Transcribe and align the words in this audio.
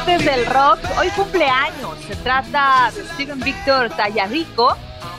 Influyentes 0.00 0.24
del 0.24 0.46
rock 0.46 0.78
hoy 0.98 1.08
cumpleaños. 1.10 1.98
Se 2.06 2.16
trata 2.16 2.90
de 2.94 3.04
Steven 3.04 3.40
Victor 3.40 3.90
Tallarico, 3.90 4.76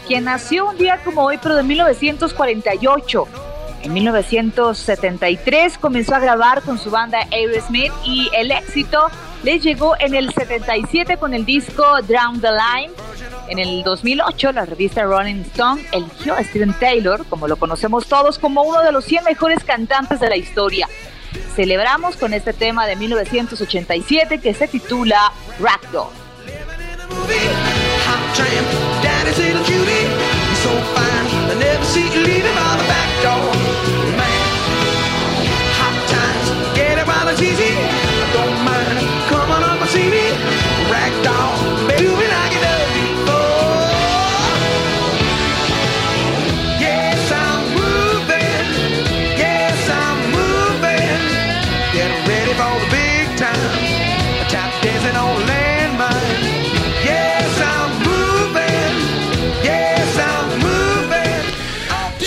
quien 0.07 0.25
nació 0.25 0.69
un 0.69 0.77
día 0.77 0.99
como 1.03 1.23
hoy, 1.23 1.37
pero 1.41 1.55
de 1.55 1.63
1948. 1.63 3.27
En 3.83 3.93
1973 3.93 5.77
comenzó 5.79 6.15
a 6.15 6.19
grabar 6.19 6.61
con 6.61 6.77
su 6.77 6.91
banda 6.91 7.25
Aerosmith 7.31 7.91
y 8.05 8.29
el 8.33 8.51
éxito 8.51 9.07
le 9.43 9.59
llegó 9.59 9.95
en 9.99 10.13
el 10.13 10.31
77 10.31 11.17
con 11.17 11.33
el 11.33 11.45
disco 11.45 11.83
Drown 12.03 12.39
the 12.41 12.49
Line. 12.51 12.93
En 13.49 13.57
el 13.57 13.83
2008 13.83 14.51
la 14.51 14.65
revista 14.65 15.03
Rolling 15.03 15.41
Stone 15.53 15.83
eligió 15.91 16.35
a 16.35 16.43
Steven 16.43 16.73
Taylor, 16.79 17.25
como 17.25 17.47
lo 17.47 17.55
conocemos 17.57 18.05
todos, 18.07 18.37
como 18.37 18.61
uno 18.61 18.81
de 18.81 18.91
los 18.91 19.03
100 19.05 19.23
mejores 19.23 19.63
cantantes 19.63 20.19
de 20.19 20.29
la 20.29 20.37
historia. 20.37 20.87
Celebramos 21.55 22.15
con 22.15 22.33
este 22.33 22.53
tema 22.53 22.87
de 22.87 22.95
1987 22.95 24.39
que 24.39 24.53
se 24.53 24.67
titula 24.67 25.33
Ragdoll. 25.59 26.09
Hot 28.07 28.35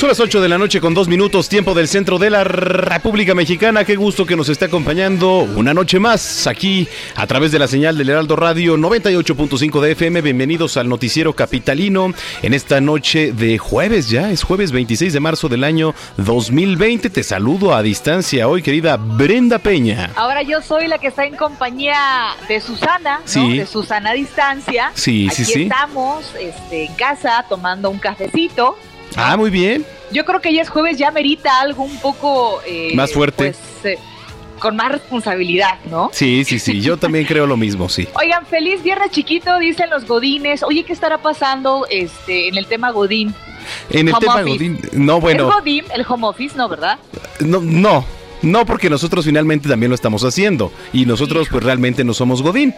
Son 0.05 0.11
las 0.11 0.21
8 0.21 0.43
de 0.43 0.51
la 0.51 0.59
noche 0.59 0.83
con 0.83 0.93
dos 0.93 1.09
minutos, 1.09 1.49
tiempo 1.49 1.73
del 1.73 1.89
centro 1.89 2.19
de 2.19 2.29
la 2.29 2.45
República 2.45 3.35
Mexicana. 3.35 3.87
Qué 3.87 3.97
gusto 3.97 4.27
que 4.27 4.37
nos 4.37 4.51
esté 4.51 4.67
acompañando 4.67 5.39
una 5.39 5.73
noche 5.73 5.99
más 5.99 6.47
aquí 6.47 6.87
a 7.15 7.27
través 7.27 7.53
de 7.53 7.59
la 7.59 7.67
señal 7.67 7.97
del 7.97 8.11
Heraldo 8.11 8.37
Radio 8.37 8.77
98.5 8.77 9.81
de 9.81 9.93
FM. 9.93 10.21
Bienvenidos 10.21 10.77
al 10.77 10.91
Noticiero 10.91 11.33
Capitalino 11.33 12.13
en 12.43 12.53
esta 12.53 12.83
noche 12.83 13.33
de 13.33 13.57
jueves 13.57 14.11
ya. 14.11 14.31
Es 14.31 14.43
jueves 14.43 14.73
26 14.73 15.11
de 15.11 15.21
marzo 15.21 15.49
del 15.49 15.65
año 15.65 15.95
2020. 16.19 17.09
Te 17.09 17.23
saludo 17.23 17.75
a 17.75 17.81
distancia 17.81 18.47
hoy, 18.47 18.61
querida 18.61 18.99
Brenda 18.99 19.59
Peña. 19.59 20.11
Ahora 20.17 20.43
yo 20.43 20.61
soy 20.61 20.87
la 20.87 20.99
que 20.99 21.07
está 21.07 21.25
en 21.25 21.35
compañía 21.35 21.97
de 22.47 22.61
Susana, 22.61 23.21
¿no? 23.21 23.25
Sí. 23.25 23.57
De 23.57 23.67
Susana 23.67 24.11
a 24.11 24.13
distancia. 24.13 24.93
Sí, 24.93 25.31
sí, 25.33 25.47
sí. 25.47 25.63
estamos 25.63 26.27
este, 26.39 26.85
en 26.85 26.95
casa 26.95 27.47
tomando 27.49 27.89
un 27.89 27.99
cafecito. 27.99 28.77
Ah, 29.17 29.37
muy 29.37 29.51
bien. 29.51 29.85
Yo 30.13 30.25
creo 30.25 30.41
que 30.41 30.53
ya 30.53 30.63
es 30.63 30.69
jueves, 30.69 30.99
ya 30.99 31.11
merita 31.11 31.61
algo 31.61 31.83
un 31.85 31.99
poco... 31.99 32.61
eh, 32.67 32.93
Más 32.95 33.13
fuerte. 33.13 33.55
Pues, 33.83 33.95
eh, 33.95 33.99
con 34.59 34.77
más 34.77 34.93
responsabilidad, 34.93 35.79
¿no? 35.91 36.11
Sí, 36.13 36.45
sí, 36.45 36.59
sí. 36.59 36.81
Yo 36.81 36.97
también 36.97 37.27
creo 37.27 37.47
lo 37.47 37.57
mismo, 37.57 37.89
sí. 37.89 38.09
Oigan, 38.15 38.47
feliz 38.47 38.83
viernes 38.83 39.11
chiquito, 39.11 39.59
dicen 39.59 39.91
los 39.91 40.07
godines. 40.07 40.63
Oye, 40.63 40.85
¿qué 40.85 40.93
estará 40.93 41.19
pasando 41.19 41.87
este, 41.91 42.49
en 42.49 42.57
el 42.57 42.67
tema 42.67 42.91
godín? 42.91 43.35
En 43.91 44.09
el 44.09 44.15
Home 44.15 44.21
tema 44.21 44.35
office. 44.37 44.51
Godín, 44.53 44.81
no, 44.93 45.21
bueno. 45.21 45.49
¿Es 45.49 45.55
godín 45.55 45.85
el 45.95 46.05
home 46.07 46.27
office, 46.27 46.57
no, 46.57 46.69
verdad? 46.69 46.99
No, 47.41 47.61
no, 47.61 48.05
no, 48.45 48.65
porque 48.67 48.89
nosotros 48.91 49.25
finalmente 49.25 49.69
también 49.69 49.91
lo 49.91 49.95
estamos 49.95 50.25
haciendo. 50.25 50.73
Y 50.93 51.07
nosotros, 51.07 51.49
pues 51.51 51.63
realmente 51.65 52.05
no 52.05 52.15
somos 52.15 52.43
Godín. 52.43 52.75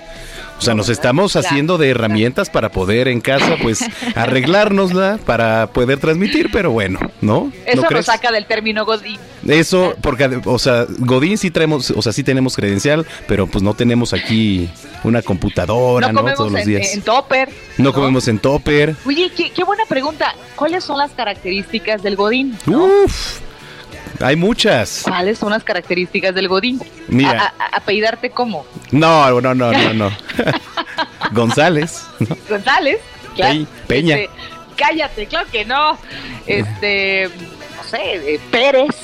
O 0.58 0.62
sea, 0.62 0.74
nos 0.74 0.88
estamos 0.88 1.32
Claro, 1.32 1.46
haciendo 1.46 1.76
de 1.76 1.90
herramientas 1.90 2.48
para 2.48 2.70
poder 2.70 3.08
en 3.08 3.20
casa, 3.20 3.56
pues, 3.60 3.84
arreglárnosla 4.14 5.18
para 5.26 5.66
poder 5.68 5.98
transmitir, 5.98 6.48
pero 6.50 6.70
bueno, 6.70 6.98
¿no? 7.20 7.52
Eso 7.66 7.82
¿No 7.82 7.90
nos 7.90 8.06
saca 8.06 8.32
del 8.32 8.46
término 8.46 8.86
godín. 8.86 9.18
Eso, 9.46 9.94
porque, 10.00 10.40
o 10.44 10.58
sea, 10.58 10.86
Godín 10.98 11.36
sí 11.38 11.50
traemos, 11.50 11.90
o 11.90 12.00
sea, 12.00 12.12
sí 12.12 12.24
tenemos 12.24 12.56
credencial, 12.56 13.06
pero 13.28 13.46
pues 13.46 13.62
no 13.62 13.74
tenemos 13.74 14.12
aquí 14.14 14.68
una 15.04 15.22
computadora, 15.22 16.10
No 16.12 16.24
Todos 16.34 16.52
los 16.52 16.62
en, 16.62 16.66
días. 16.68 16.94
en 16.94 17.02
topper. 17.02 17.50
no 17.78 17.92
comemos 17.92 18.26
en 18.28 18.38
topper. 18.38 18.96
Oye, 19.04 19.30
qué, 19.36 19.50
qué 19.50 19.62
buena 19.62 19.84
pregunta. 19.88 20.34
¿Cuáles 20.56 20.84
son 20.84 20.98
las 20.98 21.12
características 21.12 22.02
del 22.02 22.16
godín? 22.16 22.56
Uf, 22.66 23.40
hay 24.20 24.36
muchas. 24.36 25.02
¿Cuáles 25.04 25.38
son 25.38 25.50
las 25.50 25.64
características 25.64 26.34
del 26.34 26.48
godín? 26.48 26.80
Mira. 27.08 27.52
A, 27.58 27.76
apellidarte 27.76 28.30
cómo? 28.30 28.66
No, 28.90 29.40
no, 29.40 29.54
no, 29.54 29.72
no, 29.72 29.92
no. 29.94 30.10
González. 31.32 32.04
¿no? 32.20 32.36
González. 32.48 32.98
Claro. 33.34 33.60
Pe- 33.60 33.66
Peña. 33.86 34.16
Este, 34.18 34.30
cállate, 34.76 35.26
claro 35.26 35.48
que 35.50 35.64
no. 35.64 35.98
Este, 36.46 37.28
no 37.76 37.84
sé, 37.90 38.34
eh, 38.34 38.40
Pérez. 38.50 38.96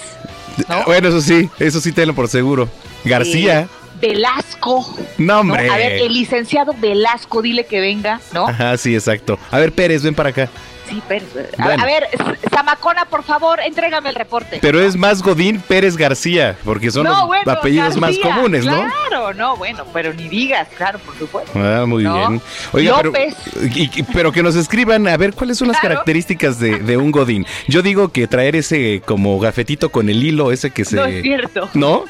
¿no? 0.69 0.85
Bueno, 0.85 1.09
eso 1.09 1.21
sí, 1.21 1.49
eso 1.59 1.81
sí 1.81 1.93
tenlo 1.93 2.15
por 2.15 2.29
seguro. 2.29 2.69
García. 3.05 3.61
Eh, 3.63 3.67
Velasco. 4.01 4.97
no, 5.19 5.35
¿no? 5.35 5.41
hombre. 5.41 5.71
A 5.71 5.77
ver, 5.77 5.93
el 5.93 6.13
licenciado 6.13 6.75
Velasco, 6.79 7.41
dile 7.43 7.67
que 7.67 7.81
venga, 7.81 8.21
¿no? 8.33 8.49
Ajá, 8.49 8.77
sí, 8.77 8.95
exacto. 8.95 9.39
A 9.51 9.59
ver, 9.59 9.73
Pérez, 9.73 10.03
ven 10.03 10.15
para 10.15 10.31
acá. 10.31 10.49
Sí, 10.93 11.03
Pérez. 11.09 11.29
A, 11.59 11.65
Bueno. 11.65 11.83
a 11.83 11.87
ver, 11.87 12.09
Zamacona, 12.51 13.07
por 13.07 13.23
favor, 13.23 13.61
entrégame 13.61 14.11
el 14.11 14.15
reporte. 14.15 14.59
Pero 14.61 14.79
es 14.81 14.95
más 14.97 15.23
Godín 15.23 15.61
Pérez 15.61 15.97
García, 15.97 16.57
porque 16.65 16.91
son 16.91 17.05
los 17.05 17.27
bueno, 17.27 17.51
apellidos 17.51 17.97
más 17.97 18.19
comunes, 18.19 18.65
¿no? 18.67 18.85
Claro, 19.09 19.33
no, 19.33 19.57
bueno, 19.57 19.85
pero 19.93 20.13
ni 20.13 20.29
digas, 20.29 20.69
claro, 20.77 20.99
por 20.99 21.17
supuesto. 21.19 21.51
Ah, 21.59 21.85
muy 21.87 22.05
¿No? 22.05 22.15
bien. 22.29 22.43
Oiga, 22.73 22.97
pero, 22.99 23.09
López. 23.09 23.35
y- 23.75 24.01
y- 24.01 24.03
pero 24.13 24.33
que 24.33 24.43
nos 24.43 24.55
escriban, 24.57 25.09
a 25.09 25.17
ver, 25.17 25.33
¿cuáles 25.33 25.57
son 25.59 25.69
las 25.69 25.79
Claro. 25.81 25.95
características 25.95 26.59
de, 26.59 26.79
de 26.81 26.97
un 26.99 27.11
Godín? 27.11 27.47
Yo 27.69 27.81
digo 27.83 28.09
que 28.11 28.27
traer 28.27 28.57
ese 28.57 29.03
como 29.07 29.39
gafetito 29.41 29.89
con 29.91 30.11
el 30.11 30.23
hilo, 30.23 30.53
ese 30.53 30.71
que 30.71 30.85
se... 30.85 30.97
No 30.97 31.07
es 31.07 31.23
cierto. 31.23 31.71
¿No? 31.75 32.05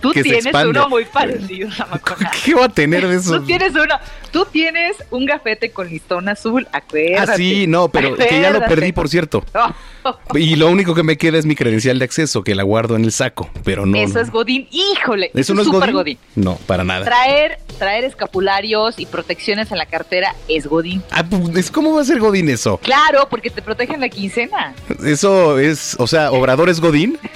Tú 0.00 0.12
que 0.12 0.22
tienes 0.22 0.54
uno 0.54 0.88
muy 0.88 1.04
parecido, 1.04 1.70
Zamacona. 1.76 2.30
¿Qué 2.44 2.54
va 2.54 2.66
a 2.66 2.68
tener 2.68 3.06
de 3.06 3.16
eso? 3.16 3.40
Tú 3.40 3.46
tienes 3.46 3.72
uno, 3.72 3.94
tú 4.30 4.46
tienes 4.50 4.96
un 5.10 5.26
gafete 5.26 5.70
con 5.70 5.88
listón 5.88 6.28
azul, 6.28 6.66
acuérdate. 6.72 7.32
Ah, 7.32 7.36
sí, 7.36 7.66
no, 7.66 7.88
pero 7.88 8.16
que 8.16 8.40
ya 8.40 8.50
lo 8.50 8.60
perdí, 8.60 8.92
por 8.92 9.08
cierto. 9.08 9.44
Y 10.34 10.56
lo 10.56 10.68
único 10.68 10.94
que 10.94 11.02
me 11.02 11.16
queda 11.16 11.38
es 11.38 11.46
mi 11.46 11.54
credencial 11.54 11.98
de 11.98 12.04
acceso, 12.04 12.42
que 12.42 12.54
la 12.54 12.62
guardo 12.62 12.96
en 12.96 13.04
el 13.04 13.12
saco, 13.12 13.50
pero 13.64 13.86
no. 13.86 13.96
eso 13.98 14.14
no. 14.14 14.20
es 14.20 14.30
Godín, 14.30 14.68
híjole, 14.70 15.30
¿Eso 15.34 15.54
no 15.54 15.62
es 15.62 15.68
súper 15.68 15.92
Godín? 15.92 16.18
No, 16.34 16.56
para 16.66 16.84
nada. 16.84 17.04
Traer, 17.04 17.58
traer 17.78 18.04
escapularios 18.04 18.98
y 18.98 19.06
protecciones 19.06 19.70
en 19.72 19.78
la 19.78 19.86
cartera 19.86 20.34
es 20.48 20.66
Godín. 20.66 21.02
Ah, 21.10 21.24
pues, 21.24 21.70
¿Cómo 21.70 21.94
va 21.94 22.02
a 22.02 22.04
ser 22.04 22.18
Godín 22.20 22.48
eso? 22.48 22.78
Claro, 22.78 23.28
porque 23.28 23.50
te 23.50 23.62
protegen 23.62 24.00
la 24.00 24.08
quincena. 24.08 24.74
Eso 25.04 25.58
es, 25.58 25.96
o 25.98 26.06
sea, 26.06 26.30
Obrador 26.30 26.68
es 26.68 26.80
Godín. 26.80 27.18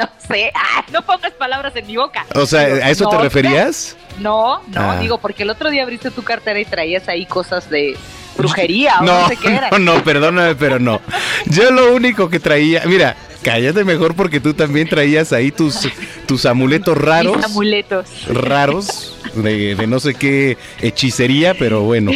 No 0.30 0.36
sé, 0.36 0.52
no 0.92 1.02
pongas 1.02 1.32
palabras 1.32 1.74
en 1.76 1.86
mi 1.86 1.96
boca. 1.96 2.24
O 2.34 2.46
sea, 2.46 2.60
¿a 2.60 2.90
eso 2.90 3.08
te 3.08 3.18
referías? 3.18 3.96
No, 4.18 4.62
no, 4.68 4.80
Ah. 4.92 4.98
digo, 5.00 5.18
porque 5.18 5.42
el 5.42 5.50
otro 5.50 5.70
día 5.70 5.82
abriste 5.82 6.10
tu 6.10 6.22
cartera 6.22 6.58
y 6.60 6.64
traías 6.64 7.08
ahí 7.08 7.26
cosas 7.26 7.68
de 7.68 7.96
brujería 8.36 8.94
o 9.00 9.02
no, 9.04 9.20
No, 9.22 9.28
sé 9.28 9.36
qué 9.36 9.48
era. 9.54 9.70
no, 9.70 9.78
no, 9.96 10.04
perdóname, 10.04 10.54
pero 10.54 10.78
no. 10.78 11.00
Yo 11.46 11.70
lo 11.70 11.94
único 11.94 12.28
que 12.30 12.38
traía, 12.38 12.82
mira, 12.86 13.16
cállate 13.42 13.84
mejor 13.84 14.14
porque 14.14 14.40
tú 14.40 14.54
también 14.54 14.88
traías 14.88 15.32
ahí 15.32 15.50
tus, 15.50 15.88
tus 16.26 16.46
amuletos 16.46 16.96
raros. 16.96 17.36
Mis 17.36 17.44
amuletos. 17.46 18.06
raros 18.28 19.16
de, 19.34 19.74
de 19.74 19.86
no 19.86 19.98
sé 20.00 20.14
qué 20.14 20.56
hechicería, 20.80 21.54
pero 21.54 21.82
bueno, 21.82 22.12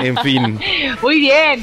en 0.00 0.16
fin. 0.18 0.58
Muy 1.02 1.20
bien. 1.20 1.62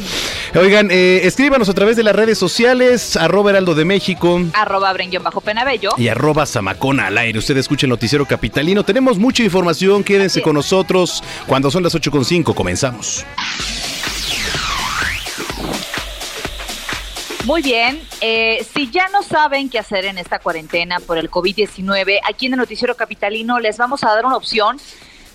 Oigan, 0.55 0.89
eh, 0.91 1.21
escríbanos 1.23 1.69
a 1.69 1.73
través 1.73 1.97
de 1.97 2.03
las 2.03 2.15
redes 2.15 2.37
sociales, 2.37 3.17
arroba 3.17 3.51
Heraldo 3.51 3.75
de 3.75 3.85
México 3.85 4.41
Arroba 4.53 4.93
bajo 5.21 5.41
Penabello. 5.41 5.91
y 5.97 6.07
arroba 6.07 6.45
Zamacona 6.45 7.07
al 7.07 7.17
aire. 7.17 7.37
Usted 7.39 7.57
escucha 7.57 7.85
el 7.85 7.89
noticiero 7.89 8.25
capitalino. 8.25 8.83
Tenemos 8.83 9.17
mucha 9.17 9.43
información, 9.43 10.03
quédense 10.03 10.41
con 10.41 10.53
nosotros. 10.53 11.23
Cuando 11.47 11.69
son 11.69 11.83
las 11.83 11.95
8.5 11.95 12.53
comenzamos. 12.53 13.25
Muy 17.45 17.61
bien. 17.61 18.01
eh, 18.19 18.65
si 18.73 18.89
ya 18.91 19.07
no 19.09 19.23
saben 19.23 19.69
qué 19.69 19.79
hacer 19.79 20.03
en 20.05 20.17
esta 20.17 20.39
cuarentena 20.39 20.99
por 20.99 21.17
el 21.17 21.31
COVID-19, 21.31 22.19
aquí 22.27 22.47
en 22.47 22.53
el 22.53 22.59
Noticiero 22.59 22.95
Capitalino 22.95 23.59
les 23.59 23.77
vamos 23.77 24.03
a 24.03 24.07
dar 24.13 24.25
una 24.25 24.35
opción 24.35 24.77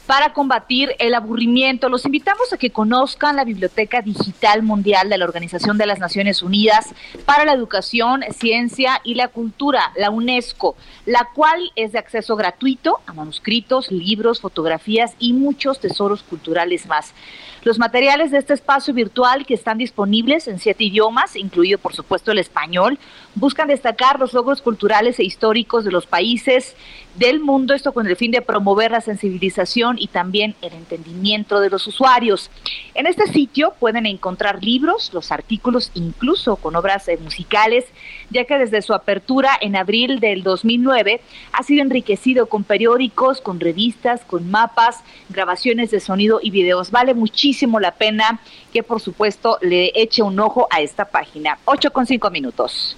para 0.07 0.33
combatir 0.33 0.95
el 0.99 1.15
aburrimiento. 1.15 1.89
Los 1.89 2.05
invitamos 2.05 2.53
a 2.53 2.57
que 2.57 2.71
conozcan 2.71 3.37
la 3.37 3.45
Biblioteca 3.45 4.03
Digital 4.03 4.63
Mundial 4.63 5.09
de 5.09 5.19
la 5.19 5.25
Organización 5.25 5.79
de 5.79 5.87
las 5.87 5.99
Naciones 5.99 6.43
Unidas 6.43 6.95
para 7.25 7.45
la 7.45 7.53
Educación, 7.53 8.23
Ciencia 8.37 9.01
y 9.05 9.15
la 9.15 9.29
Cultura, 9.29 9.93
la 9.97 10.11
UNESCO, 10.11 10.77
la 11.07 11.29
cual 11.35 11.73
es 11.77 11.93
de 11.93 11.99
acceso 11.99 12.37
gratuito 12.37 13.01
a 13.07 13.13
manuscritos, 13.13 13.91
libros, 13.91 14.41
fotografías 14.41 15.15
y 15.19 15.33
muchos 15.33 15.81
tesoros 15.81 16.23
culturales 16.23 16.87
más. 16.87 17.15
Los 17.65 17.79
materiales 17.79 18.33
de 18.33 18.39
este 18.39 18.55
espacio 18.55 18.93
virtual 18.93 19.47
que 19.47 19.55
están 19.55 19.79
disponibles 19.79 20.49
en 20.49 20.59
siete 20.59 20.83
idiomas, 20.83 21.37
incluido 21.37 21.79
por 21.79 21.95
supuesto 21.95 22.33
el 22.33 22.39
español, 22.39 22.99
buscan 23.37 23.69
destacar 23.69 24.19
los 24.19 24.33
logros 24.33 24.61
culturales 24.61 25.21
e 25.21 25.25
históricos 25.25 25.85
de 25.85 25.93
los 25.93 26.07
países 26.07 26.75
del 27.15 27.39
mundo, 27.39 27.73
esto 27.73 27.93
con 27.93 28.09
el 28.09 28.17
fin 28.17 28.33
de 28.33 28.43
promover 28.43 28.91
la 28.91 29.01
sensibilización 29.01 29.97
y 29.97 30.09
también 30.09 30.57
el 30.61 30.73
entendimiento 30.73 31.61
de 31.61 31.71
los 31.71 31.87
usuarios. 31.87 32.51
En 32.95 33.07
este 33.07 33.29
sitio 33.29 33.75
pueden 33.79 34.07
encontrar 34.07 34.65
libros, 34.65 35.11
los 35.13 35.31
artículos, 35.31 35.93
incluso 35.95 36.57
con 36.57 36.75
obras 36.75 37.07
eh, 37.07 37.17
musicales, 37.19 37.85
ya 38.33 38.45
que 38.45 38.59
desde 38.59 38.83
su 38.83 38.95
apertura 38.95 39.51
en 39.61 39.77
abril 39.77 40.21
del 40.21 40.43
2009 40.43 41.21
ha 41.53 41.63
sido 41.63 41.83
enriquecido 41.83 42.47
con 42.47 42.65
periódicos, 42.65 43.41
con 43.41 43.61
revistas, 43.61 44.23
con 44.27 44.51
mapas, 44.51 45.01
grabaciones 45.29 45.91
de 45.91 46.01
sonido 46.01 46.41
y 46.43 46.51
videos. 46.51 46.91
Vale 46.91 47.15
muchísimo 47.15 47.79
la 47.81 47.93
pena 47.93 48.41
que 48.73 48.83
por 48.83 49.01
supuesto 49.01 49.59
le 49.61 49.93
eche 49.95 50.23
un 50.23 50.39
ojo 50.41 50.67
a 50.71 50.81
esta 50.81 51.05
página. 51.05 51.59
8 51.65 51.91
con 51.93 52.07
5 52.07 52.31
minutos. 52.31 52.97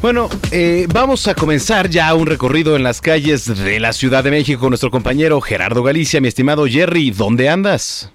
Bueno, 0.00 0.30
eh, 0.50 0.86
vamos 0.90 1.28
a 1.28 1.34
comenzar 1.34 1.90
ya 1.90 2.14
un 2.14 2.26
recorrido 2.26 2.74
en 2.74 2.82
las 2.82 3.02
calles 3.02 3.44
de 3.44 3.78
la 3.80 3.92
Ciudad 3.92 4.24
de 4.24 4.30
México 4.30 4.68
nuestro 4.70 4.90
compañero 4.90 5.40
Gerardo 5.42 5.82
Galicia. 5.82 6.22
Mi 6.22 6.28
estimado 6.28 6.66
Jerry, 6.66 7.10
¿dónde 7.10 7.50
andas? 7.50 8.10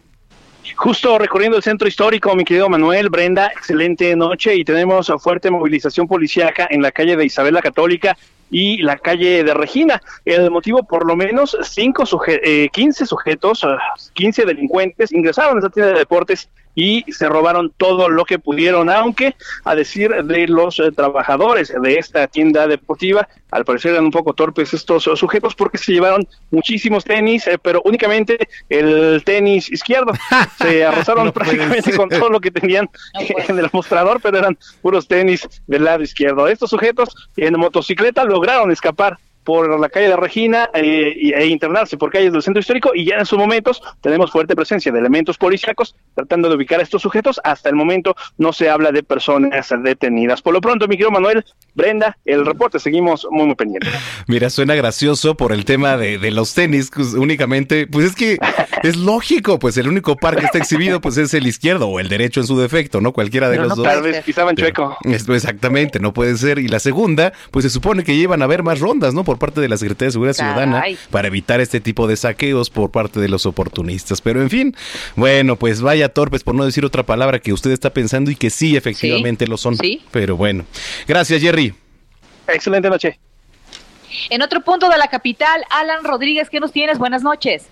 Justo 0.74 1.18
recorriendo 1.18 1.58
el 1.58 1.64
centro 1.64 1.88
histórico, 1.88 2.36
mi 2.36 2.44
querido 2.44 2.68
Manuel, 2.70 3.10
Brenda, 3.10 3.48
excelente 3.48 4.16
noche 4.16 4.56
y 4.56 4.66
tenemos 4.66 5.12
fuerte 5.20 5.52
movilización 5.52 6.08
policíaca 6.08 6.68
en 6.70 6.82
la 6.82 6.92
calle 6.92 7.16
de 7.16 7.26
Isabel 7.26 7.54
la 7.54 7.62
Católica 7.62 8.18
y 8.50 8.82
la 8.82 8.98
calle 8.98 9.44
de 9.44 9.54
Regina. 9.54 10.02
El 10.26 10.50
motivo, 10.52 10.84
por 10.84 11.06
lo 11.06 11.16
menos, 11.16 11.58
cinco 11.62 12.06
suje 12.06 12.42
eh, 12.44 12.70
15 12.70 13.06
sujetos, 13.06 13.64
ah, 13.64 13.78
15 14.14 14.46
delincuentes 14.46 15.12
ingresaron 15.12 15.56
a 15.56 15.60
esta 15.60 15.70
tienda 15.70 15.94
de 15.94 16.00
deportes 16.00 16.50
y 16.76 17.06
se 17.12 17.28
robaron 17.28 17.72
todo 17.76 18.10
lo 18.10 18.26
que 18.26 18.38
pudieron, 18.38 18.90
aunque 18.90 19.36
a 19.64 19.76
decir 19.76 20.12
de 20.12 20.48
los 20.48 20.80
eh, 20.80 20.92
trabajadores 20.92 21.74
de 21.82 21.96
esta 21.98 22.28
tienda 22.28 22.68
deportiva, 22.68 23.28
al 23.52 23.64
parecer 23.64 23.94
eran 23.94 24.06
un 24.06 24.12
poco 24.12 24.34
torpes 24.34 24.74
estos 24.74 25.08
eh, 25.08 25.16
sujetos 25.16 25.56
porque 25.56 25.78
se 25.78 25.94
llevaron 25.94 26.28
muchísimos 26.52 27.06
tenis, 27.06 27.48
eh, 27.48 27.58
pero 27.58 27.82
únicamente 27.86 28.38
el 28.70 29.24
tenis 29.24 29.72
izquierdo. 29.72 30.12
Se 30.58 30.84
arrasaron 30.84 31.28
No 31.28 31.34
prácticamente 31.34 31.96
con 31.96 32.10
todo 32.10 32.30
lo 32.30 32.42
que 32.42 32.52
tenían 32.52 32.90
No 33.14 33.22
en 33.48 33.60
el 33.60 33.70
mostrador, 33.72 34.20
pero 34.22 34.38
eran 34.38 34.58
puros 34.82 35.08
tenis 35.08 35.48
del 35.68 35.86
lado 35.86 36.04
izquierdo. 36.04 36.48
Estos 36.48 36.70
sujetos 36.70 37.30
en 37.38 37.58
motocicleta 37.58 38.26
lograron 38.26 38.72
escapar 38.72 39.18
por 39.46 39.80
la 39.80 39.88
calle 39.88 40.10
de 40.10 40.18
Regina 40.18 40.70
eh, 40.74 41.14
y- 41.16 41.32
e 41.32 41.46
internarse 41.46 41.96
por 41.98 42.12
calles 42.12 42.34
del 42.34 42.42
centro 42.42 42.60
histórico 42.60 42.92
y 42.94 43.06
ya 43.06 43.16
en 43.18 43.26
sus 43.26 43.38
momentos 43.40 43.82
tenemos 44.02 44.32
fuerte 44.32 44.56
presencia 44.56 44.92
de 44.92 45.00
elementos 45.00 45.38
policíacos 45.38 45.96
tratando 46.16 46.50
de 46.50 46.56
ubicar 46.56 46.80
a 46.82 46.84
estos 46.84 47.02
sujetos. 47.02 47.40
Hasta 47.44 47.70
el 47.70 47.76
momento 47.76 48.16
no 48.38 48.52
se 48.52 48.70
habla 48.70 48.92
de 48.92 49.04
personas 49.04 49.70
detenidas. 49.84 50.42
Por 50.42 50.54
lo 50.54 50.62
pronto, 50.62 50.88
mi 50.88 50.96
querido 50.96 51.12
Manuel, 51.12 51.46
Brenda, 51.76 52.18
el 52.26 52.46
reporte, 52.46 52.80
seguimos 52.80 53.28
muy, 53.30 53.46
muy 53.46 53.56
pendientes. 53.56 53.94
Mira, 54.28 54.50
suena 54.50 54.76
gracioso 54.76 55.36
por 55.38 55.52
el 55.52 55.64
tema 55.66 55.96
de, 55.98 56.18
de 56.18 56.32
los 56.32 56.54
tenis, 56.54 56.90
pues, 56.94 57.14
únicamente, 57.14 57.88
pues 57.88 58.08
es 58.08 58.16
que 58.16 58.38
es 58.84 58.96
lógico, 58.98 59.60
pues 59.60 59.78
el 59.78 59.88
único 59.88 60.16
par 60.16 60.36
que 60.38 60.46
está 60.46 60.58
exhibido 60.58 61.02
pues 61.02 61.18
es 61.18 61.34
el 61.34 61.46
izquierdo 61.48 61.88
o 61.88 62.00
el 62.00 62.10
derecho 62.10 62.40
en 62.40 62.48
su 62.48 62.58
defecto, 62.60 63.02
¿no? 63.02 63.14
Cualquiera 63.14 63.50
de 63.50 63.58
los 63.58 63.70
no 63.70 63.76
dos. 63.76 63.86
Tal 63.86 64.02
vez 64.02 64.24
pisaban 64.24 64.56
chueco. 64.56 64.98
Esto 65.04 65.36
exactamente, 65.36 66.00
no 66.00 66.14
puede 66.14 66.36
ser. 66.38 66.58
Y 66.60 66.68
la 66.68 66.80
segunda, 66.80 67.34
pues 67.52 67.64
se 67.64 67.70
supone 67.70 68.04
que 68.04 68.16
llevan 68.16 68.42
a 68.42 68.46
haber 68.46 68.64
más 68.64 68.80
rondas, 68.80 69.14
¿no? 69.14 69.24
Por 69.24 69.35
parte 69.38 69.62
de 69.62 69.70
la 69.70 69.78
Secretaría 69.78 70.08
de 70.08 70.12
Seguridad 70.14 70.36
Caray. 70.36 70.54
Ciudadana 70.54 70.84
para 71.12 71.28
evitar 71.28 71.62
este 71.62 71.80
tipo 71.80 72.08
de 72.08 72.16
saqueos 72.16 72.70
por 72.70 72.92
parte 72.92 73.20
de 73.20 73.30
los 73.30 73.46
oportunistas. 73.46 74.22
Pero 74.22 74.42
en 74.42 74.50
fin, 74.50 74.76
bueno, 75.16 75.56
pues 75.56 75.82
vaya 75.82 76.10
torpes, 76.10 76.44
por 76.44 76.56
no 76.56 76.66
decir 76.66 76.86
otra 76.86 77.04
palabra 77.04 77.40
que 77.40 77.54
usted 77.54 77.72
está 77.72 77.92
pensando 77.92 78.32
y 78.32 78.36
que 78.36 78.50
sí, 78.50 78.76
efectivamente 78.76 79.48
lo 79.48 79.58
son. 79.58 79.78
Sí. 79.78 80.02
Pero 80.12 80.36
bueno. 80.38 80.66
Gracias, 81.08 81.42
Jerry. 81.42 81.74
Excelente 82.48 82.90
noche. 82.90 83.20
En 84.30 84.42
otro 84.42 84.62
punto 84.62 84.90
de 84.90 84.98
la 84.98 85.08
capital, 85.08 85.64
Alan 85.70 86.04
Rodríguez, 86.04 86.50
¿qué 86.50 86.60
nos 86.60 86.72
tienes? 86.72 86.98
Buenas 86.98 87.22
noches. 87.24 87.70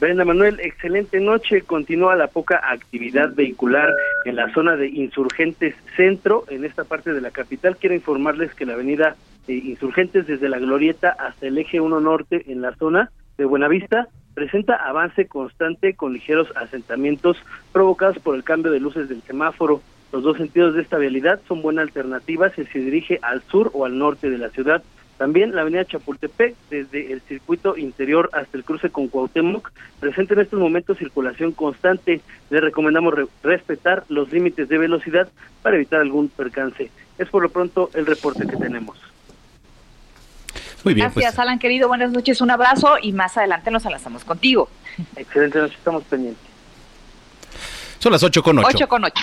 Brenda 0.00 0.24
Manuel, 0.24 0.58
excelente 0.60 1.20
noche. 1.20 1.60
Continúa 1.60 2.16
la 2.16 2.28
poca 2.28 2.62
actividad 2.64 3.34
vehicular 3.34 3.92
en 4.24 4.36
la 4.36 4.52
zona 4.54 4.76
de 4.76 4.88
Insurgentes 4.88 5.74
Centro, 5.94 6.46
en 6.48 6.64
esta 6.64 6.84
parte 6.84 7.12
de 7.12 7.20
la 7.20 7.30
capital. 7.30 7.76
Quiero 7.76 7.94
informarles 7.94 8.54
que 8.54 8.64
la 8.64 8.72
avenida 8.72 9.16
eh, 9.48 9.52
Insurgentes 9.54 10.26
desde 10.26 10.48
la 10.48 10.58
Glorieta 10.58 11.10
hasta 11.18 11.46
el 11.46 11.58
eje 11.58 11.80
1 11.80 12.00
Norte 12.00 12.44
en 12.52 12.62
la 12.62 12.74
zona 12.76 13.10
de 13.38 13.44
Buenavista 13.44 14.08
presenta 14.34 14.76
avance 14.76 15.26
constante 15.26 15.94
con 15.94 16.12
ligeros 16.12 16.48
asentamientos 16.56 17.36
provocados 17.72 18.18
por 18.18 18.34
el 18.36 18.44
cambio 18.44 18.70
de 18.70 18.80
luces 18.80 19.08
del 19.08 19.22
semáforo. 19.22 19.82
Los 20.12 20.22
dos 20.22 20.36
sentidos 20.36 20.74
de 20.74 20.82
esta 20.82 20.98
vialidad 20.98 21.40
son 21.46 21.62
buena 21.62 21.82
alternativa 21.82 22.50
si 22.50 22.64
se 22.64 22.78
dirige 22.78 23.18
al 23.22 23.42
sur 23.42 23.70
o 23.74 23.84
al 23.84 23.98
norte 23.98 24.30
de 24.30 24.38
la 24.38 24.48
ciudad. 24.50 24.82
También 25.18 25.54
la 25.54 25.60
avenida 25.60 25.84
Chapultepec, 25.84 26.54
desde 26.70 27.12
el 27.12 27.20
circuito 27.20 27.76
interior 27.76 28.30
hasta 28.32 28.56
el 28.56 28.64
cruce 28.64 28.88
con 28.88 29.08
Cuauhtémoc, 29.08 29.70
presenta 30.00 30.32
en 30.34 30.40
estos 30.40 30.58
momentos 30.58 30.96
circulación 30.96 31.52
constante. 31.52 32.22
Le 32.48 32.60
recomendamos 32.60 33.12
re- 33.14 33.26
respetar 33.42 34.04
los 34.08 34.32
límites 34.32 34.68
de 34.68 34.78
velocidad 34.78 35.28
para 35.62 35.76
evitar 35.76 36.00
algún 36.00 36.28
percance. 36.30 36.90
Es 37.18 37.28
por 37.28 37.42
lo 37.42 37.50
pronto 37.50 37.90
el 37.94 38.06
reporte 38.06 38.46
que 38.46 38.56
tenemos. 38.56 38.98
Muy 40.84 40.94
bien, 40.94 41.06
Gracias, 41.06 41.34
pues 41.34 41.38
Alan, 41.38 41.58
querido. 41.58 41.88
Buenas 41.88 42.10
noches, 42.10 42.40
un 42.40 42.50
abrazo 42.50 42.96
y 43.00 43.12
más 43.12 43.36
adelante 43.36 43.70
nos 43.70 43.84
enlazamos 43.84 44.24
contigo. 44.24 44.68
Excelente 45.16 45.58
noche, 45.58 45.74
estamos 45.74 46.02
pendientes. 46.04 46.44
son 47.98 48.12
las 48.12 48.22
8 48.22 48.42
con 48.42 48.58
8. 48.58 48.68
8 48.74 48.88
con 48.88 49.04
8. 49.04 49.14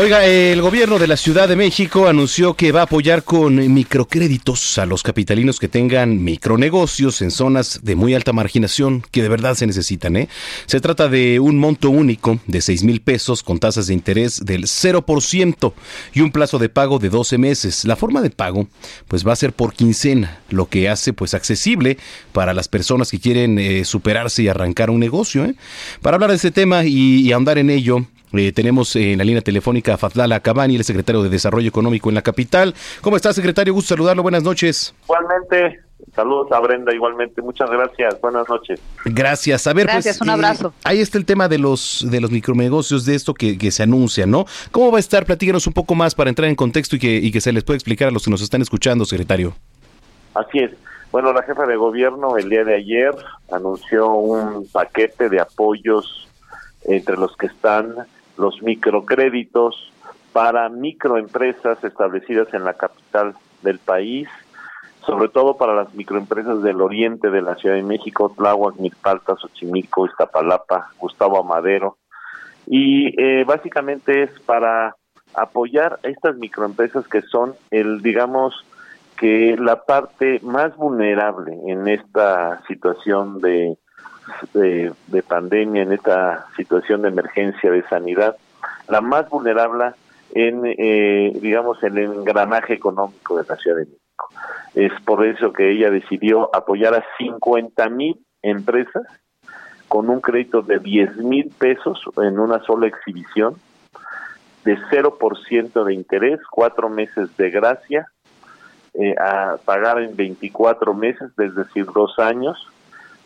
Oiga, 0.00 0.24
el 0.24 0.62
gobierno 0.62 0.98
de 0.98 1.06
la 1.06 1.18
Ciudad 1.18 1.46
de 1.46 1.56
México 1.56 2.08
anunció 2.08 2.54
que 2.54 2.72
va 2.72 2.80
a 2.80 2.84
apoyar 2.84 3.22
con 3.22 3.56
microcréditos 3.74 4.78
a 4.78 4.86
los 4.86 5.02
capitalinos 5.02 5.58
que 5.58 5.68
tengan 5.68 6.24
micronegocios 6.24 7.20
en 7.20 7.30
zonas 7.30 7.80
de 7.82 7.96
muy 7.96 8.14
alta 8.14 8.32
marginación 8.32 9.04
que 9.10 9.20
de 9.20 9.28
verdad 9.28 9.56
se 9.56 9.66
necesitan. 9.66 10.16
¿eh? 10.16 10.30
Se 10.64 10.80
trata 10.80 11.10
de 11.10 11.38
un 11.38 11.58
monto 11.58 11.90
único 11.90 12.40
de 12.46 12.62
6 12.62 12.82
mil 12.84 13.02
pesos 13.02 13.42
con 13.42 13.58
tasas 13.58 13.88
de 13.88 13.92
interés 13.92 14.42
del 14.42 14.64
0% 14.64 15.74
y 16.14 16.20
un 16.22 16.32
plazo 16.32 16.58
de 16.58 16.70
pago 16.70 16.98
de 16.98 17.10
12 17.10 17.36
meses. 17.36 17.84
La 17.84 17.94
forma 17.94 18.22
de 18.22 18.30
pago 18.30 18.68
pues 19.06 19.28
va 19.28 19.34
a 19.34 19.36
ser 19.36 19.52
por 19.52 19.74
quincena, 19.74 20.40
lo 20.48 20.66
que 20.70 20.88
hace 20.88 21.12
pues 21.12 21.34
accesible 21.34 21.98
para 22.32 22.54
las 22.54 22.68
personas 22.68 23.10
que 23.10 23.20
quieren 23.20 23.58
eh, 23.58 23.84
superarse 23.84 24.44
y 24.44 24.48
arrancar 24.48 24.88
un 24.88 24.98
negocio. 24.98 25.44
¿eh? 25.44 25.56
Para 26.00 26.14
hablar 26.14 26.30
de 26.30 26.36
este 26.36 26.52
tema 26.52 26.86
y, 26.86 27.20
y 27.20 27.32
ahondar 27.32 27.58
en 27.58 27.68
ello, 27.68 28.06
eh, 28.32 28.52
tenemos 28.52 28.94
en 28.96 29.18
la 29.18 29.24
línea 29.24 29.42
telefónica 29.42 29.94
a 29.94 29.96
Fadlala 29.96 30.40
Cabani, 30.40 30.76
el 30.76 30.84
secretario 30.84 31.22
de 31.22 31.28
Desarrollo 31.28 31.68
Económico 31.68 32.08
en 32.08 32.14
la 32.14 32.22
capital. 32.22 32.74
¿Cómo 33.00 33.16
está, 33.16 33.32
secretario? 33.32 33.74
Gusto 33.74 33.94
saludarlo. 33.94 34.22
Buenas 34.22 34.42
noches. 34.42 34.94
Igualmente, 35.04 35.80
saludos 36.14 36.50
a 36.52 36.60
Brenda, 36.60 36.94
igualmente. 36.94 37.42
Muchas 37.42 37.68
gracias. 37.70 38.20
Buenas 38.20 38.48
noches. 38.48 38.80
Gracias. 39.04 39.66
A 39.66 39.72
ver, 39.72 39.86
Gracias, 39.86 40.18
pues, 40.18 40.26
un 40.28 40.30
abrazo. 40.30 40.72
ahí 40.84 41.00
está 41.00 41.18
el 41.18 41.24
tema 41.24 41.48
de 41.48 41.58
los 41.58 42.06
de 42.08 42.20
los 42.20 42.30
micronegocios, 42.30 43.04
de 43.04 43.14
esto 43.14 43.34
que, 43.34 43.58
que 43.58 43.70
se 43.70 43.82
anuncia, 43.82 44.26
¿no? 44.26 44.44
¿Cómo 44.70 44.90
va 44.92 44.98
a 44.98 45.00
estar? 45.00 45.24
Platíquenos 45.26 45.66
un 45.66 45.72
poco 45.72 45.94
más 45.94 46.14
para 46.14 46.30
entrar 46.30 46.48
en 46.48 46.54
contexto 46.54 46.96
y 46.96 46.98
que, 46.98 47.16
y 47.16 47.32
que 47.32 47.40
se 47.40 47.52
les 47.52 47.64
pueda 47.64 47.76
explicar 47.76 48.08
a 48.08 48.10
los 48.10 48.24
que 48.24 48.30
nos 48.30 48.42
están 48.42 48.62
escuchando, 48.62 49.04
secretario. 49.04 49.54
Así 50.34 50.58
es. 50.58 50.70
Bueno, 51.10 51.32
la 51.32 51.42
jefa 51.42 51.66
de 51.66 51.74
gobierno 51.74 52.36
el 52.36 52.48
día 52.48 52.62
de 52.62 52.76
ayer 52.76 53.10
anunció 53.50 54.12
un 54.12 54.68
paquete 54.68 55.28
de 55.28 55.40
apoyos 55.40 56.28
entre 56.84 57.16
los 57.16 57.36
que 57.36 57.46
están 57.46 57.94
los 58.40 58.62
microcréditos 58.62 59.92
para 60.32 60.68
microempresas 60.68 61.82
establecidas 61.84 62.52
en 62.54 62.64
la 62.64 62.74
capital 62.74 63.34
del 63.62 63.78
país, 63.78 64.28
sobre 65.04 65.28
todo 65.28 65.56
para 65.56 65.74
las 65.74 65.94
microempresas 65.94 66.62
del 66.62 66.80
oriente 66.80 67.30
de 67.30 67.42
la 67.42 67.56
Ciudad 67.56 67.76
de 67.76 67.82
México, 67.82 68.32
Tláhuac, 68.36 68.76
Milpalta, 68.76 69.36
Xochimilco, 69.36 70.06
Iztapalapa, 70.06 70.90
Gustavo 70.98 71.38
Amadero. 71.40 71.98
Y 72.66 73.20
eh, 73.20 73.44
básicamente 73.44 74.22
es 74.22 74.30
para 74.40 74.94
apoyar 75.34 75.98
a 76.04 76.08
estas 76.08 76.36
microempresas 76.36 77.06
que 77.08 77.22
son 77.22 77.54
el, 77.70 78.02
digamos, 78.02 78.64
que 79.18 79.56
la 79.58 79.82
parte 79.84 80.40
más 80.42 80.76
vulnerable 80.76 81.58
en 81.66 81.88
esta 81.88 82.62
situación 82.66 83.40
de, 83.40 83.76
de, 84.52 84.92
de 85.06 85.22
pandemia, 85.22 85.82
en 85.82 85.92
esta 85.92 86.46
situación 86.56 87.02
de 87.02 87.08
emergencia 87.08 87.70
de 87.70 87.82
sanidad, 87.88 88.36
la 88.88 89.00
más 89.00 89.28
vulnerable 89.28 89.92
en, 90.32 90.62
eh, 90.64 91.32
digamos, 91.40 91.82
el 91.82 91.98
engranaje 91.98 92.74
económico 92.74 93.36
de 93.38 93.44
la 93.48 93.56
Ciudad 93.56 93.78
de 93.78 93.86
México. 93.86 94.28
Es 94.74 94.92
por 95.04 95.24
eso 95.24 95.52
que 95.52 95.70
ella 95.72 95.90
decidió 95.90 96.54
apoyar 96.54 96.94
a 96.94 97.04
50 97.18 97.88
mil 97.88 98.18
empresas 98.42 99.02
con 99.88 100.08
un 100.08 100.20
crédito 100.20 100.62
de 100.62 100.78
10 100.78 101.16
mil 101.16 101.50
pesos 101.58 102.00
en 102.18 102.38
una 102.38 102.62
sola 102.62 102.86
exhibición, 102.86 103.56
de 104.64 104.76
0% 104.76 105.84
de 105.84 105.94
interés, 105.94 106.38
cuatro 106.50 106.88
meses 106.88 107.36
de 107.36 107.50
gracia, 107.50 108.06
eh, 108.94 109.14
a 109.18 109.56
pagar 109.64 110.00
en 110.00 110.14
24 110.14 110.94
meses, 110.94 111.30
es 111.38 111.54
decir, 111.54 111.86
dos 111.86 112.18
años, 112.18 112.68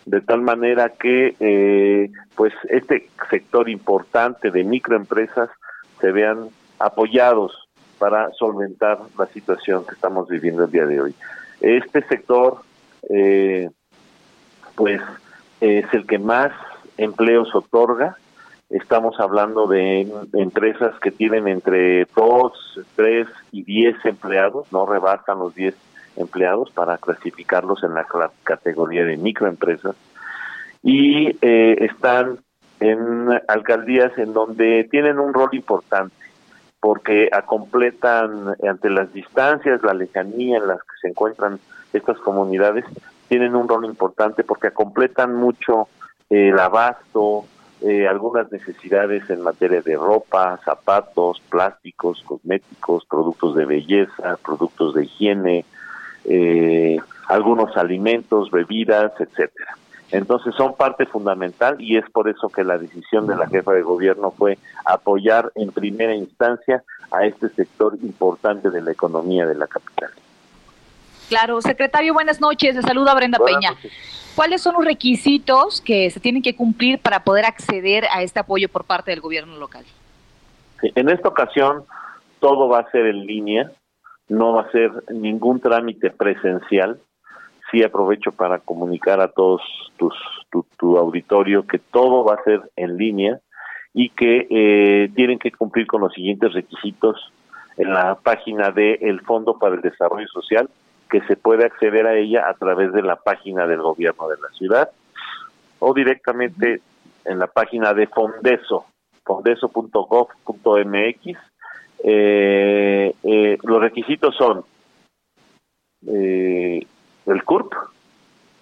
de 0.06 0.20
tal 0.20 0.42
manera 0.42 0.90
que 0.90 1.34
eh, 1.40 2.11
pues 2.34 2.52
este 2.68 3.08
sector 3.30 3.68
importante 3.68 4.50
de 4.50 4.64
microempresas 4.64 5.49
se 6.00 6.12
vean 6.12 6.49
apoyados 6.78 7.68
para 7.99 8.30
solventar 8.32 8.99
la 9.18 9.26
situación 9.26 9.87
que 9.87 9.94
estamos 9.94 10.28
viviendo 10.28 10.64
el 10.64 10.70
día 10.70 10.84
de 10.84 11.00
hoy. 11.00 11.14
Este 11.61 12.02
sector 12.02 12.58
eh, 13.08 13.70
pues 14.75 15.00
es 15.61 15.87
el 15.92 16.06
que 16.06 16.18
más 16.18 16.52
empleos 16.99 17.54
otorga. 17.54 18.16
Estamos 18.70 19.18
hablando 19.20 19.66
de 19.66 20.08
empresas 20.32 20.99
que 21.00 21.11
tienen 21.11 21.49
entre 21.49 22.06
2, 22.16 22.80
3 22.96 23.28
y 23.52 23.62
10 23.62 24.04
empleados, 24.04 24.73
no 24.73 24.84
rebasan 24.84 25.38
los 25.38 25.54
10 25.54 25.75
empleados 26.16 26.71
para 26.71 26.99
clasificarlos 26.99 27.83
en 27.83 27.94
la 27.94 28.06
categoría 28.44 29.04
de 29.04 29.16
microempresas. 29.16 29.97
Y 30.83 31.37
eh, 31.40 31.76
están 31.80 32.38
en 32.80 33.28
alcaldías 33.49 34.16
en 34.18 34.33
donde 34.33 34.87
tienen 34.90 35.18
un 35.18 35.33
rol 35.33 35.50
importante 35.52 36.14
porque 36.80 37.30
completan 37.47 38.56
ante 38.68 38.90
las 38.90 39.11
distancias, 39.14 39.83
la 39.83 39.94
lejanía 39.94 40.59
en 40.59 40.66
las 40.66 40.80
que 40.80 40.97
se 41.00 41.09
encuentran 41.09 41.59
estas 41.94 42.18
comunidades, 42.18 42.85
tienen 43.28 43.56
un 43.56 43.66
rol 43.66 43.87
importante 43.87 44.44
porque 44.44 44.71
completan 44.71 45.35
mucho 45.35 45.88
eh, 46.28 46.50
el 46.50 46.59
abasto, 46.59 47.47
eh, 47.80 48.06
algunas 48.06 48.52
necesidades 48.52 49.28
en 49.30 49.40
materia 49.40 49.80
de 49.80 49.97
ropa, 49.97 50.59
zapatos, 50.64 51.40
plásticos, 51.49 52.23
cosméticos, 52.26 53.06
productos 53.06 53.54
de 53.56 53.64
belleza, 53.64 54.38
productos 54.44 54.94
de 54.94 55.04
higiene, 55.04 55.64
eh, 56.25 56.97
algunos 57.28 57.76
alimentos, 57.76 58.50
bebidas, 58.50 59.12
etcétera. 59.19 59.76
Entonces 60.11 60.54
son 60.54 60.76
parte 60.76 61.07
fundamental 61.07 61.76
y 61.81 61.97
es 61.97 62.09
por 62.11 62.28
eso 62.28 62.49
que 62.49 62.62
la 62.62 62.78
decisión 62.78 63.26
de 63.26 63.37
la 63.37 63.49
jefa 63.49 63.73
de 63.73 63.83
gobierno 63.83 64.31
fue 64.31 64.59
apoyar 64.85 65.50
en 65.57 65.73
primera 65.73 66.14
instancia 66.14 66.85
a 67.11 67.26
este 67.26 67.49
sector 67.49 67.97
importante 68.02 68.71
de 68.71 68.81
la 68.81 68.93
economía 68.93 69.47
de 69.47 69.54
la 69.54 69.66
capital. 69.66 70.11
Claro, 71.28 71.61
secretario, 71.62 72.12
buenas 72.14 72.40
noches. 72.40 72.76
Le 72.76 72.83
saluda 72.83 73.14
Brenda 73.14 73.38
Buenas 73.38 73.59
Peña. 73.61 73.71
noches. 73.71 73.93
¿Cuáles 74.37 74.62
son 74.62 74.75
los 74.75 74.85
requisitos 74.85 75.81
que 75.81 76.11
se 76.11 76.21
tienen 76.21 76.43
que 76.43 76.54
cumplir 76.54 76.99
para 76.99 77.25
poder 77.25 77.45
acceder 77.45 78.04
a 78.12 78.23
este 78.23 78.40
apoyo 78.40 78.69
por 78.69 78.85
parte 78.85 79.11
del 79.11 79.21
gobierno 79.21 79.57
local? 79.57 79.85
Sí, 80.81 80.93
En 80.95 81.09
esta 81.09 81.28
ocasión 81.28 81.85
todo 82.40 82.69
va 82.69 82.81
a 82.81 82.90
ser 82.90 83.07
en 83.07 83.26
línea, 83.26 83.71
no 84.28 84.54
va 84.54 84.62
a 84.62 84.71
ser 84.71 84.90
ningún 85.12 85.61
trámite 85.61 86.11
presencial. 86.11 86.99
Sí 87.71 87.83
aprovecho 87.83 88.33
para 88.33 88.59
comunicar 88.59 89.21
a 89.21 89.28
todos 89.28 89.62
tus, 89.97 90.14
tu, 90.50 90.99
auditorio 90.99 91.66
que 91.66 91.78
todo 91.78 92.25
va 92.25 92.35
a 92.35 92.45
ser 92.45 92.62
en 92.76 92.97
línea 92.97 93.40
y 93.93 94.11
que 94.11 94.47
eh, 94.50 95.11
tienen 95.14 95.38
que 95.38 95.52
cumplir 95.52 95.87
con 95.87 96.00
los 96.00 96.12
siguientes 96.12 96.52
requisitos 96.52 97.33
en 97.76 97.93
la 97.93 98.16
página 98.16 98.71
del 98.71 99.21
Fondo 99.23 99.59
para 99.59 99.75
el 99.75 99.81
Desarrollo 99.81 100.28
Social, 100.28 100.69
que 101.11 101.21
se 101.23 101.37
puede 101.37 101.64
acceder 101.64 102.07
a 102.07 102.16
ella 102.16 102.49
a 102.49 102.54
través 102.54 102.93
de 102.93 103.02
la 103.02 103.16
página 103.16 103.66
del 103.66 103.83
gobierno 103.83 104.28
de 104.28 104.37
la 104.40 104.49
ciudad 104.50 104.90
o 105.78 105.93
directamente 105.93 106.81
en 107.25 107.38
la 107.38 107.47
página 107.47 107.95
de 107.95 108.07
Fondeso, 108.07 108.87
fondeso.gov.mx. 109.25 111.38
Eh, 112.06 113.14
eh, 113.23 113.58
los 113.62 113.80
requisitos 113.80 114.37
son 114.37 114.62
eh, 116.06 116.87
el 117.25 117.44
CURP, 117.44 117.73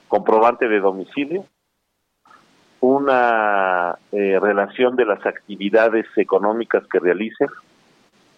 comprobante 0.06 0.68
de 0.68 0.78
domicilio, 0.78 1.44
una 2.78 3.98
eh, 4.12 4.38
relación 4.40 4.94
de 4.94 5.06
las 5.06 5.26
actividades 5.26 6.06
económicas 6.16 6.86
que 6.86 7.00
realicen, 7.00 7.48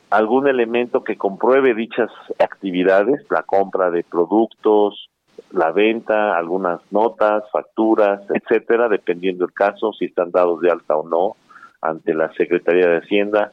algún 0.08 0.49
elemento 0.49 1.04
que 1.04 1.16
compruebe 1.16 1.75
dichas 1.75 2.11
actividades, 2.38 3.26
la 3.30 3.42
compra 3.42 3.90
de 3.90 4.04
productos, 4.04 5.11
la 5.50 5.70
venta, 5.70 6.34
algunas 6.38 6.80
notas, 6.90 7.44
facturas, 7.50 8.23
etcétera, 8.30 8.88
dependiendo 8.88 9.44
del 9.44 9.54
caso, 9.54 9.92
si 9.92 10.06
están 10.06 10.30
dados 10.30 10.61
de 10.62 10.70
alta 10.70 10.96
o 10.96 11.06
no 11.06 11.37
ante 11.82 12.14
la 12.14 12.32
Secretaría 12.32 12.88
de 12.88 12.99
Hacienda, 12.99 13.52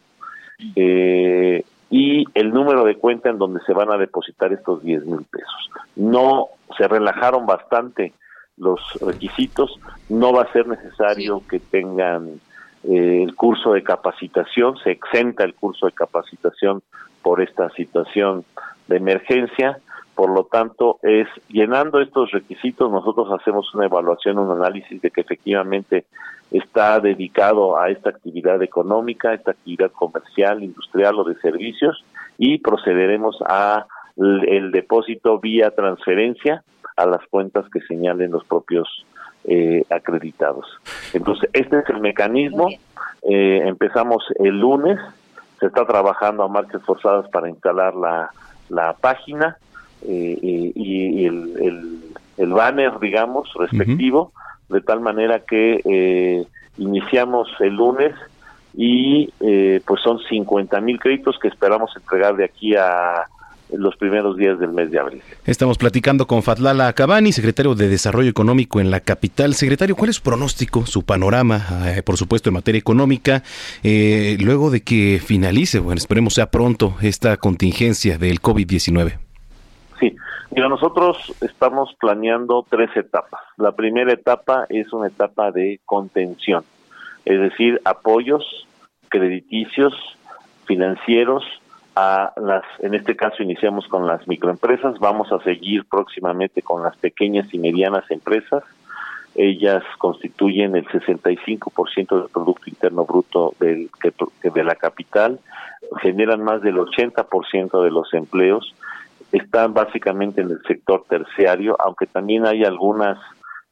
eh, 0.75 1.63
y 1.89 2.25
el 2.33 2.51
número 2.51 2.85
de 2.85 2.95
cuenta 2.95 3.29
en 3.29 3.37
donde 3.37 3.59
se 3.65 3.73
van 3.73 3.91
a 3.91 3.97
depositar 3.97 4.53
estos 4.53 4.81
10 4.81 5.05
mil 5.05 5.25
pesos. 5.29 5.69
No 5.95 6.47
se 6.77 6.87
relajaron 6.87 7.45
bastante 7.45 8.13
los 8.57 8.79
requisitos, 9.01 9.79
no 10.09 10.33
va 10.33 10.43
a 10.43 10.53
ser 10.53 10.67
necesario 10.67 11.41
que 11.49 11.59
tengan 11.59 12.39
eh, 12.83 13.23
el 13.23 13.35
curso 13.35 13.73
de 13.73 13.83
capacitación, 13.83 14.77
se 14.77 14.91
exenta 14.91 15.43
el 15.43 15.53
curso 15.53 15.87
de 15.87 15.91
capacitación 15.91 16.81
por 17.21 17.41
esta 17.41 17.69
situación 17.71 18.45
de 18.87 18.97
emergencia, 18.97 19.79
por 20.21 20.29
lo 20.29 20.43
tanto 20.43 20.99
es 21.01 21.27
llenando 21.49 21.99
estos 21.99 22.29
requisitos 22.29 22.91
nosotros 22.91 23.27
hacemos 23.31 23.73
una 23.73 23.85
evaluación, 23.85 24.37
un 24.37 24.51
análisis 24.51 25.01
de 25.01 25.09
que 25.09 25.21
efectivamente 25.21 26.05
está 26.51 26.99
dedicado 26.99 27.75
a 27.79 27.89
esta 27.89 28.11
actividad 28.11 28.61
económica, 28.61 29.33
esta 29.33 29.49
actividad 29.49 29.89
comercial, 29.89 30.61
industrial 30.61 31.17
o 31.17 31.23
de 31.23 31.33
servicios 31.37 32.05
y 32.37 32.59
procederemos 32.59 33.35
a 33.47 33.87
el 34.15 34.69
depósito 34.69 35.39
vía 35.39 35.71
transferencia 35.71 36.63
a 36.97 37.07
las 37.07 37.25
cuentas 37.31 37.65
que 37.73 37.81
señalen 37.81 38.29
los 38.29 38.45
propios 38.45 39.03
eh, 39.45 39.83
acreditados. 39.89 40.67
Entonces, 41.13 41.49
este 41.51 41.79
es 41.79 41.89
el 41.89 41.99
mecanismo. 41.99 42.69
Eh, 43.27 43.61
empezamos 43.65 44.23
el 44.35 44.59
lunes, 44.59 44.99
se 45.59 45.65
está 45.65 45.83
trabajando 45.87 46.43
a 46.43 46.47
marchas 46.47 46.83
forzadas 46.83 47.27
para 47.29 47.49
instalar 47.49 47.95
la, 47.95 48.29
la 48.69 48.93
página 48.93 49.57
eh, 50.07 50.37
y, 50.41 50.73
y 50.75 51.25
el, 51.25 51.53
el, 51.61 51.99
el 52.37 52.53
banner, 52.53 52.99
digamos, 52.99 53.49
respectivo, 53.55 54.33
de 54.69 54.81
tal 54.81 55.01
manera 55.01 55.41
que 55.41 55.81
eh, 55.83 56.45
iniciamos 56.77 57.49
el 57.59 57.75
lunes 57.75 58.13
y 58.73 59.29
eh, 59.41 59.81
pues 59.85 60.01
son 60.01 60.19
50 60.29 60.79
mil 60.81 60.99
créditos 60.99 61.37
que 61.39 61.49
esperamos 61.49 61.91
entregar 61.95 62.35
de 62.35 62.45
aquí 62.45 62.75
a 62.75 63.27
los 63.73 63.95
primeros 63.95 64.35
días 64.37 64.59
del 64.59 64.71
mes 64.71 64.91
de 64.91 64.99
abril. 64.99 65.21
Estamos 65.45 65.77
platicando 65.77 66.27
con 66.27 66.43
Fatlala 66.43 66.91
Cabani, 66.93 67.31
secretario 67.31 67.73
de 67.73 67.87
Desarrollo 67.87 68.29
Económico 68.29 68.81
en 68.81 68.91
la 68.91 68.99
capital. 68.99 69.55
Secretario, 69.55 69.95
¿cuál 69.95 70.09
es 70.09 70.17
su 70.17 70.23
pronóstico, 70.23 70.85
su 70.85 71.03
panorama, 71.03 71.65
eh, 71.85 72.03
por 72.03 72.17
supuesto, 72.17 72.49
en 72.49 72.55
materia 72.55 72.79
económica, 72.79 73.43
eh, 73.83 74.37
luego 74.41 74.71
de 74.71 74.81
que 74.81 75.21
finalice, 75.23 75.79
bueno, 75.79 75.99
esperemos 75.99 76.33
sea 76.33 76.51
pronto, 76.51 76.95
esta 77.01 77.37
contingencia 77.37 78.17
del 78.17 78.41
COVID-19? 78.41 79.30
Sí, 80.01 80.15
mira, 80.49 80.67
nosotros 80.67 81.31
estamos 81.41 81.95
planeando 81.99 82.65
tres 82.67 82.89
etapas. 82.97 83.41
La 83.55 83.71
primera 83.73 84.11
etapa 84.11 84.65
es 84.67 84.91
una 84.91 85.07
etapa 85.07 85.51
de 85.51 85.79
contención, 85.85 86.63
es 87.23 87.39
decir, 87.39 87.79
apoyos 87.85 88.43
crediticios, 89.09 89.93
financieros, 90.65 91.43
a 91.95 92.33
las, 92.37 92.63
en 92.79 92.95
este 92.95 93.15
caso 93.15 93.43
iniciamos 93.43 93.87
con 93.87 94.07
las 94.07 94.27
microempresas, 94.27 94.97
vamos 94.99 95.31
a 95.31 95.43
seguir 95.43 95.85
próximamente 95.85 96.63
con 96.63 96.81
las 96.81 96.97
pequeñas 96.97 97.53
y 97.53 97.59
medianas 97.59 98.09
empresas. 98.09 98.63
Ellas 99.35 99.83
constituyen 99.97 100.75
el 100.75 100.87
65% 100.87 102.21
del 102.21 102.29
Producto 102.29 102.63
Interno 102.69 103.05
Bruto 103.05 103.53
del, 103.59 103.89
que, 104.01 104.49
de 104.49 104.63
la 104.63 104.75
capital, 104.75 105.39
generan 106.01 106.43
más 106.43 106.61
del 106.61 106.77
80% 106.77 107.83
de 107.83 107.91
los 107.91 108.13
empleos, 108.13 108.73
están 109.31 109.73
básicamente 109.73 110.41
en 110.41 110.51
el 110.51 110.61
sector 110.67 111.05
terciario, 111.07 111.75
aunque 111.79 112.07
también 112.07 112.45
hay 112.45 112.63
algunas 112.63 113.17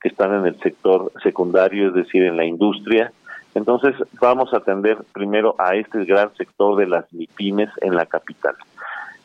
que 0.01 0.09
están 0.09 0.33
en 0.33 0.45
el 0.45 0.59
sector 0.59 1.11
secundario, 1.21 1.89
es 1.89 1.93
decir, 1.93 2.23
en 2.23 2.37
la 2.37 2.45
industria, 2.45 3.11
entonces 3.55 3.95
vamos 4.21 4.53
a 4.53 4.57
atender 4.57 4.97
primero 5.13 5.55
a 5.57 5.75
este 5.75 6.05
gran 6.05 6.33
sector 6.35 6.77
de 6.77 6.87
las 6.87 7.11
MIPIMES 7.13 7.69
en 7.81 7.95
la 7.95 8.05
capital. 8.05 8.55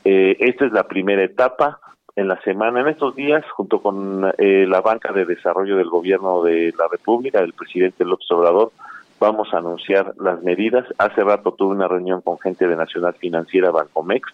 Eh, 0.05 0.37
esta 0.41 0.67
es 0.67 0.73
la 0.73 0.89
primera 0.89 1.23
etapa. 1.23 1.81
En 2.17 2.29
la 2.29 2.41
semana, 2.43 2.81
en 2.81 2.89
estos 2.89 3.17
días, 3.17 3.45
junto 3.51 3.83
con 3.83 4.33
eh, 4.39 4.67
la 4.69 4.81
banca 4.81 5.13
de 5.13 5.25
desarrollo 5.25 5.77
del 5.77 5.89
gobierno 5.89 6.43
de 6.43 6.73
la 6.79 6.87
República, 6.89 7.41
del 7.41 7.53
presidente 7.53 8.05
López 8.05 8.31
Obrador, 8.31 8.71
vamos 9.19 9.53
a 9.53 9.59
anunciar 9.59 10.15
las 10.21 10.41
medidas. 10.43 10.87
Hace 10.99 11.25
rato 11.25 11.53
tuve 11.53 11.75
una 11.75 11.89
reunión 11.89 12.21
con 12.21 12.39
gente 12.39 12.69
de 12.69 12.77
Nacional 12.77 13.15
Financiera 13.15 13.73
Bancomex 13.73 14.29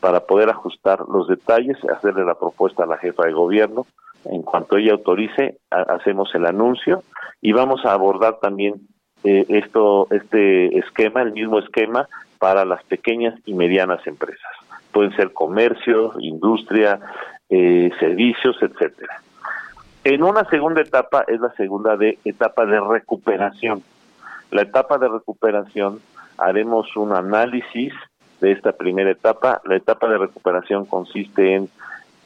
para 0.00 0.20
poder 0.20 0.50
ajustar 0.50 1.00
los 1.08 1.28
detalles, 1.28 1.76
hacerle 1.84 2.24
la 2.24 2.34
propuesta 2.34 2.84
a 2.84 2.86
la 2.86 2.98
jefa 2.98 3.26
de 3.26 3.32
gobierno. 3.32 3.86
En 4.24 4.42
cuanto 4.42 4.76
ella 4.76 4.92
autorice, 4.92 5.58
hacemos 5.70 6.34
el 6.34 6.46
anuncio 6.46 7.02
y 7.40 7.52
vamos 7.52 7.84
a 7.84 7.92
abordar 7.92 8.38
también 8.40 8.74
eh, 9.24 9.46
esto, 9.48 10.06
este 10.10 10.78
esquema, 10.78 11.22
el 11.22 11.32
mismo 11.32 11.58
esquema 11.58 12.08
para 12.38 12.64
las 12.64 12.82
pequeñas 12.84 13.34
y 13.46 13.54
medianas 13.54 14.06
empresas. 14.06 14.50
Pueden 14.92 15.14
ser 15.16 15.32
comercio, 15.32 16.12
industria, 16.18 17.00
eh, 17.48 17.90
servicios, 17.98 18.56
etcétera. 18.60 19.22
En 20.04 20.22
una 20.22 20.44
segunda 20.44 20.80
etapa 20.80 21.24
es 21.26 21.40
la 21.40 21.52
segunda 21.54 21.96
de 21.96 22.18
etapa 22.24 22.64
de 22.64 22.80
recuperación. 22.80 23.82
La 24.50 24.62
etapa 24.62 24.98
de 24.98 25.08
recuperación 25.08 26.00
haremos 26.38 26.96
un 26.96 27.12
análisis 27.12 27.92
de 28.40 28.52
esta 28.52 28.72
primera 28.72 29.10
etapa. 29.10 29.60
La 29.64 29.76
etapa 29.76 30.08
de 30.08 30.18
recuperación 30.18 30.84
consiste 30.84 31.54
en 31.54 31.68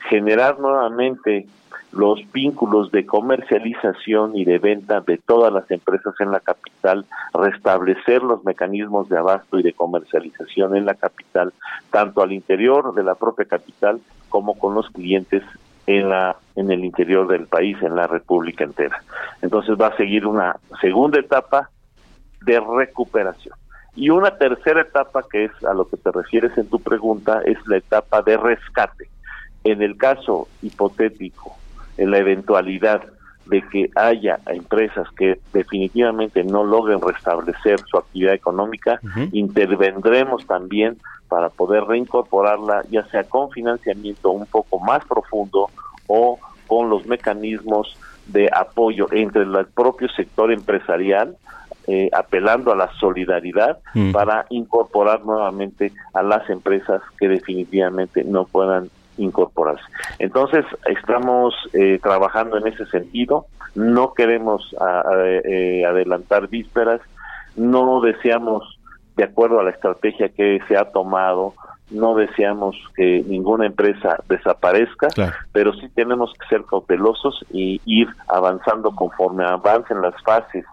generar 0.09 0.59
nuevamente 0.59 1.47
los 1.92 2.21
vínculos 2.33 2.90
de 2.90 3.04
comercialización 3.04 4.37
y 4.37 4.45
de 4.45 4.59
venta 4.59 5.00
de 5.00 5.19
todas 5.19 5.52
las 5.52 5.71
empresas 5.71 6.14
en 6.21 6.31
la 6.31 6.40
capital, 6.40 7.04
restablecer 7.35 8.23
los 8.23 8.45
mecanismos 8.45 9.09
de 9.09 9.19
abasto 9.19 9.59
y 9.59 9.62
de 9.62 9.75
comercialización 9.75 10.75
en 10.75 10.87
la 10.87 10.95
capital, 10.95 11.52
tanto 11.90 12.23
al 12.23 12.33
interior 12.33 12.95
de 12.95 13.04
la 13.04 13.14
propia 13.14 13.45
capital 13.45 14.00
como 14.31 14.59
con 14.59 14.75
los 14.75 14.88
clientes 14.90 15.42
en 15.87 16.09
la 16.09 16.37
en 16.54 16.71
el 16.71 16.85
interior 16.85 17.26
del 17.28 17.47
país, 17.47 17.76
en 17.83 17.97
la 17.97 18.07
República 18.07 18.64
entera. 18.64 19.02
Entonces 19.40 19.75
va 19.81 19.88
a 19.88 19.97
seguir 19.97 20.26
una 20.26 20.57
segunda 20.81 21.19
etapa 21.19 21.71
de 22.42 22.61
recuperación. 22.61 23.54
Y 23.94 24.11
una 24.11 24.37
tercera 24.38 24.82
etapa 24.82 25.22
que 25.30 25.44
es 25.44 25.64
a 25.64 25.75
lo 25.75 25.88
que 25.88 25.96
te 25.96 26.11
refieres 26.11 26.56
en 26.56 26.68
tu 26.68 26.80
pregunta 26.80 27.42
es 27.44 27.58
la 27.67 27.76
etapa 27.76 28.23
de 28.23 28.36
rescate. 28.36 29.08
En 29.64 29.82
el 29.82 29.97
caso 29.97 30.49
hipotético 30.62 31.56
en 31.99 32.10
la 32.10 32.19
eventualidad 32.19 33.02
de 33.47 33.62
que 33.69 33.90
haya 33.97 34.38
empresas 34.47 35.06
que 35.17 35.40
definitivamente 35.52 36.45
no 36.45 36.64
logren 36.64 37.00
restablecer 37.00 37.80
su 37.90 37.99
actividad 37.99 38.34
económica, 38.34 39.00
intervendremos 39.32 40.47
también 40.47 40.97
para 41.28 41.49
poder 41.49 41.84
reincorporarla, 41.84 42.84
ya 42.90 43.04
sea 43.06 43.25
con 43.25 43.50
financiamiento 43.50 44.30
un 44.30 44.47
poco 44.47 44.78
más 44.78 45.04
profundo 45.04 45.71
o 46.06 46.38
con 46.67 46.88
los 46.88 47.06
mecanismos 47.06 47.97
de 48.26 48.49
apoyo 48.52 49.08
entre 49.12 49.43
el 49.43 49.67
propio 49.75 50.08
sector 50.10 50.52
empresarial, 50.52 51.36
eh, 51.95 52.09
apelando 52.11 52.73
a 52.73 52.75
la 52.75 52.91
solidaridad 52.95 53.81
para 54.15 54.47
incorporar 54.49 55.26
nuevamente 55.26 55.93
a 56.15 56.23
las 56.23 56.49
empresas 56.49 57.02
que 57.19 57.28
definitivamente 57.28 58.25
no 58.25 58.47
puedan 58.47 58.89
incorporarse. 59.19 59.85
Entonces, 60.19 60.65
estamos 60.87 61.55
eh, 61.75 61.99
trabajando 62.02 62.57
en 62.57 62.67
ese 62.67 62.87
sentido, 62.87 63.45
no 63.75 64.15
queremos 64.15 64.75
eh, 65.45 65.85
adelantar 65.87 66.49
vísperas, 66.49 67.02
no 67.57 68.00
deseamos, 68.00 68.78
de 69.17 69.25
acuerdo 69.25 69.61
a 69.61 69.65
la 69.65 69.73
estrategia 69.73 70.31
que 70.31 70.61
se 70.69 70.78
ha 70.78 70.87
tomado, 70.93 71.52
no 71.91 72.15
deseamos 72.15 72.75
que 72.97 73.23
ninguna 73.26 73.67
empresa 73.67 74.17
desaparezca, 74.31 75.09
pero 75.52 75.75
sí 75.75 75.91
tenemos 75.95 76.33
que 76.41 76.47
ser 76.49 76.65
cautelosos 76.65 77.45
y 77.50 77.83
ir 77.85 78.09
avanzando 78.28 78.93
conforme 78.93 79.45
avancen 79.45 80.00
las 80.00 80.15
fases 80.23 80.65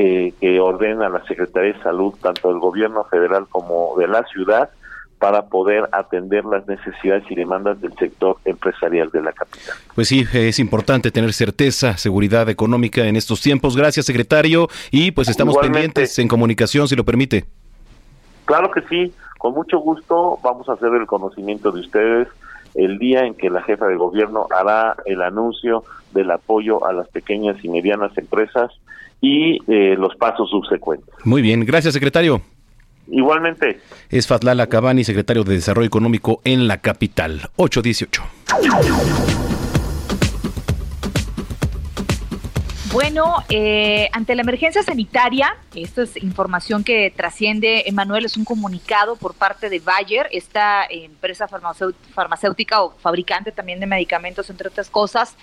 eh, 0.00 0.32
que 0.40 0.60
ordena 0.60 1.08
la 1.08 1.24
Secretaría 1.24 1.72
de 1.72 1.82
Salud, 1.82 2.14
tanto 2.22 2.50
del 2.50 2.60
gobierno 2.60 3.02
federal 3.10 3.48
como 3.48 3.96
de 3.98 4.06
la 4.06 4.22
ciudad, 4.26 4.70
para 5.18 5.46
poder 5.46 5.88
atender 5.90 6.44
las 6.44 6.68
necesidades 6.68 7.24
y 7.28 7.34
demandas 7.34 7.80
del 7.80 7.92
sector 7.94 8.36
empresarial 8.44 9.10
de 9.10 9.22
la 9.22 9.32
capital. 9.32 9.74
Pues 9.96 10.06
sí, 10.06 10.24
es 10.32 10.60
importante 10.60 11.10
tener 11.10 11.32
certeza, 11.32 11.96
seguridad 11.96 12.48
económica 12.48 13.06
en 13.06 13.16
estos 13.16 13.40
tiempos. 13.40 13.76
Gracias, 13.76 14.06
secretario, 14.06 14.68
y 14.92 15.10
pues 15.10 15.28
estamos 15.28 15.56
pendientes 15.58 16.16
en 16.20 16.28
comunicación, 16.28 16.86
si 16.86 16.94
lo 16.94 17.04
permite. 17.04 17.46
Claro 18.44 18.70
que 18.70 18.82
sí, 18.82 19.12
con 19.36 19.52
mucho 19.52 19.80
gusto 19.80 20.38
vamos 20.44 20.68
a 20.68 20.74
hacer 20.74 20.94
el 20.94 21.08
conocimiento 21.08 21.72
de 21.72 21.80
ustedes 21.80 22.28
el 22.76 23.00
día 23.00 23.24
en 23.24 23.34
que 23.34 23.50
la 23.50 23.62
jefa 23.62 23.88
de 23.88 23.96
gobierno 23.96 24.46
hará 24.56 24.94
el 25.06 25.22
anuncio 25.22 25.82
del 26.12 26.30
apoyo 26.30 26.86
a 26.86 26.92
las 26.92 27.08
pequeñas 27.08 27.56
y 27.64 27.68
medianas 27.68 28.16
empresas 28.16 28.70
y 29.20 29.58
eh, 29.66 29.96
los 29.98 30.14
pasos 30.16 30.48
subsecuentes. 30.50 31.08
Muy 31.24 31.42
bien, 31.42 31.64
gracias, 31.64 31.94
secretario. 31.94 32.42
Igualmente. 33.10 33.80
Es 34.10 34.26
Fatlala 34.26 34.66
Cabani, 34.66 35.04
secretario 35.04 35.44
de 35.44 35.54
Desarrollo 35.54 35.86
Económico 35.86 36.40
en 36.44 36.68
la 36.68 36.78
capital. 36.78 37.50
818. 37.56 38.22
Bueno, 42.90 43.44
eh, 43.50 44.08
ante 44.12 44.34
la 44.34 44.40
emergencia 44.40 44.82
sanitaria, 44.82 45.54
esto 45.74 46.00
es 46.00 46.16
información 46.16 46.84
que 46.84 47.12
trasciende, 47.14 47.82
Emanuel, 47.84 48.24
es 48.24 48.38
un 48.38 48.46
comunicado 48.46 49.16
por 49.16 49.34
parte 49.34 49.68
de 49.68 49.78
Bayer, 49.78 50.26
esta 50.32 50.86
empresa 50.88 51.46
farmacéutica 51.48 52.82
o 52.82 52.92
fabricante 52.92 53.52
también 53.52 53.78
de 53.78 53.86
medicamentos, 53.86 54.48
entre 54.48 54.68
otras 54.68 54.88
cosas. 54.88 55.36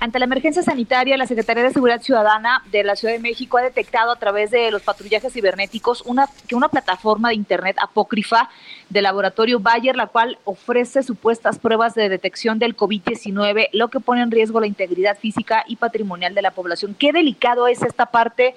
Ante 0.00 0.18
la 0.18 0.24
emergencia 0.24 0.62
sanitaria, 0.62 1.18
la 1.18 1.26
Secretaría 1.26 1.62
de 1.62 1.74
Seguridad 1.74 2.00
Ciudadana 2.00 2.64
de 2.70 2.82
la 2.82 2.96
Ciudad 2.96 3.12
de 3.12 3.20
México 3.20 3.58
ha 3.58 3.62
detectado 3.62 4.10
a 4.10 4.16
través 4.16 4.50
de 4.50 4.70
los 4.70 4.80
patrullajes 4.80 5.30
cibernéticos 5.30 6.00
una, 6.06 6.26
que 6.46 6.54
una 6.54 6.70
plataforma 6.70 7.28
de 7.28 7.34
Internet 7.34 7.76
apócrifa 7.80 8.48
del 8.88 9.04
laboratorio 9.04 9.60
Bayer, 9.60 9.96
la 9.96 10.06
cual 10.06 10.38
ofrece 10.44 11.02
supuestas 11.02 11.58
pruebas 11.58 11.94
de 11.94 12.08
detección 12.08 12.58
del 12.58 12.76
COVID-19, 12.76 13.68
lo 13.72 13.88
que 13.88 14.00
pone 14.00 14.22
en 14.22 14.30
riesgo 14.30 14.60
la 14.60 14.66
integridad 14.66 15.18
física 15.18 15.64
y 15.66 15.76
patrimonial 15.76 16.34
de 16.34 16.42
la 16.42 16.52
población. 16.52 16.94
Qué 16.98 17.12
delicado 17.12 17.68
es 17.68 17.82
esta 17.82 18.06
parte 18.06 18.54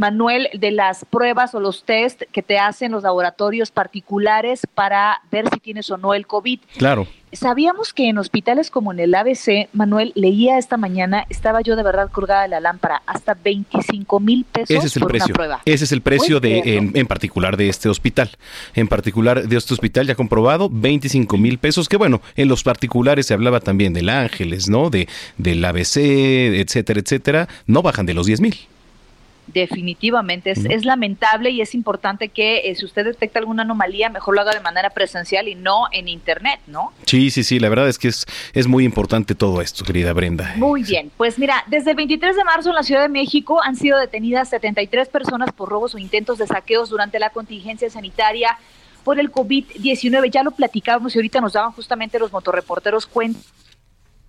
Manuel, 0.00 0.48
de 0.54 0.70
las 0.70 1.04
pruebas 1.04 1.54
o 1.54 1.60
los 1.60 1.84
test 1.84 2.22
que 2.32 2.42
te 2.42 2.58
hacen 2.58 2.90
los 2.90 3.02
laboratorios 3.02 3.70
particulares 3.70 4.66
para 4.74 5.20
ver 5.30 5.44
si 5.52 5.60
tienes 5.60 5.90
o 5.90 5.98
no 5.98 6.14
el 6.14 6.26
COVID. 6.26 6.58
Claro. 6.78 7.06
Sabíamos 7.32 7.92
que 7.92 8.08
en 8.08 8.16
hospitales 8.16 8.70
como 8.70 8.92
en 8.92 8.98
el 8.98 9.14
ABC, 9.14 9.68
Manuel, 9.74 10.12
leía 10.16 10.56
esta 10.56 10.78
mañana, 10.78 11.26
estaba 11.28 11.60
yo 11.60 11.76
de 11.76 11.82
verdad 11.82 12.10
colgada 12.10 12.42
de 12.42 12.48
la 12.48 12.60
lámpara, 12.60 13.02
hasta 13.06 13.34
25 13.34 14.18
mil 14.20 14.44
pesos 14.46 14.70
Ese 14.70 14.86
es 14.86 14.96
el 14.96 15.02
por 15.02 15.10
precio. 15.10 15.26
una 15.26 15.34
prueba. 15.34 15.60
Ese 15.66 15.84
es 15.84 15.92
el 15.92 16.00
precio 16.00 16.40
¿Puedes 16.40 16.64
de, 16.64 16.76
en, 16.78 16.92
en 16.94 17.06
particular 17.06 17.58
de 17.58 17.68
este 17.68 17.90
hospital. 17.90 18.30
En 18.74 18.88
particular 18.88 19.46
de 19.46 19.56
este 19.56 19.74
hospital 19.74 20.06
ya 20.06 20.14
comprobado, 20.14 20.70
25 20.72 21.36
mil 21.36 21.58
pesos, 21.58 21.90
que 21.90 21.98
bueno, 21.98 22.22
en 22.36 22.48
los 22.48 22.64
particulares 22.64 23.26
se 23.26 23.34
hablaba 23.34 23.60
también 23.60 23.92
del 23.92 24.08
Ángeles, 24.08 24.70
¿no? 24.70 24.88
De, 24.88 25.08
del 25.36 25.62
ABC, 25.62 25.98
etcétera, 25.98 27.00
etcétera. 27.00 27.48
No 27.66 27.82
bajan 27.82 28.06
de 28.06 28.14
los 28.14 28.26
10 28.26 28.40
mil. 28.40 28.56
Definitivamente, 29.52 30.50
es, 30.50 30.64
es 30.64 30.84
lamentable 30.84 31.50
y 31.50 31.60
es 31.60 31.74
importante 31.74 32.28
que 32.28 32.70
eh, 32.70 32.74
si 32.74 32.84
usted 32.84 33.04
detecta 33.04 33.38
alguna 33.38 33.62
anomalía, 33.62 34.08
mejor 34.08 34.34
lo 34.34 34.40
haga 34.42 34.52
de 34.52 34.60
manera 34.60 34.90
presencial 34.90 35.48
y 35.48 35.54
no 35.54 35.84
en 35.92 36.08
internet, 36.08 36.60
¿no? 36.66 36.92
Sí, 37.06 37.30
sí, 37.30 37.42
sí, 37.42 37.58
la 37.58 37.68
verdad 37.68 37.88
es 37.88 37.98
que 37.98 38.08
es, 38.08 38.26
es 38.52 38.66
muy 38.66 38.84
importante 38.84 39.34
todo 39.34 39.60
esto, 39.60 39.84
querida 39.84 40.12
Brenda. 40.12 40.54
Muy 40.56 40.82
bien, 40.84 41.10
pues 41.16 41.38
mira, 41.38 41.64
desde 41.66 41.90
el 41.90 41.96
23 41.96 42.36
de 42.36 42.44
marzo 42.44 42.68
en 42.70 42.76
la 42.76 42.82
Ciudad 42.82 43.02
de 43.02 43.08
México 43.08 43.60
han 43.62 43.76
sido 43.76 43.98
detenidas 43.98 44.50
73 44.50 45.08
personas 45.08 45.52
por 45.52 45.68
robos 45.68 45.94
o 45.94 45.98
intentos 45.98 46.38
de 46.38 46.46
saqueos 46.46 46.90
durante 46.90 47.18
la 47.18 47.30
contingencia 47.30 47.90
sanitaria 47.90 48.58
por 49.04 49.18
el 49.18 49.32
COVID-19. 49.32 50.30
Ya 50.30 50.42
lo 50.42 50.52
platicábamos 50.52 51.14
y 51.14 51.18
ahorita 51.18 51.40
nos 51.40 51.54
daban 51.54 51.72
justamente 51.72 52.18
los 52.18 52.32
motorreporteros 52.32 53.06
cuenta 53.06 53.40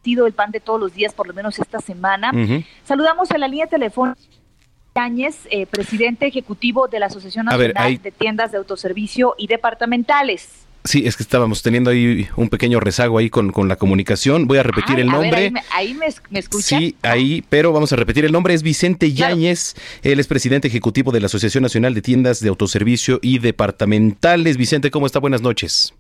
sido 0.04 0.26
el 0.26 0.34
pan 0.34 0.52
de 0.52 0.60
todos 0.60 0.80
los 0.80 0.94
días, 0.94 1.14
por 1.14 1.28
lo 1.28 1.34
menos 1.34 1.60
esta 1.60 1.80
semana. 1.80 2.32
Saludamos 2.84 3.32
a 3.32 3.38
la 3.38 3.48
línea 3.48 3.68
telefónica. 3.68 4.20
Áñez, 4.96 5.48
eh, 5.50 5.66
presidente 5.68 6.26
ejecutivo 6.28 6.88
de 6.88 7.00
la 7.00 7.06
Asociación 7.06 7.46
ver, 7.46 7.74
Nacional 7.74 7.84
hay- 7.84 7.98
de 7.98 8.12
Tiendas 8.12 8.52
de 8.52 8.58
Autoservicio 8.58 9.36
y 9.38 9.48
Departamentales. 9.48 10.50
Sí, 10.84 11.04
es 11.06 11.16
que 11.16 11.22
estábamos 11.22 11.62
teniendo 11.62 11.92
ahí 11.92 12.28
un 12.36 12.50
pequeño 12.50 12.80
rezago 12.80 13.20
ahí 13.20 13.30
con, 13.30 13.52
con 13.52 13.68
la 13.68 13.76
comunicación. 13.76 14.48
Voy 14.48 14.58
a 14.58 14.64
repetir 14.64 14.96
Ay, 14.96 15.04
el 15.04 15.10
a 15.10 15.12
ver, 15.20 15.22
nombre. 15.22 15.42
ahí 15.44 15.52
me, 15.52 15.62
ahí 15.72 15.94
me, 15.94 16.08
me 16.32 16.40
escuchan. 16.40 16.80
Sí, 16.80 16.96
ahí, 17.04 17.44
pero 17.50 17.72
vamos 17.72 17.94
a 17.94 17.96
repetir 17.96 18.26
el 18.26 18.32
nombre. 18.32 18.56
Es 18.56 18.64
Vicente 18.64 19.14
Yáñez. 19.14 19.76
Él 20.02 20.20
es 20.20 20.26
presidente 20.26 20.68
ejecutivo 20.68 21.12
de 21.12 21.20
la 21.20 21.28
Asociación 21.28 21.62
Nacional 21.62 21.94
de 21.94 22.02
Tiendas 22.02 22.40
de 22.40 22.50
Autoservicio 22.50 23.20
y 23.22 23.38
Departamentales. 23.38 24.58
Vicente, 24.58 24.90
¿cómo 24.90 25.06
está? 25.06 25.20
Buenas 25.20 25.44
noches. 25.44 25.94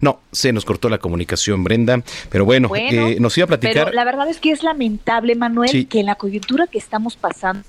No, 0.00 0.20
se 0.32 0.52
nos 0.52 0.64
cortó 0.64 0.88
la 0.88 0.98
comunicación, 0.98 1.62
Brenda. 1.62 2.02
Pero 2.30 2.44
bueno, 2.44 2.68
Bueno, 2.68 3.06
eh, 3.08 3.16
nos 3.20 3.38
iba 3.38 3.44
a 3.44 3.48
platicar. 3.48 3.84
Pero 3.86 3.92
la 3.94 4.04
verdad 4.04 4.28
es 4.28 4.38
que 4.40 4.50
es 4.50 4.64
lamentable, 4.64 5.36
Manuel, 5.36 5.68
Sí. 5.70 5.84
que 5.84 6.00
en 6.00 6.06
la 6.06 6.16
coyuntura 6.16 6.66
que 6.66 6.78
estamos 6.78 7.14
pasando, 7.14 7.62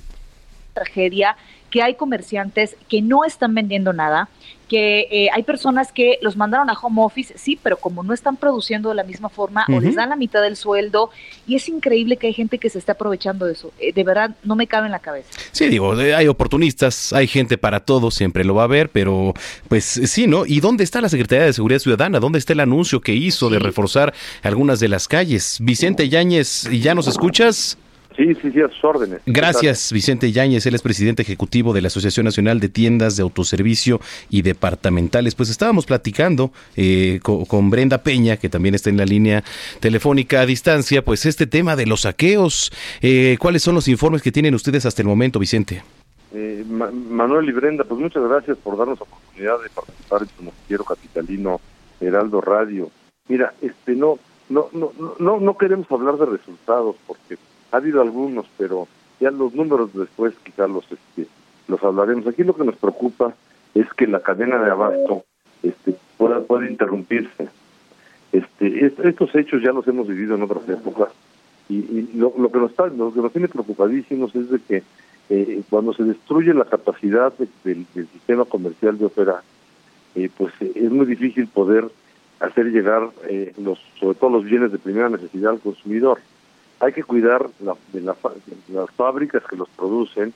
tragedia, 0.75 1.35
que 1.71 1.81
hay 1.81 1.95
comerciantes 1.95 2.75
que 2.87 3.01
no 3.01 3.25
están 3.25 3.55
vendiendo 3.55 3.91
nada, 3.91 4.29
que 4.69 5.07
eh, 5.11 5.29
hay 5.33 5.43
personas 5.43 5.91
que 5.91 6.17
los 6.21 6.37
mandaron 6.37 6.69
a 6.69 6.73
home 6.73 7.01
office, 7.03 7.33
sí, 7.37 7.59
pero 7.61 7.77
como 7.77 8.03
no 8.03 8.13
están 8.13 8.37
produciendo 8.37 8.89
de 8.89 8.95
la 8.95 9.03
misma 9.03 9.29
forma 9.29 9.65
o 9.67 9.79
les 9.79 9.95
dan 9.95 10.09
la 10.09 10.15
mitad 10.15 10.41
del 10.41 10.55
sueldo, 10.55 11.09
y 11.45 11.55
es 11.55 11.67
increíble 11.67 12.17
que 12.17 12.27
hay 12.27 12.33
gente 12.33 12.57
que 12.57 12.69
se 12.69 12.79
está 12.79 12.93
aprovechando 12.93 13.45
de 13.45 13.53
eso. 13.53 13.71
Eh, 13.79 13.93
de 13.93 14.03
verdad, 14.03 14.35
no 14.43 14.55
me 14.55 14.67
cabe 14.67 14.85
en 14.85 14.91
la 14.91 14.99
cabeza. 14.99 15.29
Sí, 15.51 15.67
digo, 15.67 15.99
eh, 15.99 16.15
hay 16.15 16.27
oportunistas, 16.27 17.13
hay 17.13 17.27
gente 17.27 17.57
para 17.57 17.81
todo, 17.81 18.09
siempre 18.09 18.43
lo 18.43 18.55
va 18.55 18.63
a 18.63 18.65
haber, 18.65 18.89
pero 18.89 19.33
pues 19.67 19.83
sí, 19.83 20.27
¿no? 20.27 20.45
¿Y 20.45 20.61
dónde 20.61 20.83
está 20.83 21.01
la 21.01 21.09
Secretaría 21.09 21.45
de 21.45 21.53
Seguridad 21.53 21.79
Ciudadana? 21.79 22.19
¿Dónde 22.19 22.39
está 22.39 22.53
el 22.53 22.59
anuncio 22.59 23.01
que 23.01 23.13
hizo 23.13 23.49
de 23.49 23.59
reforzar 23.59 24.13
algunas 24.41 24.79
de 24.79 24.87
las 24.87 25.07
calles? 25.07 25.57
Vicente 25.61 26.09
Yáñez, 26.09 26.69
¿ya 26.71 26.95
nos 26.95 27.07
escuchas? 27.07 27.77
Sí, 28.15 28.33
sí, 28.35 28.49
sí, 28.51 28.61
a 28.61 28.69
sus 28.69 28.83
órdenes. 28.83 29.19
Gracias, 29.25 29.91
Vicente 29.91 30.31
Yáñez, 30.31 30.65
él 30.65 30.75
es 30.75 30.81
presidente 30.81 31.21
ejecutivo 31.21 31.73
de 31.73 31.81
la 31.81 31.87
Asociación 31.87 32.23
Nacional 32.23 32.61
de 32.61 32.69
Tiendas 32.69 33.17
de 33.17 33.23
Autoservicio 33.23 33.99
y 34.29 34.41
Departamentales. 34.41 35.35
Pues 35.35 35.49
estábamos 35.49 35.85
platicando 35.85 36.51
eh, 36.77 37.19
co- 37.21 37.45
con, 37.45 37.69
Brenda 37.69 37.97
Peña, 38.03 38.37
que 38.37 38.47
también 38.47 38.73
está 38.73 38.89
en 38.89 38.97
la 38.97 39.05
línea 39.05 39.43
telefónica 39.81 40.41
a 40.41 40.45
distancia, 40.45 41.03
pues 41.03 41.25
este 41.25 41.45
tema 41.45 41.75
de 41.75 41.85
los 41.87 42.01
saqueos. 42.01 42.71
Eh, 43.01 43.35
¿Cuáles 43.39 43.63
son 43.63 43.75
los 43.75 43.87
informes 43.89 44.21
que 44.21 44.31
tienen 44.31 44.55
ustedes 44.55 44.85
hasta 44.85 45.01
el 45.01 45.07
momento, 45.09 45.37
Vicente? 45.37 45.83
Eh, 46.33 46.63
Ma- 46.69 46.91
Manuel 46.91 47.49
y 47.49 47.51
Brenda, 47.51 47.83
pues 47.83 47.99
muchas 47.99 48.23
gracias 48.29 48.57
por 48.59 48.77
darnos 48.77 48.97
la 48.99 49.03
oportunidad 49.03 49.61
de 49.61 49.69
participar 49.69 50.21
en 50.21 50.29
su 50.37 50.43
noticiero 50.45 50.83
capitalino 50.85 51.59
Heraldo 51.99 52.39
Radio. 52.41 52.89
Mira, 53.27 53.53
este 53.61 53.93
no, 53.95 54.19
no, 54.49 54.69
no- 54.73 54.93
no, 55.19 55.39
no 55.39 55.57
queremos 55.57 55.91
hablar 55.91 56.17
de 56.17 56.25
resultados 56.25 56.95
porque 57.07 57.37
ha 57.75 57.77
habido 57.79 58.01
algunos, 58.01 58.45
pero 58.57 58.87
ya 59.19 59.31
los 59.31 59.53
números 59.53 59.91
después 59.93 60.33
quizás 60.43 60.69
los, 60.69 60.83
este, 60.91 61.27
los 61.67 61.83
hablaremos. 61.83 62.25
Aquí 62.27 62.43
lo 62.43 62.55
que 62.55 62.63
nos 62.65 62.75
preocupa 62.75 63.33
es 63.73 63.87
que 63.93 64.07
la 64.07 64.21
cadena 64.21 64.57
de 64.63 64.71
abasto, 64.71 65.23
este, 65.63 65.95
pueda, 66.17 66.41
pueda 66.41 66.69
interrumpirse. 66.69 67.47
Este, 68.31 68.85
est- 68.85 68.99
estos 68.99 69.33
hechos 69.35 69.61
ya 69.61 69.71
los 69.71 69.87
hemos 69.87 70.07
vivido 70.07 70.35
en 70.35 70.43
otras 70.43 70.67
épocas 70.67 71.09
y, 71.69 71.75
y 71.77 72.09
lo, 72.15 72.33
lo 72.37 72.51
que 72.51 72.59
nos 72.59 72.71
está, 72.71 72.87
lo 72.87 73.13
que 73.13 73.21
nos 73.21 73.31
tiene 73.31 73.47
preocupadísimos 73.47 74.35
es 74.35 74.49
de 74.49 74.59
que 74.59 74.83
eh, 75.29 75.61
cuando 75.69 75.93
se 75.93 76.03
destruye 76.03 76.53
la 76.53 76.65
capacidad 76.65 77.33
de- 77.37 77.47
del, 77.63 77.85
sistema 78.11 78.45
comercial 78.45 78.97
de 78.97 79.05
operar, 79.05 79.41
eh, 80.15 80.29
pues 80.37 80.53
es 80.61 80.91
muy 80.91 81.05
difícil 81.05 81.47
poder 81.47 81.89
hacer 82.39 82.65
llegar 82.67 83.09
eh, 83.29 83.53
los, 83.57 83.79
sobre 83.99 84.15
todo 84.17 84.29
los 84.31 84.43
bienes 84.45 84.71
de 84.71 84.77
primera 84.79 85.09
necesidad 85.09 85.51
al 85.53 85.59
consumidor. 85.59 86.19
Hay 86.79 86.93
que 86.93 87.03
cuidar 87.03 87.47
la- 87.61 87.75
de, 87.93 88.01
la 88.01 88.15
las 88.69 88.91
fábricas 88.91 89.43
que 89.49 89.55
los 89.55 89.69
producen, 89.69 90.33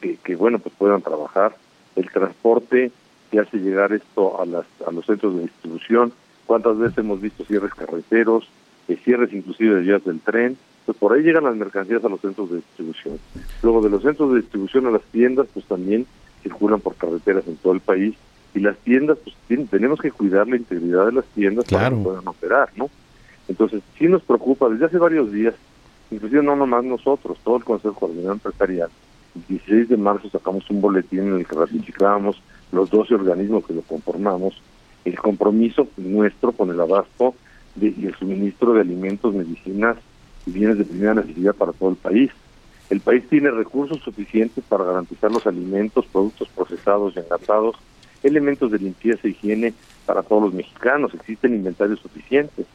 que, 0.00 0.16
que, 0.16 0.36
bueno 0.36 0.58
pues 0.58 0.74
puedan 0.76 1.02
trabajar, 1.02 1.56
el 1.96 2.10
transporte 2.10 2.90
que 3.30 3.40
hace 3.40 3.58
llegar 3.58 3.92
esto 3.92 4.40
a 4.40 4.46
las 4.46 4.64
a 4.86 4.90
los 4.90 5.04
centros 5.06 5.34
de 5.36 5.42
distribución. 5.42 6.12
¿Cuántas 6.46 6.76
veces 6.78 6.98
hemos 6.98 7.20
visto 7.20 7.44
cierres 7.44 7.72
carreteros, 7.74 8.48
eh, 8.88 8.96
cierres 9.04 9.32
inclusive 9.32 9.76
de 9.76 9.80
vías 9.82 10.04
del 10.04 10.20
tren? 10.20 10.56
Pues 10.84 10.98
por 10.98 11.12
ahí 11.14 11.22
llegan 11.22 11.44
las 11.44 11.56
mercancías 11.56 12.04
a 12.04 12.08
los 12.08 12.20
centros 12.20 12.50
de 12.50 12.56
distribución. 12.56 13.18
Luego 13.62 13.80
de 13.82 13.88
los 13.90 14.02
centros 14.02 14.30
de 14.32 14.40
distribución 14.40 14.86
a 14.86 14.90
las 14.90 15.02
tiendas, 15.04 15.46
pues 15.54 15.64
también 15.66 16.06
circulan 16.42 16.80
por 16.80 16.94
carreteras 16.96 17.46
en 17.46 17.56
todo 17.56 17.72
el 17.72 17.80
país. 17.80 18.14
Y 18.54 18.60
las 18.60 18.76
tiendas, 18.78 19.18
pues 19.24 19.34
tienen- 19.48 19.68
tenemos 19.68 19.98
que 20.00 20.10
cuidar 20.12 20.46
la 20.46 20.56
integridad 20.56 21.06
de 21.06 21.12
las 21.12 21.24
tiendas 21.34 21.66
para 21.66 21.88
que 21.88 22.04
puedan 22.04 22.28
operar, 22.28 22.68
¿no? 22.76 22.90
Entonces, 23.48 23.82
sí 23.98 24.06
nos 24.06 24.22
preocupa 24.22 24.68
desde 24.68 24.84
hace 24.86 24.98
varios 24.98 25.32
días, 25.32 25.54
inclusive 26.10 26.42
no 26.42 26.56
nomás 26.56 26.84
nosotros, 26.84 27.38
todo 27.44 27.56
el 27.56 27.64
Consejo 27.64 27.94
Coordinador 27.94 28.34
Empresarial. 28.34 28.90
El 29.34 29.42
16 29.48 29.88
de 29.88 29.96
marzo 29.96 30.28
sacamos 30.30 30.68
un 30.70 30.80
boletín 30.80 31.20
en 31.20 31.34
el 31.36 31.46
que 31.46 31.56
ratificábamos 31.56 32.40
los 32.72 32.90
12 32.90 33.14
organismos 33.14 33.64
que 33.66 33.74
lo 33.74 33.82
conformamos, 33.82 34.60
el 35.04 35.18
compromiso 35.18 35.88
nuestro 35.96 36.52
con 36.52 36.70
el 36.70 36.80
abasto 36.80 37.34
de- 37.74 37.94
y 37.96 38.06
el 38.06 38.14
suministro 38.14 38.72
de 38.72 38.80
alimentos, 38.80 39.34
medicinas 39.34 39.96
y 40.46 40.52
bienes 40.52 40.78
de 40.78 40.84
primera 40.84 41.14
necesidad 41.14 41.54
para 41.54 41.72
todo 41.72 41.90
el 41.90 41.96
país. 41.96 42.30
El 42.90 43.00
país 43.00 43.26
tiene 43.28 43.50
recursos 43.50 43.98
suficientes 44.02 44.62
para 44.68 44.84
garantizar 44.84 45.30
los 45.32 45.46
alimentos, 45.46 46.06
productos 46.06 46.48
procesados 46.48 47.14
y 47.16 47.18
enlatados, 47.20 47.76
elementos 48.22 48.70
de 48.70 48.78
limpieza 48.78 49.26
e 49.26 49.30
higiene 49.30 49.74
para 50.06 50.22
todos 50.22 50.44
los 50.44 50.54
mexicanos. 50.54 51.12
Existen 51.14 51.54
inventarios 51.54 52.00
suficientes. 52.00 52.66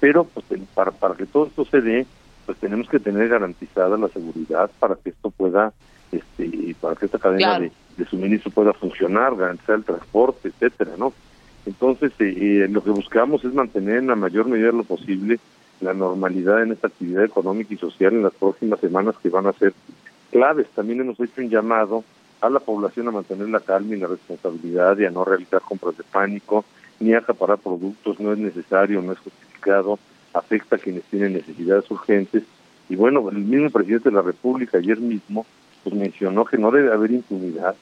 Pero 0.00 0.24
pues, 0.24 0.44
para, 0.74 0.90
para 0.90 1.14
que 1.14 1.26
todo 1.26 1.46
esto 1.46 1.64
se 1.64 1.80
dé, 1.80 2.06
pues 2.52 2.60
tenemos 2.60 2.86
que 2.86 3.00
tener 3.00 3.28
garantizada 3.30 3.96
la 3.96 4.08
seguridad 4.08 4.70
para 4.78 4.94
que 4.96 5.08
esto 5.08 5.30
pueda, 5.30 5.72
este, 6.10 6.76
para 6.78 6.94
que 6.96 7.06
esta 7.06 7.18
cadena 7.18 7.56
Claro. 7.56 7.64
de, 7.64 7.72
de 7.96 8.04
suministro 8.10 8.50
pueda 8.50 8.74
funcionar, 8.74 9.34
garantizar 9.36 9.76
el 9.76 9.84
transporte, 9.84 10.48
etcétera, 10.48 10.90
¿no? 10.98 11.14
Entonces, 11.64 12.12
eh, 12.18 12.34
eh, 12.64 12.68
lo 12.68 12.84
que 12.84 12.90
buscamos 12.90 13.42
es 13.46 13.54
mantener 13.54 13.96
en 13.96 14.08
la 14.08 14.16
mayor 14.16 14.46
medida 14.48 14.66
de 14.66 14.72
lo 14.74 14.84
posible 14.84 15.38
la 15.80 15.94
normalidad 15.94 16.62
en 16.62 16.72
esta 16.72 16.88
actividad 16.88 17.24
económica 17.24 17.72
y 17.72 17.78
social 17.78 18.12
en 18.12 18.22
las 18.22 18.34
próximas 18.34 18.80
semanas 18.80 19.14
que 19.22 19.30
van 19.30 19.46
a 19.46 19.52
ser 19.54 19.72
claves. 20.30 20.66
También 20.74 21.00
hemos 21.00 21.18
hecho 21.18 21.40
un 21.40 21.48
llamado 21.48 22.04
a 22.42 22.50
la 22.50 22.60
población 22.60 23.08
a 23.08 23.12
mantener 23.12 23.48
la 23.48 23.60
calma 23.60 23.94
y 23.94 23.98
la 23.98 24.08
responsabilidad 24.08 24.98
y 24.98 25.06
a 25.06 25.10
no 25.10 25.24
realizar 25.24 25.62
compras 25.62 25.96
de 25.96 26.04
pánico, 26.04 26.66
ni 27.00 27.14
a 27.14 27.18
acaparar 27.18 27.58
productos, 27.58 28.20
no 28.20 28.32
es 28.32 28.38
necesario, 28.38 29.00
no 29.00 29.12
es 29.12 29.18
justificado, 29.20 29.98
afecta 30.34 30.76
a 30.76 30.78
quienes 30.78 31.02
tienen 31.04 31.34
necesidades 31.34 31.90
urgentes. 31.90 32.42
Y 32.88 32.96
bueno, 32.96 33.28
el 33.30 33.38
mismo 33.38 33.70
presidente 33.70 34.10
de 34.10 34.14
la 34.16 34.22
República 34.22 34.78
ayer 34.78 34.98
mismo 34.98 35.46
pues 35.84 35.94
mencionó 35.96 36.44
que 36.44 36.58
no 36.58 36.70
debe 36.70 36.92
haber 36.92 37.10
impunidad 37.10 37.74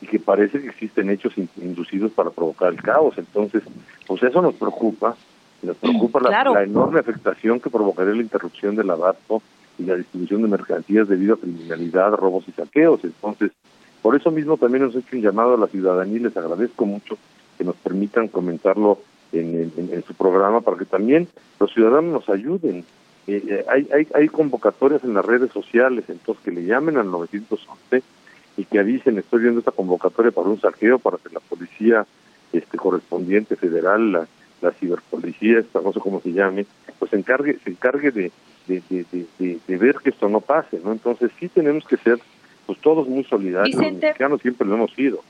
y 0.00 0.06
que 0.06 0.18
parece 0.18 0.60
que 0.60 0.68
existen 0.68 1.08
hechos 1.10 1.36
in- 1.38 1.48
inducidos 1.62 2.10
para 2.12 2.30
provocar 2.30 2.72
el 2.72 2.82
caos. 2.82 3.14
Entonces, 3.16 3.62
pues 4.06 4.22
eso 4.22 4.42
nos 4.42 4.54
preocupa, 4.54 5.14
nos 5.62 5.76
preocupa 5.76 6.20
la, 6.20 6.28
Claro. 6.30 6.54
la 6.54 6.62
enorme 6.64 6.98
afectación 7.00 7.60
que 7.60 7.70
provocaría 7.70 8.14
la 8.14 8.22
interrupción 8.22 8.74
del 8.74 8.90
abasto 8.90 9.40
y 9.78 9.84
la 9.84 9.94
distribución 9.96 10.42
de 10.42 10.48
mercancías 10.48 11.08
debido 11.08 11.34
a 11.34 11.38
criminalidad, 11.38 12.12
robos 12.12 12.44
y 12.48 12.52
saqueos. 12.52 13.04
Entonces, 13.04 13.52
por 14.02 14.16
eso 14.16 14.30
mismo 14.30 14.56
también 14.56 14.84
nos 14.84 14.94
he 14.94 14.98
hecho 14.98 15.16
un 15.16 15.22
llamado 15.22 15.54
a 15.54 15.58
la 15.58 15.66
ciudadanía 15.68 16.16
y 16.16 16.20
les 16.20 16.36
agradezco 16.36 16.84
mucho 16.86 17.16
que 17.56 17.64
nos 17.64 17.76
permitan 17.76 18.28
comentarlo 18.28 18.98
en, 19.40 19.72
en- 19.76 19.90
en 19.92 20.04
su 20.04 20.14
programa 20.14 20.60
para 20.60 20.76
que 20.78 20.84
también 20.84 21.28
los 21.60 21.72
ciudadanos 21.72 22.12
nos 22.12 22.28
ayuden. 22.28 22.84
Eh, 23.26 23.42
eh, 23.48 23.64
hay, 23.68 23.88
hay, 23.92 24.06
hay 24.14 24.28
convocatorias 24.28 25.02
en 25.04 25.14
las 25.14 25.24
redes 25.24 25.50
sociales, 25.52 26.04
entonces 26.08 26.44
que 26.44 26.50
le 26.50 26.64
llamen 26.64 26.96
al 26.98 27.10
911 27.10 28.02
y 28.56 28.64
que 28.66 28.78
avisen, 28.78 29.18
estoy 29.18 29.42
viendo 29.42 29.60
esta 29.60 29.72
convocatoria 29.72 30.30
para 30.30 30.48
un 30.48 30.60
saqueo 30.60 30.98
para 30.98 31.16
que 31.18 31.30
la 31.32 31.40
policía 31.40 32.06
este 32.52 32.76
correspondiente 32.76 33.56
federal, 33.56 34.12
la, 34.12 34.26
la 34.62 34.70
ciberpolicía, 34.72 35.58
esta 35.58 35.80
no 35.80 35.92
sé 35.92 36.00
cómo 36.00 36.20
se 36.20 36.32
llame, 36.32 36.66
pues 36.98 37.10
se 37.10 37.16
encargue, 37.16 37.58
se 37.64 37.70
encargue 37.70 38.10
de, 38.12 38.30
de, 38.68 38.82
de, 38.90 39.58
de, 39.66 39.76
ver 39.76 39.96
que 39.96 40.10
esto 40.10 40.28
no 40.28 40.40
pase, 40.40 40.78
¿no? 40.84 40.92
Entonces 40.92 41.30
sí 41.40 41.48
tenemos 41.48 41.84
que 41.86 41.96
ser 41.96 42.18
pues 42.66 42.78
todos 42.80 43.08
muy 43.08 43.24
solidarios, 43.24 43.74
los 43.74 43.92
mexicanos 44.08 44.40
siempre 44.42 44.66
lo 44.68 44.74
hemos 44.74 44.92
sido. 44.94 45.20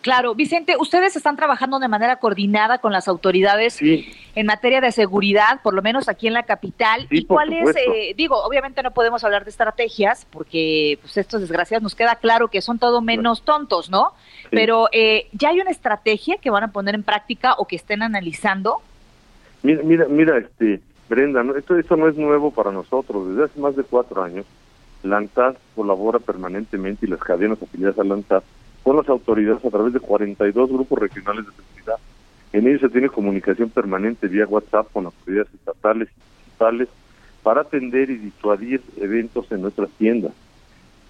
Claro, 0.00 0.34
Vicente, 0.34 0.76
ustedes 0.78 1.16
están 1.16 1.36
trabajando 1.36 1.78
de 1.78 1.88
manera 1.88 2.16
coordinada 2.16 2.78
con 2.78 2.92
las 2.92 3.08
autoridades 3.08 3.74
Sí, 3.74 4.08
en 4.34 4.46
materia 4.46 4.80
de 4.80 4.92
seguridad, 4.92 5.60
por 5.62 5.74
lo 5.74 5.82
menos 5.82 6.08
aquí 6.08 6.28
en 6.28 6.34
la 6.34 6.44
capital. 6.44 7.06
Sí, 7.08 7.18
¿Y 7.18 7.24
cuál 7.24 7.52
es, 7.52 7.74
eh, 7.76 8.14
digo, 8.16 8.36
obviamente 8.42 8.82
no 8.82 8.92
podemos 8.92 9.24
hablar 9.24 9.44
de 9.44 9.50
estrategias, 9.50 10.26
porque 10.30 10.98
pues 11.02 11.16
estos 11.16 11.40
desgraciados 11.40 11.82
nos 11.82 11.94
queda 11.94 12.16
claro 12.16 12.48
que 12.48 12.62
son 12.62 12.78
todo 12.78 13.00
menos 13.00 13.42
tontos, 13.42 13.90
¿no? 13.90 14.12
Sí. 14.42 14.48
Pero 14.52 14.88
eh, 14.92 15.26
ya 15.32 15.50
hay 15.50 15.60
una 15.60 15.70
estrategia 15.70 16.36
que 16.36 16.50
van 16.50 16.64
a 16.64 16.68
poner 16.68 16.94
en 16.94 17.02
práctica 17.02 17.54
o 17.58 17.66
que 17.66 17.76
estén 17.76 18.02
analizando. 18.02 18.76
Mira, 19.62 19.82
mira, 19.82 20.06
mira, 20.08 20.38
este, 20.38 20.80
Brenda, 21.08 21.42
¿no? 21.42 21.56
esto, 21.56 21.76
esto 21.76 21.96
no 21.96 22.08
es 22.08 22.16
nuevo 22.16 22.50
para 22.52 22.70
nosotros. 22.70 23.28
Desde 23.28 23.44
hace 23.44 23.60
más 23.60 23.74
de 23.74 23.82
cuatro 23.82 24.22
años, 24.22 24.46
la 25.02 25.16
ANTAD 25.16 25.56
colabora 25.74 26.18
permanentemente 26.18 27.06
y 27.06 27.08
las 27.08 27.20
cadenas 27.20 27.60
afiliadas 27.62 27.98
a 27.98 28.04
la 28.04 28.14
ANTAD 28.14 28.42
con 28.82 28.96
las 28.96 29.08
autoridades 29.08 29.64
a 29.64 29.70
través 29.70 29.92
de 29.92 30.00
42 30.00 30.70
grupos 30.70 30.98
regionales 30.98 31.46
de 31.46 31.52
seguridad. 31.52 31.96
En 32.52 32.66
ellos 32.66 32.80
se 32.80 32.88
tiene 32.88 33.08
comunicación 33.08 33.70
permanente 33.70 34.28
vía 34.28 34.46
WhatsApp 34.46 34.90
con 34.92 35.06
autoridades 35.06 35.52
estatales 35.54 36.08
y 36.08 36.20
municipales 36.20 36.88
para 37.42 37.62
atender 37.62 38.10
y 38.10 38.16
disuadir 38.16 38.82
eventos 38.96 39.50
en 39.52 39.62
nuestras 39.62 39.90
tiendas. 39.90 40.32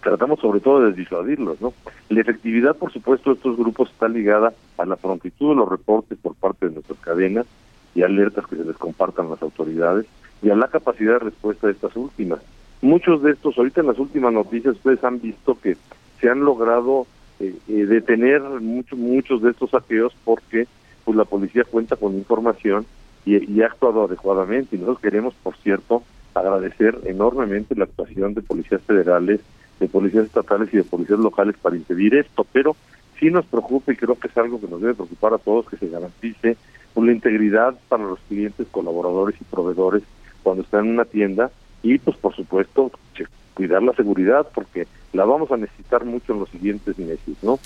Tratamos 0.03 0.41
sobre 0.41 0.61
todo 0.61 0.83
de 0.83 0.93
disuadirlos, 0.93 1.61
¿no? 1.61 1.73
La 2.09 2.21
efectividad, 2.21 2.77
por 2.77 2.93
supuesto, 2.93 3.31
de 3.31 3.37
estos 3.37 3.57
grupos 3.57 3.91
está 3.91 4.09
ligada 4.09 4.53
a 4.77 4.85
la 4.85 4.97
prontitud 4.97 5.51
de 5.51 5.57
los 5.57 5.69
reportes 5.69 6.19
por 6.19 6.35
parte 6.35 6.69
de 6.69 6.75
nuestras 6.75 6.99
cadenas 7.01 7.47
y 7.95 8.03
alertas 8.03 8.47
que 8.47 8.57
se 8.57 8.65
les 8.65 8.77
compartan 8.77 9.31
las 9.31 9.43
autoridades 9.43 10.07
y 10.43 10.51
a 10.51 10.57
la 10.57 10.69
capacidad 10.69 11.15
de 11.15 11.31
respuesta 11.31 11.67
de 11.67 11.73
estas 11.73 11.97
últimas. 11.97 12.41
Muchos 12.81 13.23
de 13.23 13.33
estos, 13.33 13.59
ahorita 13.59 13.81
en 13.81 13.89
las 13.89 13.99
últimas 13.99 14.33
noticias, 14.33 14.77
ustedes 14.77 15.03
han 15.03 15.21
visto 15.21 15.59
que 15.61 15.77
se 16.21 16.31
han 16.31 16.41
logrado 16.41 17.07
eh, 17.41 17.55
eh, 17.69 17.87
detener 17.87 18.43
muchos 18.43 18.99
muchos 18.99 19.43
de 19.43 19.51
estos 19.51 19.71
saqueos 19.71 20.15
porque 20.25 20.67
pues 21.05 21.17
la 21.17 21.25
policía 21.25 21.65
cuenta 21.65 21.97
con 21.97 22.15
información 22.15 22.85
y, 23.25 23.53
y 23.53 23.63
ha 23.63 23.67
actuado 23.67 24.05
adecuadamente. 24.05 24.77
Y 24.77 24.79
nosotros 24.79 25.01
queremos, 25.01 25.35
por 25.43 25.57
cierto, 25.57 26.03
agradecer 26.35 26.99
enormemente 27.05 27.75
la 27.75 27.85
actuación 27.85 28.35
de 28.35 28.43
policías 28.43 28.83
federales, 28.83 29.41
de 29.81 29.89
policías 29.89 30.27
estatales 30.27 30.69
y 30.73 30.79
de 30.79 30.85
policías 30.85 31.19
locales 31.19 31.57
para 31.61 31.77
impedir 31.77 32.15
esto, 32.15 32.47
pero 32.53 32.77
sí 33.19 33.31
nos 33.31 33.47
preocupa 33.47 33.93
y 33.93 33.97
creo 33.97 34.19
que 34.19 34.29
es 34.29 34.37
algo 34.37 34.61
que 34.61 34.69
nos 34.69 34.81
debe 34.81 34.95
preocupar 34.95 35.35
a 35.35 35.39
todos 35.39 35.67
que 35.69 35.77
se 35.77 35.89
garantice 35.89 36.57
una 36.95 37.13
integridad 37.13 37.75
para 37.89 38.05
los 38.05 38.19
clientes, 38.29 38.67
colaboradores 38.71 39.41
y 39.41 39.45
proveedores 39.45 40.03
cuando 40.43 40.63
están 40.63 40.87
en 40.87 40.93
una 40.93 41.05
tienda 41.05 41.51
y 41.83 41.99
pues 41.99 42.17
por 42.17 42.35
supuesto 42.35 42.91
che- 43.15 43.27
cuidar 43.55 43.83
la 43.83 43.93
seguridad 43.95 44.47
porque 44.55 44.87
la 45.13 45.25
vamos 45.25 45.51
a 45.51 45.57
necesitar 45.57 46.05
mucho 46.05 46.33
en 46.33 46.41
los 46.41 46.49
siguientes 46.51 46.97
meses, 46.99 47.37
¿no? 47.43 47.59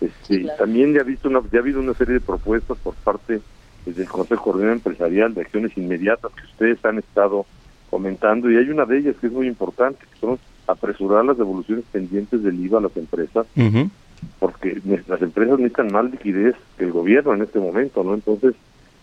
Este, 0.00 0.46
También 0.58 0.94
ya, 0.94 1.00
ha 1.00 1.04
visto 1.04 1.28
una, 1.28 1.40
ya 1.50 1.58
ha 1.58 1.62
habido 1.62 1.80
una 1.80 1.94
serie 1.94 2.14
de 2.14 2.20
propuestas 2.20 2.76
por 2.78 2.94
parte 2.94 3.40
eh, 3.86 3.92
del 3.92 4.08
Consejo 4.08 4.44
Coordinador 4.44 4.76
Empresarial 4.76 5.34
de 5.34 5.40
acciones 5.40 5.76
inmediatas 5.76 6.30
que 6.32 6.44
ustedes 6.44 6.84
han 6.84 6.98
estado 6.98 7.46
comentando 7.90 8.50
y 8.50 8.56
hay 8.56 8.68
una 8.70 8.84
de 8.84 8.98
ellas 8.98 9.16
que 9.20 9.28
es 9.28 9.32
muy 9.32 9.46
importante, 9.48 9.98
que 10.12 10.20
son 10.20 10.38
apresurar 10.66 11.24
las 11.24 11.38
devoluciones 11.38 11.84
pendientes 11.90 12.42
del 12.42 12.60
IVA 12.60 12.78
a 12.78 12.82
las 12.82 12.96
empresas 12.96 13.46
porque 14.38 14.80
las 15.08 15.22
empresas 15.22 15.58
necesitan 15.58 15.90
más 15.92 16.10
liquidez 16.10 16.54
que 16.76 16.84
el 16.84 16.92
gobierno 16.92 17.32
en 17.34 17.42
este 17.42 17.58
momento, 17.58 18.04
¿no? 18.04 18.14
Entonces, 18.14 18.54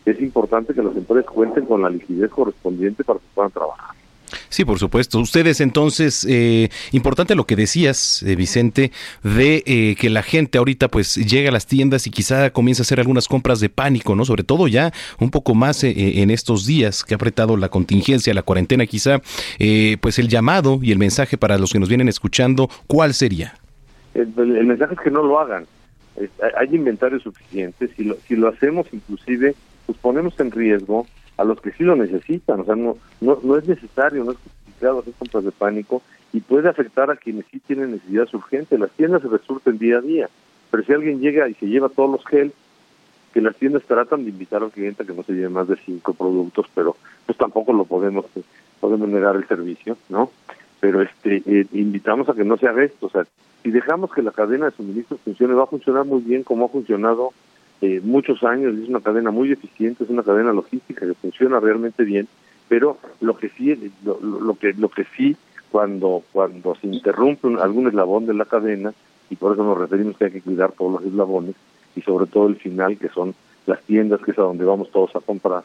es 0.06 0.22
importante 0.22 0.74
que 0.74 0.84
las 0.84 0.96
empresas 0.96 1.26
cuenten 1.32 1.66
con 1.66 1.82
la 1.82 1.90
liquidez 1.90 2.30
correspondiente 2.30 3.04
para 3.04 3.18
que 3.20 3.26
puedan 3.34 3.52
trabajar. 3.52 3.95
Sí, 4.50 4.64
por 4.66 4.80
supuesto. 4.80 5.20
Ustedes 5.20 5.60
entonces, 5.62 6.26
eh, 6.30 6.70
importante 6.92 7.36
lo 7.36 7.46
que 7.46 7.56
decías, 7.56 8.24
eh, 8.24 8.36
Vicente, 8.36 8.92
de 9.24 9.64
eh, 9.66 9.96
que 10.00 10.10
la 10.10 10.24
gente 10.24 10.58
ahorita 10.58 10.88
pues 10.88 11.16
llega 11.16 11.50
a 11.50 11.52
las 11.52 11.66
tiendas 11.66 12.08
y 12.08 12.12
quizá 12.12 12.50
comienza 12.52 12.82
a 12.82 12.86
hacer 12.86 13.00
algunas 13.00 13.28
compras 13.28 13.60
de 13.60 13.70
pánico, 13.70 14.16
¿no? 14.16 14.24
Sobre 14.26 14.44
todo 14.44 14.68
ya 14.68 14.94
un 15.20 15.32
poco 15.32 15.56
más 15.56 15.84
eh, 15.84 15.90
eh, 15.90 16.22
en 16.22 16.32
estos 16.32 16.66
días 16.66 17.04
que 17.04 17.14
ha 17.14 17.18
apretado 17.18 17.58
la 17.58 17.70
contingencia, 17.70 18.34
la 18.34 18.44
cuarentena 18.44 18.86
quizá, 18.86 19.22
eh, 19.60 19.98
pues 20.00 20.20
el 20.20 20.30
llamado 20.30 20.80
y 20.82 20.92
el 20.92 20.98
mensaje 21.00 21.38
para 21.38 21.58
los 21.58 21.72
que 21.74 21.80
nos 21.80 21.90
vienen 21.90 22.08
escuchando, 22.08 22.70
¿cuál 22.88 23.14
sería? 23.14 23.56
El, 24.14 24.32
el- 24.38 24.66
mensaje 24.66 24.94
es 24.94 25.00
que 25.02 25.12
no 25.12 25.24
lo 25.24 25.40
hagan. 25.40 25.66
Hay- 26.58 26.74
inventarios 26.74 27.24
suficientes. 27.24 27.90
Si 27.98 28.04
lo, 28.06 28.16
si 28.28 28.36
lo 28.36 28.48
hacemos, 28.48 28.88
inclusive, 28.94 29.54
pues 29.86 29.98
ponemos 30.00 30.40
en 30.40 30.52
riesgo 30.52 31.06
a 31.38 31.44
los 31.44 31.60
que 31.62 31.72
sí 31.72 31.84
lo 31.84 31.96
necesitan. 31.96 32.62
O 32.62 32.66
sea, 32.66 32.76
no, 32.76 32.98
no, 33.22 33.58
es 33.58 33.68
necesario, 33.68 34.24
no 34.24 34.32
es 34.32 34.38
justificado 34.38 35.00
hacer 35.00 35.14
compras 35.14 35.44
de 35.44 35.52
pánico 35.52 36.02
y 36.34 36.40
puede 36.40 36.70
afectar 36.70 37.10
a 37.12 37.16
quienes 37.16 37.46
sí 37.52 37.60
tienen 37.60 37.92
necesidades 37.92 38.34
urgentes. 38.34 38.80
Las 38.80 38.92
tiendas 38.92 39.22
se 39.22 39.28
resurten 39.28 39.78
día 39.78 39.98
a 39.98 40.02
día. 40.02 40.30
Pero 40.72 40.84
si 40.84 40.94
alguien 40.94 41.20
llega 41.20 41.48
y 41.48 41.54
se 41.54 41.68
lleva 41.68 41.90
todos 41.90 42.10
los 42.10 42.26
gel, 42.26 42.54
que 43.34 43.42
las 43.42 43.56
tiendas 43.56 43.84
tratan 43.84 44.24
de 44.24 44.30
invitar 44.30 44.64
al 44.64 44.72
cliente 44.72 45.04
a 45.04 45.06
que 45.06 45.14
no 45.14 45.24
se 45.24 45.34
lleve 45.34 45.50
más 45.50 45.68
de 45.68 45.76
cinco 45.86 46.14
productos, 46.14 46.68
pero 46.74 46.96
pues 47.26 47.38
tampoco 47.38 47.74
lo 47.74 47.86
podemos 47.86 48.26
podemos 48.80 49.10
negar 49.10 49.36
el 49.36 49.48
servicio, 49.48 49.98
¿no? 50.10 50.32
Pero 50.80 51.02
este 51.02 51.44
eh, 51.46 51.68
invitamos 51.74 52.30
a 52.30 52.34
que 52.34 52.46
no 52.46 52.56
se 52.58 52.68
haga 52.68 52.84
esto, 52.84 53.08
o 53.08 53.10
sea, 53.10 53.26
si 53.66 53.72
dejamos 53.72 54.14
que 54.14 54.22
la 54.22 54.32
cadena 54.32 54.68
de 54.68 54.72
suministro 54.72 55.18
funcione, 55.18 55.54
va 55.54 55.64
a 55.64 55.68
funcionar 55.68 56.06
muy 56.06 56.22
bien 56.22 56.44
como 56.44 56.66
ha 56.66 56.70
funcionado 56.70 57.34
eh, 57.82 58.02
muchos 58.04 58.44
años, 58.44 58.76
es 58.78 58.88
una 58.90 59.02
cadena 59.02 59.32
muy 59.32 59.52
eficiente, 59.52 60.04
es 60.04 60.10
una 60.10 60.24
cadena 60.24 60.54
logística 60.54 61.06
que 61.06 61.14
funciona 61.14 61.60
realmente 61.60 62.04
bien, 62.04 62.28
pero 62.70 62.98
lo 63.22 63.38
que 63.38 63.50
sí 63.50 63.94
lo, 64.04 64.20
lo- 64.22 64.56
que 64.56 64.74
lo 64.74 64.90
que 64.90 65.06
sí 65.18 65.36
cuando 65.72 66.24
cuando 66.32 66.76
se 66.76 66.88
interrumpe 66.88 67.48
un- 67.48 67.60
algún 67.60 67.88
eslabón 67.88 68.26
de 68.26 68.34
la 68.34 68.46
cadena 68.46 68.94
y 69.30 69.36
por 69.36 69.54
eso 69.54 69.64
nos 69.64 69.78
referimos 69.78 70.18
que 70.18 70.26
hay 70.26 70.32
que 70.32 70.42
cuidar 70.42 70.72
todos 70.72 70.94
los 70.94 71.04
eslabones 71.04 71.56
y 71.96 72.02
sobre 72.02 72.26
todo 72.28 72.48
el 72.48 72.56
final 72.56 72.98
que 72.98 73.10
son 73.10 73.36
las 73.66 73.82
tiendas 73.84 74.22
que 74.22 74.32
es 74.32 74.40
a 74.40 74.44
donde 74.44 74.64
vamos 74.66 74.90
todos 74.92 75.16
a 75.16 75.20
comprar 75.20 75.64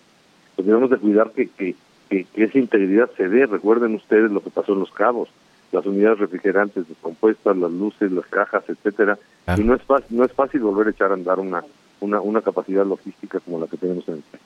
pues 0.57 0.67
debemos 0.67 0.91
de 0.91 0.97
cuidar 0.99 1.31
que, 1.33 1.49
que, 1.49 1.75
que, 2.09 2.25
que 2.25 2.45
esa 2.45 2.59
integridad 2.59 3.11
se 3.17 3.29
dé 3.29 3.47
recuerden 3.47 3.95
ustedes 3.95 4.31
lo 4.31 4.43
que 4.43 4.51
pasó 4.51 4.73
en 4.73 4.81
los 4.81 4.91
cabos 4.91 5.29
las 5.73 5.87
unidades 5.87 6.19
refrigerantes 6.19 6.89
descompuestas 6.89 7.57
las 7.57 7.71
luces 7.71 8.11
las 8.11 8.27
cajas 8.27 8.65
etcétera 8.69 9.19
Ah. 9.47 9.57
y 9.59 9.65
no 9.65 9.75
es 9.75 9.83
fácil 9.83 10.17
no 10.19 10.25
es 10.25 10.33
fácil 10.33 10.61
volver 10.61 10.89
a 10.89 10.91
echar 10.91 11.11
a 11.11 11.15
andar 11.15 11.39
una 11.41 11.63
una, 12.01 12.21
una 12.21 12.41
capacidad 12.43 12.85
logística 12.87 13.41
como 13.41 13.59
la 13.61 13.67
que 13.67 13.77
tenemos 13.77 14.07
en 14.09 14.15
el 14.15 14.21
país. 14.23 14.43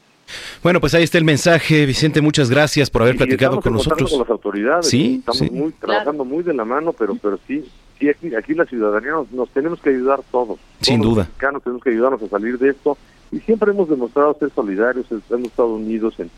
Bueno, 0.62 0.80
pues 0.80 0.94
ahí 0.94 1.02
está 1.04 1.18
el 1.18 1.24
mensaje, 1.24 1.84
Vicente, 1.86 2.20
muchas 2.22 2.48
gracias 2.50 2.88
por 2.90 3.02
haber 3.02 3.14
Y 3.16 3.18
platicado 3.18 3.60
con 3.60 3.74
nosotros. 3.74 4.10
con 4.10 4.20
las 4.20 4.30
autoridades 4.30 4.86
Sí, 4.88 5.16
estamos 5.18 5.38
sí. 5.38 5.50
muy 5.50 5.72
trabajando 5.72 6.24
muy 6.24 6.42
de 6.42 6.54
la 6.54 6.64
mano 6.64 6.92
pero 6.92 7.14
pero 7.16 7.38
sí 7.46 7.64
sí 8.00 8.08
aquí 8.08 8.34
aquí 8.34 8.54
la 8.54 8.64
ciudadanía 8.64 9.12
nos, 9.12 9.30
nos 9.32 9.48
tenemos 9.50 9.80
que 9.80 9.90
ayudar 9.90 10.20
todos 10.32 10.58
Sin 10.80 11.00
Todos 11.02 11.14
duda. 11.14 11.22
los 11.24 11.28
mexicanos 11.28 11.62
tenemos 11.62 11.82
que 11.82 11.90
ayudarnos 11.90 12.22
a 12.22 12.28
salir 12.28 12.58
de 12.58 12.70
esto 12.70 12.96
y 13.30 13.38
siempre 13.40 13.70
hemos 13.72 13.88
demostrado 13.88 14.34
ser 14.40 14.50
solidarios 14.54 15.06
hemos 15.10 15.46
estado 15.48 15.74
unidos 15.74 16.14
en 16.18 16.30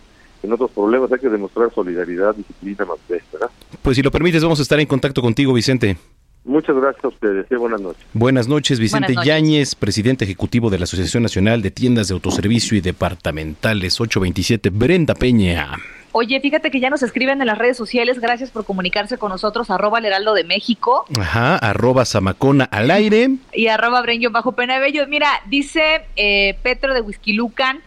en 0.42 0.52
otros 0.52 0.70
problemas 0.72 1.10
hay 1.10 1.18
que 1.18 1.28
demostrar 1.30 1.72
solidaridad 1.72 2.34
disciplina 2.34 2.84
más 2.84 2.98
¿verdad? 3.08 3.50
Pues 3.82 3.96
si 3.96 4.02
lo 4.02 4.10
permites, 4.10 4.42
vamos 4.42 4.58
a 4.58 4.62
estar 4.62 4.78
en 4.78 4.86
contacto 4.86 5.22
contigo, 5.22 5.52
Vicente. 5.52 5.96
Muchas 6.46 6.74
gracias 6.76 7.04
a 7.04 7.08
ustedes 7.08 7.46
y 7.50 7.54
buenas 7.56 7.80
noches 7.80 8.02
Buenas 8.14 8.48
noches, 8.48 8.78
Vicente 8.80 9.08
Buenas 9.12 9.16
noches. 9.26 9.28
Yáñez, 9.28 9.74
presidente 9.74 10.24
ejecutivo 10.24 10.70
de 10.70 10.78
la 10.78 10.84
Asociación 10.84 11.22
Nacional 11.22 11.60
de 11.60 11.70
Tiendas 11.70 12.08
de 12.08 12.14
Autoservicio 12.14 12.76
y 12.78 12.80
Departamentales 12.80 14.00
827, 14.00 14.70
Brenda 14.70 15.14
Peña. 15.14 15.72
Oye, 16.12 16.40
fíjate 16.40 16.70
que 16.70 16.80
ya 16.80 16.88
nos 16.88 17.02
escriben 17.02 17.40
en 17.42 17.46
las 17.46 17.58
redes 17.58 17.76
sociales, 17.76 18.20
gracias 18.20 18.50
por 18.50 18.64
comunicarse 18.64 19.18
con 19.18 19.30
nosotros, 19.30 19.68
arroba 19.70 19.98
el 19.98 20.06
heraldo 20.06 20.32
de 20.32 20.44
México 20.44 21.04
Ajá, 21.18 21.56
arroba 21.56 22.06
Zamacona 22.06 22.64
al 22.64 22.90
aire. 22.90 23.30
y 23.52 23.66
arroba 23.66 24.00
Brenyo 24.00 24.30
bajo 24.30 24.52
Penabello. 24.52 25.06
Mira, 25.08 25.28
dice 25.50 26.06
eh, 26.16 26.56
Petro 26.62 26.94
de 26.94 27.02
Huizquilucan, 27.02 27.80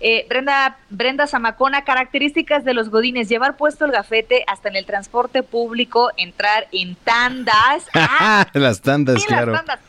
eh, 0.00 0.26
Brenda, 0.28 0.78
Brenda 0.90 1.26
Zamacona, 1.26 1.84
características 1.84 2.64
de 2.64 2.74
los 2.74 2.90
godines, 2.90 3.28
llevar 3.28 3.56
puesto 3.56 3.84
el 3.84 3.92
gafete 3.92 4.44
hasta 4.46 4.68
en 4.68 4.76
el 4.76 4.86
transporte 4.86 5.42
público, 5.42 6.10
entrar 6.16 6.66
en 6.72 6.96
tandas, 6.96 7.86
ah, 7.94 8.46
Las 8.52 8.82
tandas, 8.82 9.16
sí, 9.16 9.26
las 9.28 9.44
claro. 9.44 9.52
tandas. 9.52 9.80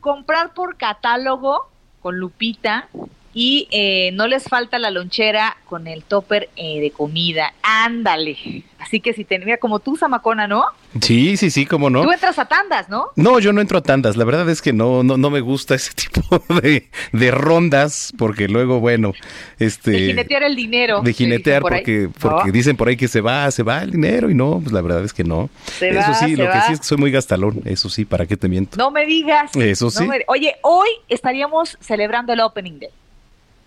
comprar 0.00 0.54
por 0.54 0.76
catálogo 0.76 1.68
con 2.00 2.18
lupita 2.18 2.88
y 3.34 3.68
eh, 3.70 4.10
no 4.12 4.26
les 4.26 4.44
falta 4.44 4.78
la 4.78 4.90
lonchera 4.90 5.56
con 5.66 5.86
el 5.86 6.02
topper 6.04 6.50
eh, 6.56 6.80
de 6.80 6.90
comida. 6.90 7.54
Ándale. 7.62 8.62
Así 8.78 9.00
que 9.00 9.12
si 9.14 9.24
tenía 9.24 9.58
como 9.58 9.78
tú, 9.78 9.96
Zamacona, 9.96 10.46
¿no? 10.48 10.64
Sí, 11.00 11.36
sí, 11.36 11.50
sí, 11.50 11.64
cómo 11.64 11.88
no. 11.88 12.02
Tú 12.02 12.12
entras 12.12 12.38
a 12.38 12.44
tandas, 12.46 12.88
¿no? 12.90 13.06
No, 13.16 13.38
yo 13.38 13.52
no 13.52 13.60
entro 13.60 13.78
a 13.78 13.82
tandas. 13.82 14.16
La 14.16 14.24
verdad 14.24 14.48
es 14.50 14.60
que 14.60 14.72
no, 14.72 15.02
no, 15.02 15.16
no 15.16 15.30
me 15.30 15.40
gusta 15.40 15.74
ese 15.76 15.92
tipo 15.94 16.42
de, 16.60 16.90
de 17.12 17.30
rondas, 17.30 18.12
porque 18.18 18.48
luego, 18.48 18.80
bueno, 18.80 19.12
este. 19.58 19.92
De 19.92 19.98
jinetear 20.08 20.42
el 20.42 20.56
dinero. 20.56 21.00
De 21.00 21.12
jinetear, 21.12 21.62
porque, 21.62 22.08
porque 22.20 22.46
¿No? 22.48 22.52
dicen 22.52 22.76
por 22.76 22.88
ahí 22.88 22.96
que 22.96 23.08
se 23.08 23.20
va, 23.20 23.50
se 23.50 23.62
va 23.62 23.82
el 23.82 23.92
dinero, 23.92 24.28
y 24.30 24.34
no, 24.34 24.60
pues 24.60 24.72
la 24.72 24.80
verdad 24.82 25.04
es 25.04 25.12
que 25.14 25.24
no. 25.24 25.48
Se 25.78 25.88
eso 25.90 26.10
va, 26.10 26.14
sí, 26.14 26.36
lo 26.36 26.50
que 26.50 26.60
sí 26.62 26.72
es 26.74 26.80
que 26.80 26.86
soy 26.86 26.98
muy 26.98 27.10
gastalón, 27.12 27.62
eso 27.64 27.88
sí, 27.88 28.04
¿para 28.04 28.26
qué 28.26 28.36
te 28.36 28.48
miento? 28.48 28.76
No 28.76 28.90
me 28.90 29.06
digas. 29.06 29.54
Eso 29.56 29.86
No 29.86 29.90
sí. 29.92 30.06
me- 30.06 30.24
Oye, 30.26 30.56
hoy 30.62 30.88
estaríamos 31.08 31.78
celebrando 31.80 32.32
el 32.32 32.40
Opening 32.40 32.80
Day. 32.80 32.90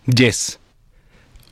Yes. 0.05 0.59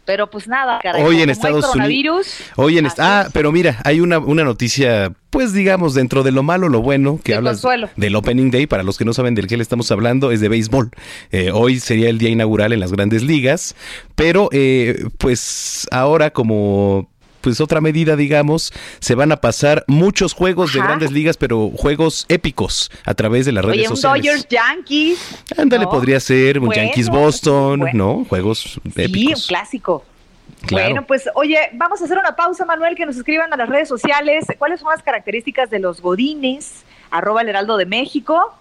Pero 0.06 0.30
pues 0.30 0.48
nada, 0.48 0.80
caray, 0.84 1.02
Hoy 1.02 1.22
en 1.22 1.30
Estados 1.30 1.66
coronavirus, 1.66 2.28
Hoy 2.58 2.78
en 2.78 2.88
ah, 2.98 3.30
pero 3.32 3.54
mira, 3.54 3.80
hay 3.86 4.02
una, 4.02 4.20
una 4.20 4.44
noticia, 4.44 5.14
pues 5.30 5.54
digamos, 5.54 5.94
dentro 5.94 6.24
de 6.24 6.32
lo 6.34 6.44
malo, 6.44 6.68
lo 6.68 6.82
bueno, 6.82 7.22
que 7.24 7.40
consuelo. 7.40 7.90
del 7.96 8.14
Opening 8.18 8.52
Day, 8.52 8.68
para 8.68 8.84
los 8.84 8.98
que 8.98 9.06
no 9.06 9.14
saben 9.14 9.34
del 9.34 9.48
que 9.48 9.56
le 9.56 9.64
estamos 9.64 9.90
hablando, 9.92 10.32
es 10.32 10.42
de 10.42 10.50
béisbol. 10.50 10.92
Eh, 11.32 11.52
hoy 11.54 11.80
sería 11.80 12.10
el 12.10 12.18
día 12.18 12.30
inaugural 12.30 12.74
en 12.74 12.82
las 12.82 12.92
grandes 12.92 13.24
ligas, 13.24 13.76
pero 14.16 14.50
eh, 14.52 15.06
pues 15.18 15.88
ahora 15.90 16.32
como 16.32 17.10
pues 17.44 17.60
otra 17.62 17.82
medida, 17.82 18.16
digamos, 18.16 18.72
se 19.00 19.14
van 19.16 19.32
a 19.34 19.38
pasar 19.38 19.84
muchos 19.88 20.34
juegos 20.34 20.74
de 20.74 20.80
grandes 20.80 21.12
ligas, 21.12 21.36
pero 21.38 21.70
juegos 21.70 22.26
épicos 22.30 22.90
a 23.06 23.14
través 23.14 23.46
de 23.46 23.52
las 23.52 23.66
redes 23.66 23.80
Oye, 23.80 23.90
un 23.90 23.98
sociales. 23.98 24.24
Dodgers 24.24 24.48
Yankees. 24.50 25.36
Ándale, 25.58 25.84
¿no? 25.84 25.92
podría 25.92 26.20
ser 26.20 26.58
un 26.60 26.68
Bueno, 26.68 26.82
Yankees 26.82 27.10
Boston, 27.10 27.80
bueno. 27.82 28.18
¿no? 28.20 28.26
Juegos 28.26 28.62
Sí, 28.62 28.80
un 28.86 28.92
épicos. 29.02 29.48
clásico. 29.48 30.06
Claro. 30.66 30.86
Bueno, 30.94 31.06
pues 31.08 31.30
oye, 31.36 31.58
vamos 31.74 32.02
a 32.02 32.06
hacer 32.06 32.18
una 32.18 32.36
pausa, 32.38 32.64
Manuel, 32.66 32.96
que 32.96 33.06
nos 33.06 33.18
escriban 33.18 33.52
a 33.54 33.58
las 33.58 33.68
redes 33.68 33.90
sociales. 33.90 34.46
¿Cuáles 34.58 34.80
son 34.80 34.90
las 34.92 35.04
características 35.04 35.70
de 35.70 35.80
los 35.80 36.02
godines? 36.02 36.84
Arroba 37.12 37.42
el 37.42 37.50
Heraldo 37.50 37.76
de 37.76 37.86
México. 37.86 38.56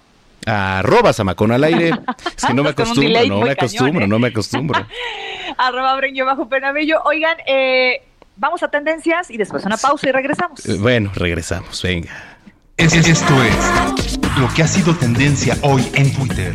Arroba 0.44 1.12
Zamacón 1.12 1.52
al 1.52 1.62
aire. 1.62 1.92
Es 2.36 2.44
que 2.44 2.54
no 2.54 2.64
me 2.64 2.70
acostumbro, 2.74 3.02
delay 3.08 3.28
no 3.28 3.36
me 3.36 3.40
cañón, 3.42 3.52
acostumbro, 3.52 4.04
¿eh? 4.04 4.08
no 4.08 4.18
me 4.18 4.28
acostumbro. 4.28 4.86
Arroba 5.58 5.94
Breño 5.96 6.24
bajo 6.26 6.48
Penabello. 6.48 7.00
Oigan, 7.04 7.36
eh, 7.46 8.02
vamos 8.42 8.62
a 8.64 8.68
tendencias 8.68 9.30
y 9.30 9.36
después 9.36 9.64
una 9.64 9.76
pausa 9.76 10.08
y 10.08 10.12
regresamos. 10.12 10.66
Eh, 10.66 10.76
Bueno, 10.78 11.12
regresamos, 11.14 11.80
venga. 11.82 12.10
Es- 12.76 12.92
Esto 12.92 13.34
es 13.44 14.18
lo 14.36 14.52
que 14.52 14.62
ha 14.64 14.68
sido 14.68 14.94
tendencia 14.96 15.56
hoy 15.62 15.88
en 15.94 16.12
Twitter. 16.12 16.52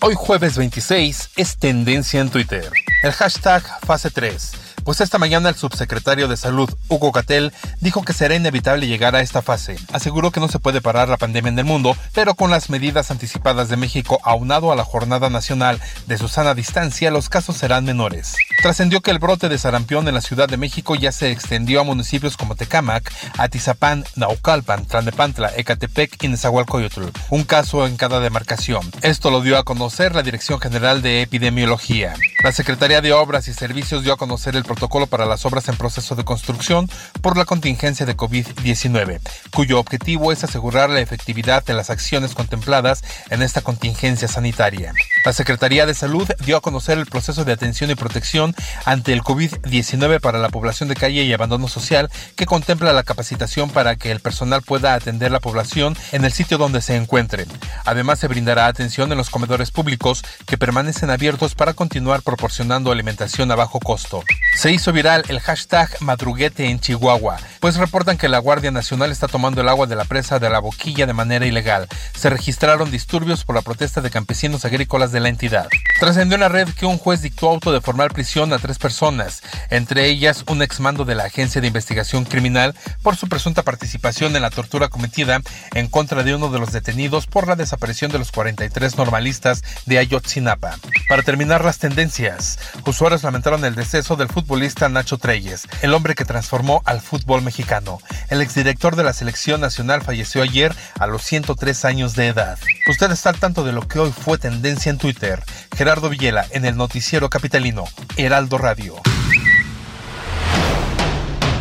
Hoy 0.00 0.14
jueves 0.16 0.56
26 0.56 1.30
es 1.36 1.58
tendencia 1.58 2.20
en 2.20 2.30
Twitter. 2.30 2.70
El 3.02 3.12
hashtag 3.12 3.62
fase 3.84 4.10
3. 4.10 4.52
Pues 4.88 5.02
esta 5.02 5.18
mañana 5.18 5.50
el 5.50 5.54
subsecretario 5.54 6.28
de 6.28 6.38
Salud, 6.38 6.70
Hugo 6.88 7.12
Catel, 7.12 7.52
dijo 7.82 8.04
que 8.04 8.14
será 8.14 8.36
inevitable 8.36 8.86
llegar 8.86 9.14
a 9.14 9.20
esta 9.20 9.42
fase. 9.42 9.76
Aseguró 9.92 10.30
que 10.30 10.40
no 10.40 10.48
se 10.48 10.60
puede 10.60 10.80
parar 10.80 11.10
la 11.10 11.18
pandemia 11.18 11.50
en 11.50 11.58
el 11.58 11.66
mundo, 11.66 11.94
pero 12.14 12.32
con 12.34 12.50
las 12.50 12.70
medidas 12.70 13.10
anticipadas 13.10 13.68
de 13.68 13.76
México 13.76 14.18
aunado 14.24 14.72
a 14.72 14.76
la 14.76 14.84
Jornada 14.84 15.28
Nacional 15.28 15.78
de 16.06 16.16
Susana 16.16 16.54
Distancia, 16.54 17.10
los 17.10 17.28
casos 17.28 17.58
serán 17.58 17.84
menores. 17.84 18.34
Trascendió 18.62 19.02
que 19.02 19.10
el 19.10 19.18
brote 19.18 19.50
de 19.50 19.58
sarampión 19.58 20.08
en 20.08 20.14
la 20.14 20.22
Ciudad 20.22 20.48
de 20.48 20.56
México 20.56 20.94
ya 20.94 21.12
se 21.12 21.30
extendió 21.30 21.82
a 21.82 21.84
municipios 21.84 22.38
como 22.38 22.56
Tecámac, 22.56 23.12
Atizapán, 23.36 24.06
Naucalpan, 24.16 24.86
Tlalnepantla, 24.86 25.52
Ecatepec 25.54 26.24
y 26.24 26.28
Nezahualcóyotl, 26.28 27.10
un 27.28 27.44
caso 27.44 27.86
en 27.86 27.98
cada 27.98 28.20
demarcación. 28.20 28.90
Esto 29.02 29.30
lo 29.30 29.42
dio 29.42 29.58
a 29.58 29.64
conocer 29.64 30.14
la 30.14 30.22
Dirección 30.22 30.60
General 30.60 31.02
de 31.02 31.20
Epidemiología. 31.20 32.14
La 32.42 32.52
Secretaría 32.52 33.02
de 33.02 33.12
Obras 33.12 33.48
y 33.48 33.52
Servicios 33.52 34.02
dio 34.02 34.14
a 34.14 34.16
conocer 34.16 34.56
el 34.56 34.64
protocolo 34.78 35.08
para 35.08 35.26
las 35.26 35.44
obras 35.44 35.68
en 35.68 35.76
proceso 35.76 36.14
de 36.14 36.24
construcción 36.24 36.88
por 37.20 37.36
la 37.36 37.44
contingencia 37.44 38.06
de 38.06 38.16
COVID-19, 38.16 39.18
cuyo 39.50 39.80
objetivo 39.80 40.30
es 40.30 40.44
asegurar 40.44 40.88
la 40.88 41.00
efectividad 41.00 41.64
de 41.64 41.74
las 41.74 41.90
acciones 41.90 42.32
contempladas 42.32 43.02
en 43.30 43.42
esta 43.42 43.60
contingencia 43.60 44.28
sanitaria. 44.28 44.92
La 45.24 45.32
Secretaría 45.32 45.84
de 45.84 45.94
Salud 45.94 46.28
dio 46.46 46.56
a 46.56 46.60
conocer 46.60 46.96
el 46.96 47.06
proceso 47.06 47.44
de 47.44 47.52
atención 47.52 47.90
y 47.90 47.96
protección 47.96 48.54
ante 48.84 49.12
el 49.12 49.22
COVID-19 49.22 50.20
para 50.20 50.38
la 50.38 50.48
población 50.48 50.88
de 50.88 50.94
calle 50.94 51.24
y 51.24 51.32
abandono 51.32 51.66
social 51.66 52.08
que 52.36 52.46
contempla 52.46 52.92
la 52.92 53.02
capacitación 53.02 53.70
para 53.70 53.96
que 53.96 54.12
el 54.12 54.20
personal 54.20 54.62
pueda 54.62 54.94
atender 54.94 55.32
la 55.32 55.40
población 55.40 55.96
en 56.12 56.24
el 56.24 56.32
sitio 56.32 56.56
donde 56.56 56.82
se 56.82 56.94
encuentren. 56.94 57.48
Además, 57.84 58.20
se 58.20 58.28
brindará 58.28 58.68
atención 58.68 59.10
en 59.10 59.18
los 59.18 59.28
comedores 59.28 59.72
públicos 59.72 60.22
que 60.46 60.56
permanecen 60.56 61.10
abiertos 61.10 61.56
para 61.56 61.74
continuar 61.74 62.22
proporcionando 62.22 62.92
alimentación 62.92 63.50
a 63.50 63.56
bajo 63.56 63.80
costo. 63.80 64.22
Se 64.58 64.72
hizo 64.72 64.92
viral 64.92 65.22
el 65.28 65.38
hashtag 65.38 65.88
madruguete 66.00 66.68
en 66.68 66.80
Chihuahua, 66.80 67.36
pues 67.60 67.76
reportan 67.76 68.18
que 68.18 68.28
la 68.28 68.40
Guardia 68.40 68.72
Nacional 68.72 69.12
está 69.12 69.28
tomando 69.28 69.60
el 69.60 69.68
agua 69.68 69.86
de 69.86 69.94
la 69.94 70.04
presa 70.04 70.40
de 70.40 70.50
la 70.50 70.58
boquilla 70.58 71.06
de 71.06 71.12
manera 71.12 71.46
ilegal. 71.46 71.86
Se 72.16 72.28
registraron 72.28 72.90
disturbios 72.90 73.44
por 73.44 73.54
la 73.54 73.62
protesta 73.62 74.00
de 74.00 74.10
campesinos 74.10 74.64
agrícolas 74.64 75.12
de 75.12 75.20
la 75.20 75.28
entidad. 75.28 75.68
Trascendió 76.00 76.34
en 76.34 76.40
la 76.40 76.48
red 76.48 76.68
que 76.70 76.86
un 76.86 76.98
juez 76.98 77.22
dictó 77.22 77.50
auto 77.50 77.70
de 77.70 77.80
formal 77.80 78.10
prisión 78.10 78.52
a 78.52 78.58
tres 78.58 78.78
personas, 78.78 79.44
entre 79.70 80.06
ellas 80.06 80.44
un 80.48 80.60
exmando 80.60 81.04
de 81.04 81.14
la 81.14 81.26
Agencia 81.26 81.60
de 81.60 81.68
Investigación 81.68 82.24
Criminal 82.24 82.74
por 83.04 83.14
su 83.14 83.28
presunta 83.28 83.62
participación 83.62 84.34
en 84.34 84.42
la 84.42 84.50
tortura 84.50 84.88
cometida 84.88 85.40
en 85.74 85.86
contra 85.86 86.24
de 86.24 86.34
uno 86.34 86.50
de 86.50 86.58
los 86.58 86.72
detenidos 86.72 87.28
por 87.28 87.46
la 87.46 87.54
desaparición 87.54 88.10
de 88.10 88.18
los 88.18 88.32
43 88.32 88.96
normalistas 88.96 89.62
de 89.86 89.98
Ayotzinapa. 89.98 90.78
Para 91.08 91.22
terminar 91.22 91.64
las 91.64 91.78
tendencias, 91.78 92.58
usuarios 92.84 93.22
lamentaron 93.22 93.64
el 93.64 93.76
deceso 93.76 94.16
del 94.16 94.26
futbolista 94.48 94.88
Nacho 94.88 95.18
Treyes, 95.18 95.68
el 95.82 95.92
hombre 95.92 96.14
que 96.14 96.24
transformó 96.24 96.80
al 96.86 97.02
fútbol 97.02 97.42
mexicano. 97.42 97.98
El 98.30 98.40
exdirector 98.40 98.96
de 98.96 99.04
la 99.04 99.12
selección 99.12 99.60
nacional 99.60 100.00
falleció 100.00 100.42
ayer 100.42 100.74
a 100.98 101.06
los 101.06 101.22
103 101.22 101.84
años 101.84 102.14
de 102.14 102.28
edad. 102.28 102.58
Usted 102.88 103.10
está 103.10 103.28
al 103.28 103.38
tanto 103.38 103.62
de 103.62 103.72
lo 103.72 103.86
que 103.86 103.98
hoy 103.98 104.10
fue 104.10 104.38
tendencia 104.38 104.88
en 104.88 104.96
Twitter. 104.96 105.42
Gerardo 105.76 106.08
Villela 106.08 106.46
en 106.52 106.64
el 106.64 106.78
noticiero 106.78 107.28
capitalino, 107.28 107.84
Heraldo 108.16 108.56
Radio. 108.56 108.94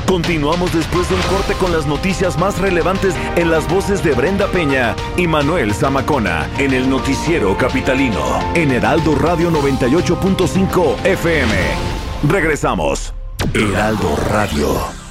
Continuamos 0.07 0.73
después 0.73 1.09
de 1.09 1.15
un 1.15 1.21
corte 1.23 1.53
con 1.55 1.73
las 1.73 1.85
noticias 1.87 2.37
más 2.37 2.57
relevantes 2.59 3.15
en 3.35 3.51
las 3.51 3.67
voces 3.67 4.01
de 4.01 4.13
Brenda 4.13 4.47
Peña 4.47 4.95
y 5.17 5.27
Manuel 5.27 5.73
Zamacona 5.73 6.47
en 6.57 6.73
el 6.73 6.89
noticiero 6.89 7.57
capitalino 7.57 8.39
en 8.55 8.71
Heraldo 8.71 9.15
Radio 9.15 9.51
98.5 9.51 11.03
FM. 11.03 11.96
Regresamos. 12.23 13.13
Heraldo 13.53 14.15
Radio. 14.29 15.06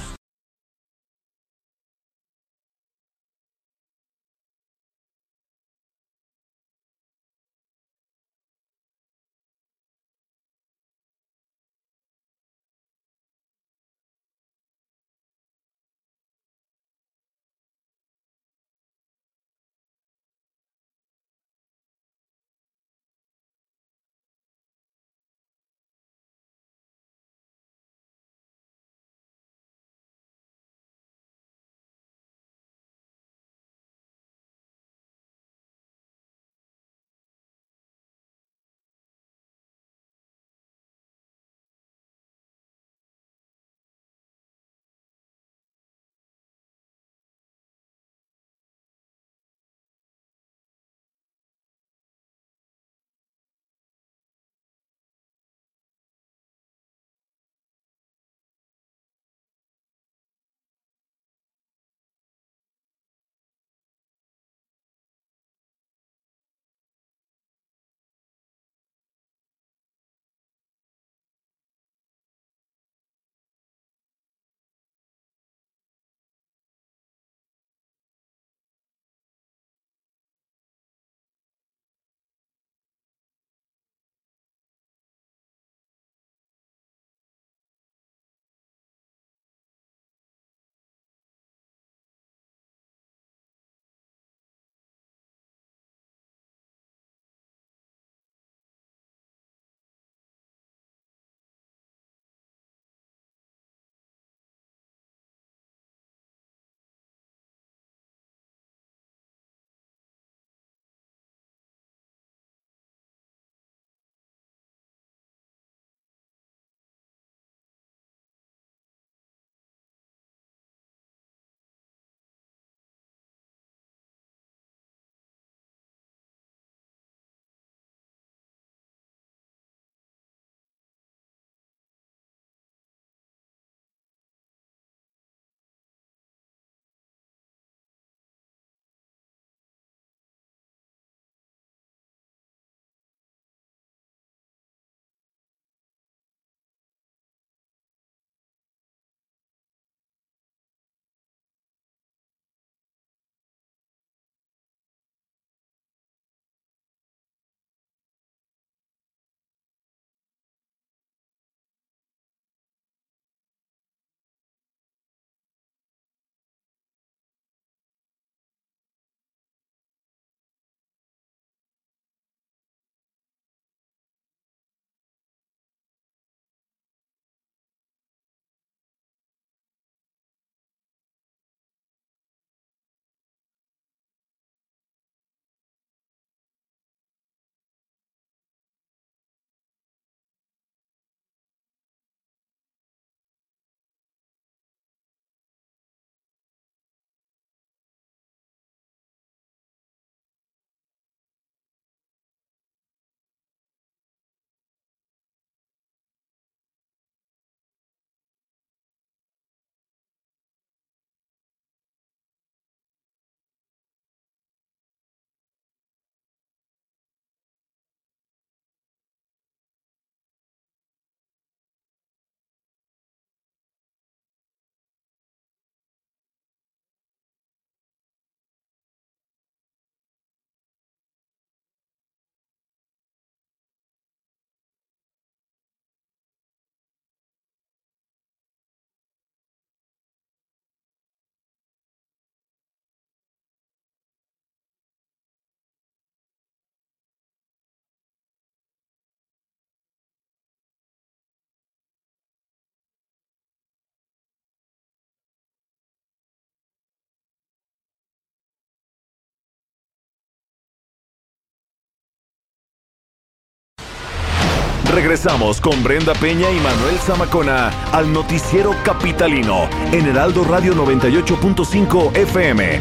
Regresamos 264.93 265.59
con 265.59 265.83
Brenda 265.83 266.13
Peña 266.13 266.49
y 266.49 266.55
Manuel 266.61 266.97
Zamacona 266.99 267.69
al 267.91 268.11
noticiero 268.11 268.73
capitalino 268.85 269.69
en 269.91 270.07
Heraldo 270.07 270.45
Radio 270.45 270.73
98.5 270.73 272.15
FM. 272.15 272.79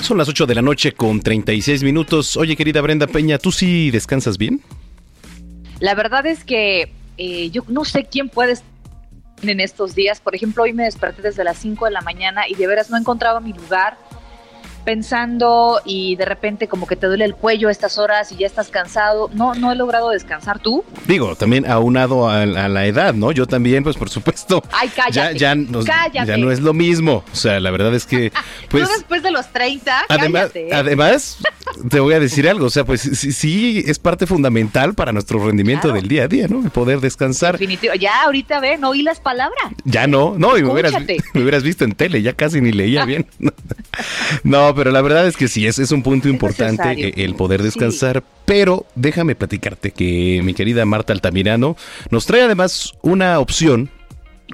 Son 0.00 0.16
las 0.16 0.28
8 0.28 0.46
de 0.46 0.54
la 0.54 0.62
noche 0.62 0.92
con 0.92 1.20
36 1.20 1.82
minutos. 1.82 2.38
Oye, 2.38 2.56
querida 2.56 2.80
Brenda 2.80 3.06
Peña, 3.06 3.38
¿tú 3.38 3.52
sí 3.52 3.90
descansas 3.90 4.38
bien? 4.38 4.62
La 5.78 5.94
verdad 5.94 6.24
es 6.26 6.42
que 6.42 6.90
eh, 7.18 7.50
yo 7.50 7.64
no 7.68 7.84
sé 7.84 8.06
quién 8.10 8.30
puede 8.30 8.52
estar 8.52 8.69
en 9.48 9.60
estos 9.60 9.94
días. 9.94 10.20
Por 10.20 10.34
ejemplo, 10.34 10.64
hoy 10.64 10.72
me 10.72 10.84
desperté 10.84 11.22
desde 11.22 11.44
las 11.44 11.58
5 11.58 11.86
de 11.86 11.90
la 11.90 12.00
mañana 12.00 12.48
y 12.48 12.54
de 12.54 12.66
veras 12.66 12.90
no 12.90 12.96
encontraba 12.96 13.40
mi 13.40 13.52
lugar 13.52 13.96
pensando 14.80 15.80
y 15.84 16.16
de 16.16 16.24
repente 16.24 16.68
como 16.68 16.86
que 16.86 16.96
te 16.96 17.06
duele 17.06 17.24
el 17.24 17.34
cuello 17.34 17.68
a 17.68 17.70
estas 17.70 17.98
horas 17.98 18.32
y 18.32 18.36
ya 18.36 18.46
estás 18.46 18.68
cansado. 18.68 19.30
No, 19.34 19.54
no 19.54 19.72
he 19.72 19.76
logrado 19.76 20.10
descansar 20.10 20.58
tú. 20.58 20.84
Digo, 21.06 21.36
también 21.36 21.70
aunado 21.70 22.28
a, 22.28 22.42
a 22.42 22.46
la 22.46 22.86
edad, 22.86 23.14
¿no? 23.14 23.32
Yo 23.32 23.46
también, 23.46 23.82
pues 23.84 23.96
por 23.96 24.10
supuesto. 24.10 24.62
Ay, 24.72 24.88
cállate. 24.94 25.38
Ya, 25.38 25.54
ya, 25.54 25.54
nos- 25.54 25.84
cállate. 25.84 26.26
ya 26.26 26.36
no 26.36 26.50
es 26.50 26.60
lo 26.60 26.72
mismo. 26.72 27.24
O 27.32 27.36
sea, 27.36 27.60
la 27.60 27.70
verdad 27.70 27.94
es 27.94 28.06
que, 28.06 28.32
pues, 28.68 28.84
tú 28.84 28.90
después 28.94 29.22
de 29.22 29.30
los 29.30 29.48
30, 29.52 30.04
además, 30.08 30.50
cállate. 30.52 30.74
además, 30.74 31.38
te 31.88 32.00
voy 32.00 32.14
a 32.14 32.20
decir 32.20 32.48
algo. 32.48 32.66
O 32.66 32.70
sea, 32.70 32.84
pues 32.84 33.00
sí, 33.00 33.32
sí 33.32 33.84
es 33.86 33.98
parte 33.98 34.26
fundamental 34.26 34.94
para 34.94 35.12
nuestro 35.12 35.44
rendimiento 35.44 35.82
Claro. 35.88 35.96
del 36.00 36.08
día 36.08 36.24
a 36.24 36.28
día, 36.28 36.48
¿no? 36.48 36.60
El 36.62 36.70
poder 36.70 37.00
descansar. 37.00 37.52
Definitivo. 37.58 37.94
Ya 37.94 38.22
ahorita 38.24 38.60
ve, 38.60 38.76
no 38.78 38.90
oí 38.90 39.02
las 39.02 39.20
palabras. 39.20 39.72
Ya 39.84 40.06
no, 40.06 40.34
no, 40.36 40.56
y 40.58 40.62
me 40.62 40.70
hubieras, 40.72 40.94
me 41.34 41.40
hubieras 41.42 41.62
visto 41.62 41.84
en 41.84 41.92
tele, 41.92 42.22
ya 42.22 42.32
casi 42.34 42.60
ni 42.60 42.72
leía 42.72 43.04
bien. 43.04 43.26
No, 44.44 44.69
pero 44.74 44.90
la 44.90 45.00
verdad 45.02 45.26
es 45.26 45.36
que 45.36 45.48
sí, 45.48 45.66
es, 45.66 45.78
es 45.78 45.90
un 45.92 46.02
punto 46.02 46.28
importante 46.28 46.82
necesario. 46.84 47.08
eh, 47.08 47.24
el 47.24 47.34
poder 47.34 47.62
descansar. 47.62 48.22
Pero 48.44 48.86
déjame 48.94 49.34
platicarte 49.34 49.90
que 49.92 50.40
mi 50.42 50.54
querida 50.54 50.84
Marta 50.84 51.12
Altamirano 51.12 51.76
nos 52.10 52.26
trae 52.26 52.42
además 52.42 52.94
una 53.02 53.38
opción 53.38 53.90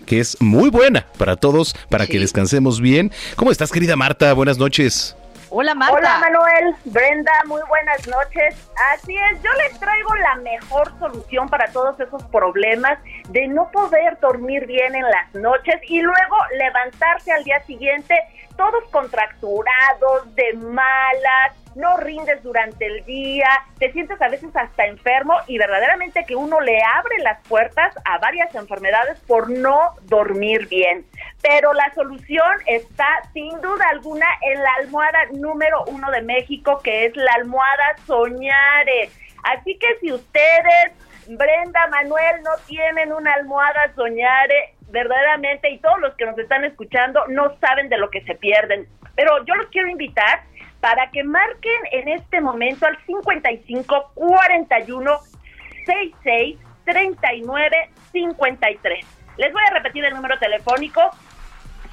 que 0.04 0.20
es 0.20 0.36
muy 0.40 0.68
buena 0.70 1.06
para 1.18 1.36
todos, 1.36 1.74
para 1.88 2.06
que 2.06 2.18
descansemos 2.18 2.80
bien. 2.80 3.10
¿Cómo 3.36 3.50
estás, 3.50 3.72
querida 3.72 3.96
Marta? 3.96 4.32
Buenas 4.34 4.58
noches. 4.58 5.16
Hola, 5.48 5.74
Marta. 5.74 5.94
Hola 5.94 6.18
Manuel, 6.18 6.74
Brenda, 6.86 7.32
muy 7.46 7.62
buenas 7.68 8.06
noches. 8.08 8.56
Así 8.92 9.14
es, 9.16 9.42
yo 9.42 9.50
les 9.54 9.78
traigo 9.78 10.14
la 10.16 10.34
mejor 10.42 10.92
solución 10.98 11.48
para 11.48 11.68
todos 11.68 11.98
esos 12.00 12.22
problemas 12.24 12.98
de 13.30 13.46
no 13.48 13.70
poder 13.70 14.18
dormir 14.20 14.66
bien 14.66 14.94
en 14.94 15.04
las 15.04 15.34
noches 15.34 15.76
y 15.88 16.02
luego 16.02 16.36
levantarse 16.58 17.32
al 17.32 17.44
día 17.44 17.62
siguiente 17.64 18.14
todos 18.56 18.84
contracturados, 18.90 20.34
de 20.34 20.54
malas, 20.54 21.52
no 21.76 21.96
rindes 21.98 22.42
durante 22.42 22.86
el 22.86 23.04
día, 23.04 23.48
te 23.78 23.92
sientes 23.92 24.20
a 24.22 24.28
veces 24.28 24.50
hasta 24.56 24.86
enfermo 24.86 25.34
y 25.46 25.58
verdaderamente 25.58 26.24
que 26.24 26.34
uno 26.34 26.60
le 26.60 26.78
abre 26.82 27.18
las 27.18 27.40
puertas 27.46 27.94
a 28.04 28.18
varias 28.18 28.54
enfermedades 28.54 29.20
por 29.20 29.50
no 29.50 29.94
dormir 30.04 30.68
bien. 30.68 31.04
Pero 31.42 31.74
la 31.74 31.92
solución 31.94 32.50
está 32.66 33.06
sin 33.34 33.60
duda 33.60 33.84
alguna 33.90 34.26
en 34.40 34.62
la 34.62 34.70
almohada 34.80 35.26
número 35.34 35.84
uno 35.86 36.10
de 36.10 36.22
México, 36.22 36.80
que 36.82 37.06
es 37.06 37.16
la 37.16 37.32
almohada 37.34 37.96
Soñare. 38.06 39.10
Así 39.42 39.78
que 39.78 39.98
si 40.00 40.12
ustedes, 40.12 40.92
Brenda, 41.28 41.86
Manuel, 41.88 42.42
no 42.42 42.50
tienen 42.66 43.12
una 43.12 43.34
almohada 43.34 43.92
Soñare, 43.94 44.74
verdaderamente, 44.90 45.70
y 45.70 45.78
todos 45.78 45.98
los 46.00 46.14
que 46.14 46.26
nos 46.26 46.38
están 46.38 46.64
escuchando 46.64 47.26
no 47.28 47.56
saben 47.58 47.88
de 47.88 47.98
lo 47.98 48.10
que 48.10 48.22
se 48.22 48.34
pierden. 48.34 48.86
Pero 49.14 49.44
yo 49.44 49.54
los 49.54 49.66
quiero 49.68 49.88
invitar 49.88 50.42
para 50.80 51.10
que 51.10 51.24
marquen 51.24 51.80
en 51.92 52.08
este 52.08 52.40
momento 52.40 52.86
al 52.86 52.96
55 53.06 54.12
41 54.14 55.18
66 55.84 56.58
39 56.84 57.90
53. 58.12 59.06
Les 59.38 59.52
voy 59.52 59.62
a 59.68 59.74
repetir 59.74 60.04
el 60.04 60.14
número 60.14 60.38
telefónico 60.38 61.10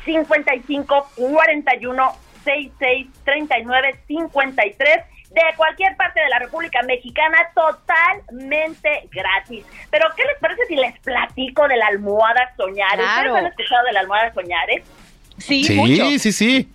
55 0.05 1.09
41 1.15 2.11
66 2.43 3.07
39 3.23 3.99
53 4.07 5.12
de 5.33 5.41
cualquier 5.57 5.95
parte 5.95 6.21
de 6.21 6.29
la 6.29 6.39
República 6.39 6.81
Mexicana 6.83 7.37
totalmente 7.55 9.09
gratis. 9.11 9.65
Pero 9.89 10.07
¿qué 10.15 10.23
les 10.23 10.37
parece 10.39 10.65
si 10.67 10.75
les 10.75 10.97
platico 10.99 11.67
de 11.67 11.77
la 11.77 11.87
almohada 11.87 12.53
soñar? 12.55 12.95
Claro. 12.95 13.33
¿Ustedes 13.33 13.45
han 13.45 13.45
escuchado 13.47 13.85
de 13.85 13.91
la 13.93 13.99
almohada 14.01 14.33
soñar? 14.33 14.69
eh? 14.69 14.83
Sí, 15.39 15.63
sí, 15.63 16.19
sí, 16.19 16.31
sí. 16.31 16.69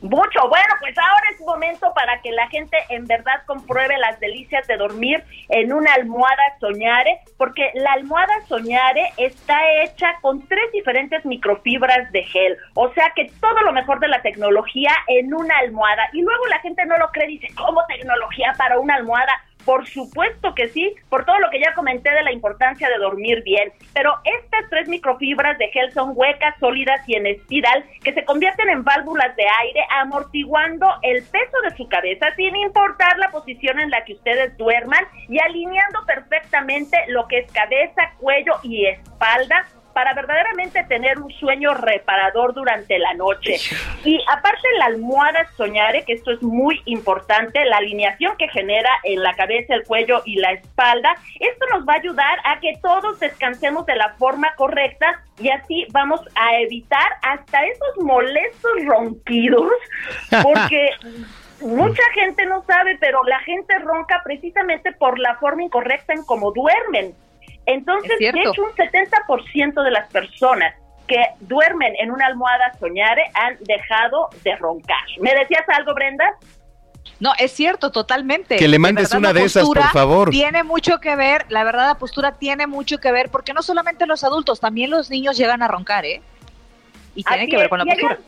Mucho. 0.00 0.48
Bueno, 0.48 0.74
pues 0.80 0.96
ahora 0.96 1.24
es 1.34 1.40
momento 1.40 1.92
para 1.92 2.20
que 2.22 2.30
la 2.30 2.48
gente 2.48 2.76
en 2.88 3.06
verdad 3.06 3.42
compruebe 3.46 3.98
las 3.98 4.20
delicias 4.20 4.64
de 4.68 4.76
dormir 4.76 5.24
en 5.48 5.72
una 5.72 5.92
almohada 5.94 6.56
soñare, 6.60 7.18
porque 7.36 7.72
la 7.74 7.94
almohada 7.94 8.34
soñare 8.46 9.12
está 9.16 9.58
hecha 9.82 10.14
con 10.20 10.46
tres 10.46 10.70
diferentes 10.72 11.24
microfibras 11.24 12.12
de 12.12 12.22
gel. 12.22 12.56
O 12.74 12.92
sea 12.92 13.12
que 13.16 13.30
todo 13.40 13.60
lo 13.62 13.72
mejor 13.72 13.98
de 13.98 14.06
la 14.06 14.22
tecnología 14.22 14.92
en 15.08 15.34
una 15.34 15.58
almohada. 15.58 16.08
Y 16.12 16.22
luego 16.22 16.46
la 16.46 16.60
gente 16.60 16.86
no 16.86 16.96
lo 16.96 17.10
cree, 17.10 17.26
dice, 17.26 17.48
¿cómo 17.56 17.84
tecnología 17.86 18.54
para 18.56 18.78
una 18.78 18.94
almohada? 18.94 19.32
Por 19.64 19.86
supuesto 19.86 20.54
que 20.54 20.68
sí, 20.68 20.94
por 21.08 21.24
todo 21.24 21.38
lo 21.40 21.50
que 21.50 21.60
ya 21.60 21.74
comenté 21.74 22.10
de 22.10 22.22
la 22.22 22.32
importancia 22.32 22.88
de 22.88 22.98
dormir 22.98 23.42
bien. 23.42 23.72
Pero 23.92 24.14
estas 24.24 24.70
tres 24.70 24.88
microfibras 24.88 25.58
de 25.58 25.68
gel 25.68 25.92
son 25.92 26.12
huecas, 26.14 26.54
sólidas 26.58 27.06
y 27.06 27.16
en 27.16 27.26
espiral 27.26 27.84
que 28.02 28.14
se 28.14 28.24
convierten 28.24 28.68
en 28.70 28.84
válvulas 28.84 29.34
de 29.36 29.44
aire, 29.60 29.84
amortiguando 30.00 30.86
el 31.02 31.22
peso 31.24 31.60
de 31.68 31.76
su 31.76 31.88
cabeza 31.88 32.34
sin 32.36 32.56
importar 32.56 33.18
la 33.18 33.30
posición 33.30 33.78
en 33.80 33.90
la 33.90 34.04
que 34.04 34.14
ustedes 34.14 34.56
duerman 34.56 35.04
y 35.28 35.38
alineando 35.40 36.00
perfectamente 36.06 36.96
lo 37.08 37.26
que 37.28 37.40
es 37.40 37.52
cabeza, 37.52 38.12
cuello 38.18 38.54
y 38.62 38.86
espalda 38.86 39.66
para 39.98 40.14
verdaderamente 40.14 40.84
tener 40.84 41.18
un 41.18 41.28
sueño 41.40 41.74
reparador 41.74 42.54
durante 42.54 43.00
la 43.00 43.14
noche. 43.14 43.56
Y 44.04 44.24
aparte 44.32 44.68
la 44.78 44.84
almohada 44.84 45.44
soñare, 45.56 46.04
que 46.04 46.12
esto 46.12 46.30
es 46.30 46.40
muy 46.40 46.80
importante, 46.84 47.64
la 47.64 47.78
alineación 47.78 48.36
que 48.36 48.46
genera 48.46 48.90
en 49.02 49.24
la 49.24 49.34
cabeza, 49.34 49.74
el 49.74 49.82
cuello 49.82 50.22
y 50.24 50.36
la 50.36 50.52
espalda, 50.52 51.16
esto 51.40 51.66
nos 51.72 51.84
va 51.84 51.94
a 51.94 51.96
ayudar 51.96 52.38
a 52.44 52.60
que 52.60 52.74
todos 52.80 53.18
descansemos 53.18 53.86
de 53.86 53.96
la 53.96 54.10
forma 54.10 54.54
correcta 54.54 55.20
y 55.40 55.48
así 55.48 55.84
vamos 55.90 56.20
a 56.36 56.60
evitar 56.60 57.16
hasta 57.22 57.66
esos 57.66 58.04
molestos 58.04 58.70
ronquidos, 58.86 59.68
porque 60.44 60.90
mucha 61.60 62.04
gente 62.14 62.46
no 62.46 62.62
sabe, 62.68 62.98
pero 63.00 63.24
la 63.24 63.40
gente 63.40 63.76
ronca 63.80 64.22
precisamente 64.22 64.92
por 64.92 65.18
la 65.18 65.34
forma 65.38 65.64
incorrecta 65.64 66.12
en 66.12 66.24
cómo 66.24 66.52
duermen. 66.52 67.16
Entonces, 67.68 68.12
Es 68.18 68.32
de 68.32 68.40
hecho, 68.40 68.62
un 68.62 68.72
70% 68.72 69.82
de 69.82 69.90
las 69.90 70.10
personas 70.10 70.74
que 71.06 71.22
duermen 71.40 71.94
en 72.00 72.10
una 72.10 72.26
almohada 72.26 72.72
soñare 72.80 73.22
han 73.34 73.58
dejado 73.60 74.30
de 74.42 74.56
roncar. 74.56 75.04
¿Me 75.20 75.34
decías 75.34 75.64
algo, 75.68 75.94
Brenda? 75.94 76.24
No, 77.20 77.32
es 77.38 77.52
cierto, 77.52 77.90
totalmente. 77.90 78.56
Que 78.56 78.68
le 78.68 78.72
De 78.72 78.78
mandes 78.78 79.10
verdad, 79.10 79.18
una 79.18 79.32
de 79.32 79.44
esas, 79.44 79.66
por 79.66 79.82
favor. 79.90 80.30
Tiene 80.30 80.62
mucho 80.62 80.98
que 80.98 81.14
ver, 81.14 81.44
la 81.50 81.62
verdad, 81.62 81.88
la 81.88 81.94
postura 81.96 82.32
tiene 82.32 82.66
mucho 82.66 82.98
que 82.98 83.12
ver, 83.12 83.28
porque 83.28 83.52
no 83.52 83.62
solamente 83.62 84.06
los 84.06 84.24
adultos, 84.24 84.60
también 84.60 84.90
los 84.90 85.10
niños 85.10 85.36
llegan 85.36 85.62
a 85.62 85.68
roncar, 85.68 86.06
¿eh? 86.06 86.22
Y 87.14 87.22
tiene 87.24 87.48
que 87.48 87.56
ver 87.56 87.68
con 87.68 87.80
la 87.80 87.84
postura. 87.84 88.18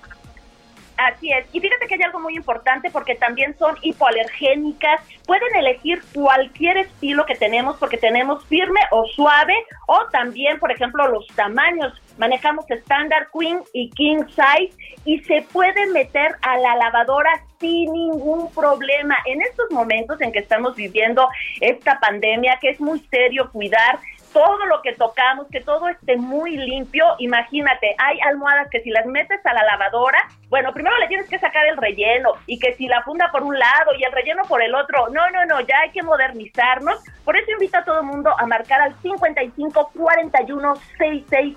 Así 1.00 1.32
es. 1.32 1.46
Y 1.54 1.60
fíjate 1.60 1.86
que 1.86 1.94
hay 1.94 2.02
algo 2.02 2.20
muy 2.20 2.36
importante 2.36 2.90
porque 2.90 3.14
también 3.14 3.56
son 3.56 3.74
hipoalergénicas. 3.80 5.00
Pueden 5.26 5.48
elegir 5.56 6.02
cualquier 6.12 6.76
estilo 6.76 7.24
que 7.24 7.36
tenemos 7.36 7.78
porque 7.78 7.96
tenemos 7.96 8.44
firme 8.46 8.80
o 8.90 9.06
suave 9.06 9.54
o 9.86 9.98
también, 10.12 10.58
por 10.58 10.70
ejemplo, 10.70 11.08
los 11.08 11.26
tamaños. 11.28 11.94
Manejamos 12.20 12.70
estándar, 12.70 13.28
queen 13.32 13.62
y 13.72 13.88
king 13.92 14.24
size 14.28 14.76
y 15.06 15.20
se 15.20 15.40
puede 15.54 15.86
meter 15.86 16.36
a 16.42 16.58
la 16.58 16.76
lavadora 16.76 17.30
sin 17.58 17.90
ningún 17.94 18.52
problema. 18.52 19.16
En 19.24 19.40
estos 19.40 19.70
momentos 19.70 20.20
en 20.20 20.30
que 20.30 20.40
estamos 20.40 20.76
viviendo 20.76 21.26
esta 21.62 21.98
pandemia, 21.98 22.58
que 22.60 22.68
es 22.68 22.80
muy 22.80 23.00
serio 23.10 23.50
cuidar 23.50 23.98
todo 24.32 24.64
lo 24.66 24.82
que 24.82 24.92
tocamos, 24.92 25.46
que 25.48 25.60
todo 25.60 25.88
esté 25.88 26.16
muy 26.16 26.56
limpio. 26.56 27.04
Imagínate, 27.18 27.94
hay 27.98 28.18
almohadas 28.20 28.68
que 28.70 28.80
si 28.80 28.90
las 28.90 29.06
metes 29.06 29.44
a 29.44 29.54
la 29.54 29.64
lavadora, 29.64 30.18
bueno, 30.48 30.72
primero 30.72 30.96
le 30.98 31.08
tienes 31.08 31.28
que 31.28 31.38
sacar 31.38 31.66
el 31.66 31.76
relleno 31.76 32.32
y 32.46 32.58
que 32.58 32.74
si 32.74 32.86
la 32.86 33.02
funda 33.02 33.30
por 33.30 33.42
un 33.42 33.58
lado 33.58 33.92
y 33.98 34.04
el 34.04 34.12
relleno 34.12 34.42
por 34.48 34.62
el 34.62 34.74
otro, 34.74 35.08
no, 35.08 35.30
no, 35.30 35.46
no, 35.46 35.60
ya 35.60 35.80
hay 35.80 35.90
que 35.90 36.02
modernizarnos. 36.02 37.02
Por 37.24 37.36
eso 37.36 37.50
invito 37.52 37.78
a 37.78 37.84
todo 37.84 38.02
mundo 38.02 38.30
a 38.36 38.46
marcar 38.46 38.80
al 38.80 38.94
55 39.00 39.92
41 39.96 40.74
66 40.98 41.56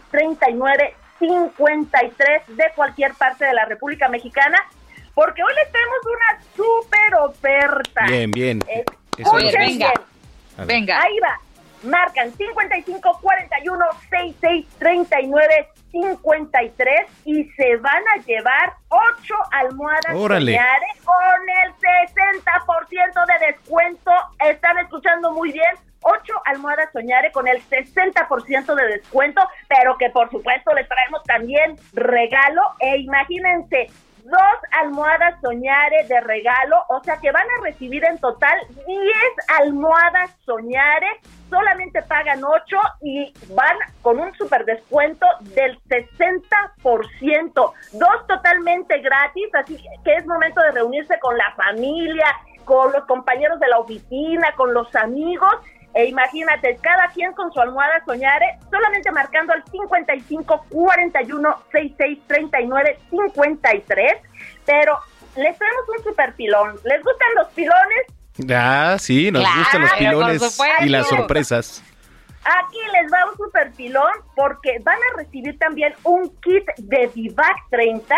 39 0.53 0.95
53 1.19 2.57
de 2.57 2.63
cualquier 2.75 3.13
parte 3.13 3.45
de 3.45 3.53
la 3.53 3.65
República 3.65 4.07
Mexicana, 4.09 4.57
porque 5.13 5.43
hoy 5.43 5.53
les 5.55 5.71
tenemos 5.71 5.97
una 6.05 6.41
súper 6.55 7.15
oferta. 7.15 8.05
Bien, 8.07 8.31
bien. 8.31 8.59
Eh, 8.67 8.83
gusta. 9.17 9.59
venga. 9.59 9.93
Venga. 10.65 11.01
Ahí 11.01 11.17
va. 11.19 11.39
marcan 11.83 12.31
55 12.33 13.19
41 13.21 13.85
66 14.09 14.65
39 14.79 15.67
53 15.91 16.89
y 17.25 17.43
se 17.51 17.75
van 17.77 18.03
a 18.15 18.21
llevar 18.25 18.73
8 18.89 19.35
almohadas 19.51 20.15
Órale. 20.15 20.59
Con 21.03 21.49
el 21.63 21.73
60% 21.73 23.25
de 23.27 23.45
descuento. 23.47 24.11
Están 24.39 24.79
escuchando 24.79 25.31
muy 25.33 25.51
bien. 25.51 25.75
8 26.03 26.33
almohadas 26.45 26.91
Soñare 26.91 27.31
con 27.31 27.47
el 27.47 27.61
60% 27.61 28.75
de 28.75 28.87
descuento, 28.87 29.41
pero 29.67 29.97
que 29.97 30.09
por 30.09 30.29
supuesto 30.29 30.73
les 30.73 30.87
traemos 30.87 31.23
también 31.23 31.75
regalo. 31.93 32.61
E 32.79 32.97
imagínense, 32.97 33.87
dos 34.23 34.57
almohadas 34.71 35.39
Soñare 35.41 36.05
de 36.07 36.21
regalo, 36.21 36.77
o 36.89 37.03
sea 37.03 37.17
que 37.17 37.31
van 37.31 37.45
a 37.59 37.63
recibir 37.63 38.03
en 38.05 38.17
total 38.19 38.57
10 38.85 39.07
almohadas 39.59 40.31
Soñare, 40.45 41.19
solamente 41.49 42.01
pagan 42.03 42.43
8 42.43 42.77
y 43.01 43.33
van 43.53 43.77
con 44.01 44.19
un 44.19 44.33
super 44.35 44.65
descuento 44.65 45.25
del 45.41 45.77
60%, 45.83 47.73
dos 47.93 48.27
totalmente 48.27 48.99
gratis, 48.99 49.53
así 49.53 49.77
que 50.03 50.15
es 50.15 50.25
momento 50.25 50.61
de 50.61 50.71
reunirse 50.71 51.19
con 51.19 51.37
la 51.37 51.53
familia, 51.55 52.25
con 52.65 52.91
los 52.93 53.05
compañeros 53.05 53.59
de 53.59 53.67
la 53.67 53.79
oficina, 53.79 54.53
con 54.55 54.73
los 54.73 54.95
amigos. 54.95 55.53
E 55.93 56.05
imagínate, 56.05 56.77
cada 56.81 57.07
quien 57.09 57.33
con 57.33 57.51
su 57.53 57.59
almohada 57.61 58.03
Soñare, 58.05 58.57
solamente 58.71 59.11
marcando 59.11 59.53
al 59.53 59.63
55 59.65 60.65
41 60.69 61.63
66 61.71 62.19
39 62.27 62.99
53. 63.11 64.13
Pero 64.65 64.97
les 65.35 65.57
traemos 65.57 65.83
un 65.97 66.03
super 66.03 66.33
pilón. 66.33 66.75
¿Les 66.83 67.01
gustan 67.03 67.27
los 67.35 67.47
pilones? 67.49 68.05
Ah, 68.49 68.97
sí, 68.99 69.31
nos 69.31 69.43
Claro, 69.43 69.59
gustan 69.59 69.81
los 69.81 69.93
pilones 69.93 70.59
y 70.81 70.89
las 70.89 71.07
sorpresas. 71.07 71.83
Aquí 72.43 72.79
les 72.91 73.11
va 73.13 73.29
un 73.29 73.37
super 73.37 73.71
pilón 73.73 74.11
porque 74.35 74.79
van 74.83 74.97
a 74.97 75.17
recibir 75.17 75.57
también 75.59 75.93
un 76.03 76.27
kit 76.41 76.65
de 76.77 77.07
Vivac 77.13 77.55
30 77.69 78.15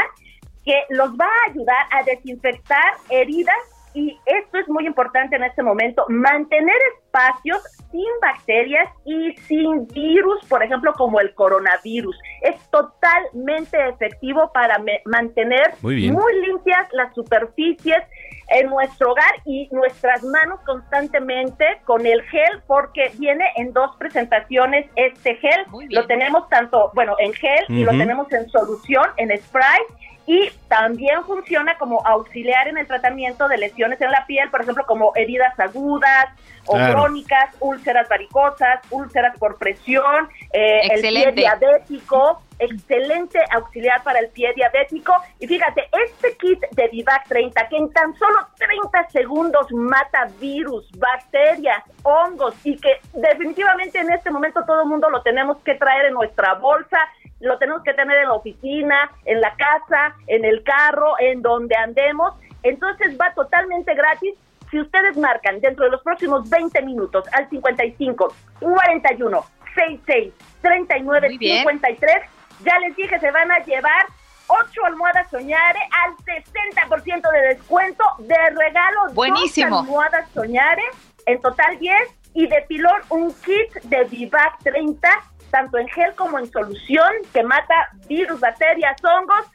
que 0.63 0.82
los 0.89 1.11
va 1.11 1.26
a 1.26 1.51
ayudar 1.51 1.86
a 1.91 2.01
desinfectar 2.03 2.95
heridas 3.09 3.55
y 3.96 4.20
esto 4.26 4.58
es 4.60 4.68
muy 4.68 4.86
importante 4.86 5.36
en 5.36 5.43
este 5.43 5.64
momento, 5.64 6.06
mantener 6.10 6.76
espacios 6.98 7.64
sin 7.91 8.06
bacterias 8.22 8.89
y 9.06 9.34
sin 9.48 9.88
virus, 9.88 10.46
por 10.48 10.62
ejemplo, 10.62 10.91
como 10.93 11.20
el 11.22 11.34
coronavirus. 11.34 12.16
Es 12.41 12.56
totalmente 12.70 13.78
efectivo 13.89 14.52
para 14.54 14.78
me- 14.80 15.02
mantener 15.06 15.74
Muy 16.14 16.41
limpias 16.46 16.88
las 16.91 17.14
superficies 17.16 18.04
en 18.50 18.68
nuestro 18.70 19.12
hogar 19.14 19.34
y 19.46 19.70
nuestras 19.72 20.24
manos 20.24 20.60
constantemente 20.66 21.66
con 21.86 22.06
el 22.06 22.22
gel 22.24 22.62
porque 22.68 23.12
viene 23.18 23.46
en 23.56 23.72
dos 23.74 23.96
presentaciones 23.98 24.86
este 24.96 25.36
gel. 25.38 25.66
Lo 25.89 26.06
tenemos 26.08 26.48
tanto, 26.50 26.91
bueno, 26.93 27.16
en 27.20 27.34
gel 27.34 27.66
y 27.70 27.84
lo 27.86 27.91
tenemos 28.00 28.32
en 28.34 28.48
solución, 28.50 29.06
en 29.18 29.36
spray. 29.41 29.80
Y 30.28 30.49
también 30.67 31.23
funciona 31.23 31.78
como 31.78 32.05
auxiliar 32.05 32.67
en 32.67 32.78
el 32.78 32.88
tratamiento 32.88 33.47
de 33.47 33.57
lesiones 33.57 34.01
en 34.01 34.09
la 34.11 34.26
piel, 34.26 34.49
por 34.49 34.61
ejemplo, 34.61 34.84
como 34.88 35.11
heridas 35.15 35.57
agudas 35.59 36.28
o 36.65 36.73
Claro. 36.73 36.93
crónicas, 36.93 37.55
úlceras 37.59 38.09
varicosas, 38.09 38.80
úlceras 38.89 39.38
por 39.38 39.57
presión, 39.59 40.28
eh, 40.51 40.82
el 40.91 41.01
pie 41.01 41.32
diabético, 41.32 42.41
excelente 42.57 43.39
auxiliar 43.51 44.01
para 44.03 44.17
el 44.19 44.30
pie 44.30 44.51
diabético. 44.55 45.13
Y 45.39 45.45
fíjate, 45.47 45.88
este 46.05 46.36
kit 46.38 46.59
de 46.71 46.88
Vivac 46.88 47.28
30, 47.28 47.67
que 47.67 47.78
en 47.78 47.91
tan 47.93 48.15
solo 48.15 48.39
30 48.57 49.09
segundos 49.11 49.71
mata 49.71 50.28
virus, 50.39 50.89
bacterias, 50.97 51.84
hongos, 52.03 52.55
y 52.63 52.78
que 52.78 52.99
definitivamente 53.13 53.99
en 53.99 54.11
este 54.11 54.32
momento 54.32 54.63
todo 54.65 54.82
el 54.82 54.88
mundo 54.88 55.09
lo 55.09 55.21
tenemos 55.21 55.57
que 55.63 55.76
traer 55.76 56.05
en 56.07 56.13
nuestra 56.13 56.55
bolsa, 56.55 56.97
lo 57.39 57.57
tenemos 57.57 57.83
que 57.83 57.93
tener 57.93 58.17
en 58.17 58.29
la 58.29 58.33
oficina, 58.33 59.11
en 59.25 59.41
la 59.41 59.53
casa, 59.55 60.15
en 60.27 60.45
el 60.45 60.63
carro, 60.63 61.15
en 61.19 61.41
donde 61.41 61.75
andemos. 61.75 62.33
Entonces 62.63 63.17
va 63.19 63.33
totalmente 63.33 63.93
gratis. 63.93 64.33
Si 64.71 64.79
ustedes 64.79 65.15
marcan 65.17 65.59
dentro 65.61 65.86
de 65.86 65.91
los 65.91 66.01
próximos 66.01 66.49
20 66.49 66.81
minutos 66.81 67.25
al 67.33 67.49
55 67.49 68.33
41 68.59 69.45
66 69.75 70.33
39 70.61 71.38
bien. 71.38 71.59
53, 71.59 72.15
ya 72.63 72.79
les 72.79 72.95
dije, 72.95 73.19
se 73.19 73.29
van 73.31 73.51
a 73.51 73.59
llevar 73.59 74.05
8 74.47 74.86
almohadas 74.86 75.29
Soñare 75.29 75.79
al 76.03 76.15
60% 76.17 77.31
de 77.31 77.47
descuento 77.55 78.03
de 78.19 78.36
regalo. 78.49 79.05
dos 79.05 79.13
Buenísimo. 79.13 79.79
almohadas 79.79 80.29
Soñare, 80.31 80.83
en 81.25 81.41
total 81.41 81.77
10, 81.77 81.95
y 82.33 82.47
de 82.47 82.61
pilón 82.67 83.01
un 83.09 83.33
kit 83.41 83.73
de 83.83 84.03
Vivac 84.05 84.57
30, 84.63 85.07
tanto 85.56 85.78
en 85.78 85.88
gel 85.88 86.14
como 86.16 86.38
en 86.38 86.51
solución, 86.51 87.10
que 87.34 87.41
mata 87.41 87.74
virus, 88.10 88.41
bacterias, 88.41 88.97
hongos. 89.01 89.45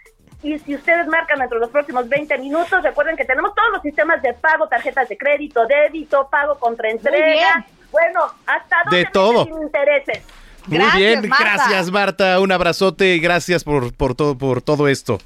Y 0.42 0.58
si 0.60 0.74
ustedes 0.74 1.06
marcan 1.08 1.40
dentro 1.40 1.58
de 1.58 1.66
los 1.66 1.70
próximos 1.70 2.08
20 2.08 2.38
minutos, 2.38 2.82
recuerden 2.82 3.18
que 3.18 3.26
tenemos 3.26 3.54
todos 3.54 3.68
los 3.74 3.82
sistemas 3.82 4.22
de 4.22 4.32
pago, 4.32 4.66
tarjetas 4.66 5.10
de 5.10 5.18
crédito, 5.18 5.66
débito, 5.66 6.26
pago 6.30 6.58
contra 6.58 6.88
entrega. 6.88 7.66
Bueno, 7.92 8.20
hasta 8.46 8.76
De 8.90 9.04
todo. 9.12 9.44
sin 9.44 9.60
intereses. 9.60 10.24
Muy 10.66 10.86
bien, 10.96 11.20
gracias 11.22 11.90
Marta, 11.90 12.40
un 12.40 12.50
abrazote 12.50 13.16
y 13.16 13.20
gracias 13.20 13.62
por, 13.62 13.92
por, 13.94 14.14
todo, 14.14 14.38
por 14.38 14.62
todo 14.62 14.88
esto. 14.88 15.18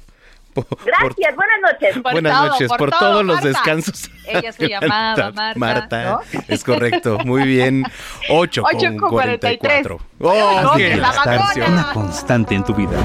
Por- 0.55 0.65
por- 0.65 0.85
Gracias, 0.85 1.35
buenas 1.35 1.59
noches. 1.61 2.01
buenas 2.13 2.45
noches, 2.47 2.71
por, 2.77 2.89
todos 2.91 3.23
los 3.25 3.41
descansos. 3.43 4.09
Ella 4.25 4.51
se 4.51 4.67
llamaba 4.69 5.31
Marta, 5.31 5.53
Marta, 5.59 6.03
¿no? 6.03 6.19
es 6.47 6.63
correcto, 6.63 7.19
muy 7.25 7.43
bien. 7.43 7.83
8 8.29 8.63
Ocho 8.65 8.87
con 8.87 8.97
con 8.97 9.09
44. 9.11 9.99
43. 10.17 10.21
Oh, 10.21 10.77
la. 10.97 11.67
Una 11.67 11.91
constante 11.93 12.55
en 12.55 12.63
tu 12.63 12.73
vida. 12.73 12.97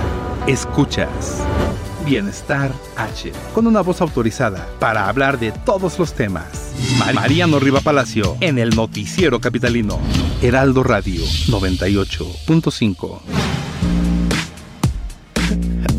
Escuchas 0.47 1.43
Bienestar 2.07 2.71
H 2.97 3.31
con 3.55 3.67
una 3.67 3.83
voz 3.83 4.01
autorizada 4.01 4.67
para 4.79 5.07
hablar 5.09 5.39
de 5.39 5.53
todos 5.53 5.99
los 5.99 6.15
temas. 6.15 6.73
Mar- 6.99 7.13
Mariano 7.15 7.59
Riva 7.61 7.81
Palacio 7.81 8.37
en 8.41 8.59
el 8.59 8.71
Noticiero 8.75 9.39
Capitalino. 9.41 9.99
Heraldo 10.41 10.83
Radio 10.83 11.23
98.5. 11.49 13.21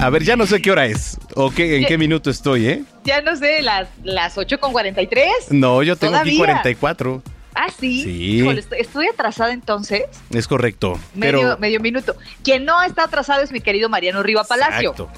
A 0.02 0.10
ver, 0.10 0.24
ya 0.24 0.36
no 0.36 0.48
sé 0.48 0.60
qué 0.64 0.72
hora 0.72 0.86
es 0.88 1.20
o 1.36 1.52
qué, 1.52 1.76
en 1.76 1.82
Ya- 1.84 1.88
qué 1.90 1.98
minuto 2.00 2.32
estoy, 2.32 2.68
¿eh? 2.68 2.84
Ya 3.04 3.22
no 3.22 3.36
sé, 3.36 3.62
las, 3.62 3.88
las 4.04 4.36
8 4.36 4.60
con 4.60 4.72
43. 4.72 5.52
No, 5.52 5.84
yo 5.84 5.96
tengo 5.96 6.16
aquí 6.16 6.36
Todavía. 6.38 6.56
44. 6.56 7.22
Ah, 7.54 7.68
sí. 7.70 8.02
Sí. 8.04 8.38
Híjole, 8.40 8.62
estoy, 8.62 8.80
estoy 8.80 9.08
atrasada 9.08 9.54
entonces. 9.54 10.06
Es 10.32 10.48
correcto. 10.48 10.98
Medio, 11.14 11.40
pero, 11.40 11.58
medio 11.60 11.80
minuto. 11.82 12.16
Quien 12.44 12.66
no 12.66 12.82
está 12.82 13.04
atrasado 13.04 13.44
es 13.44 13.52
mi 13.52 13.62
querido 13.62 13.90
Mariano 13.90 14.24
Riva 14.24 14.44
Palacio. 14.44 14.92
Exacto, 14.92 15.10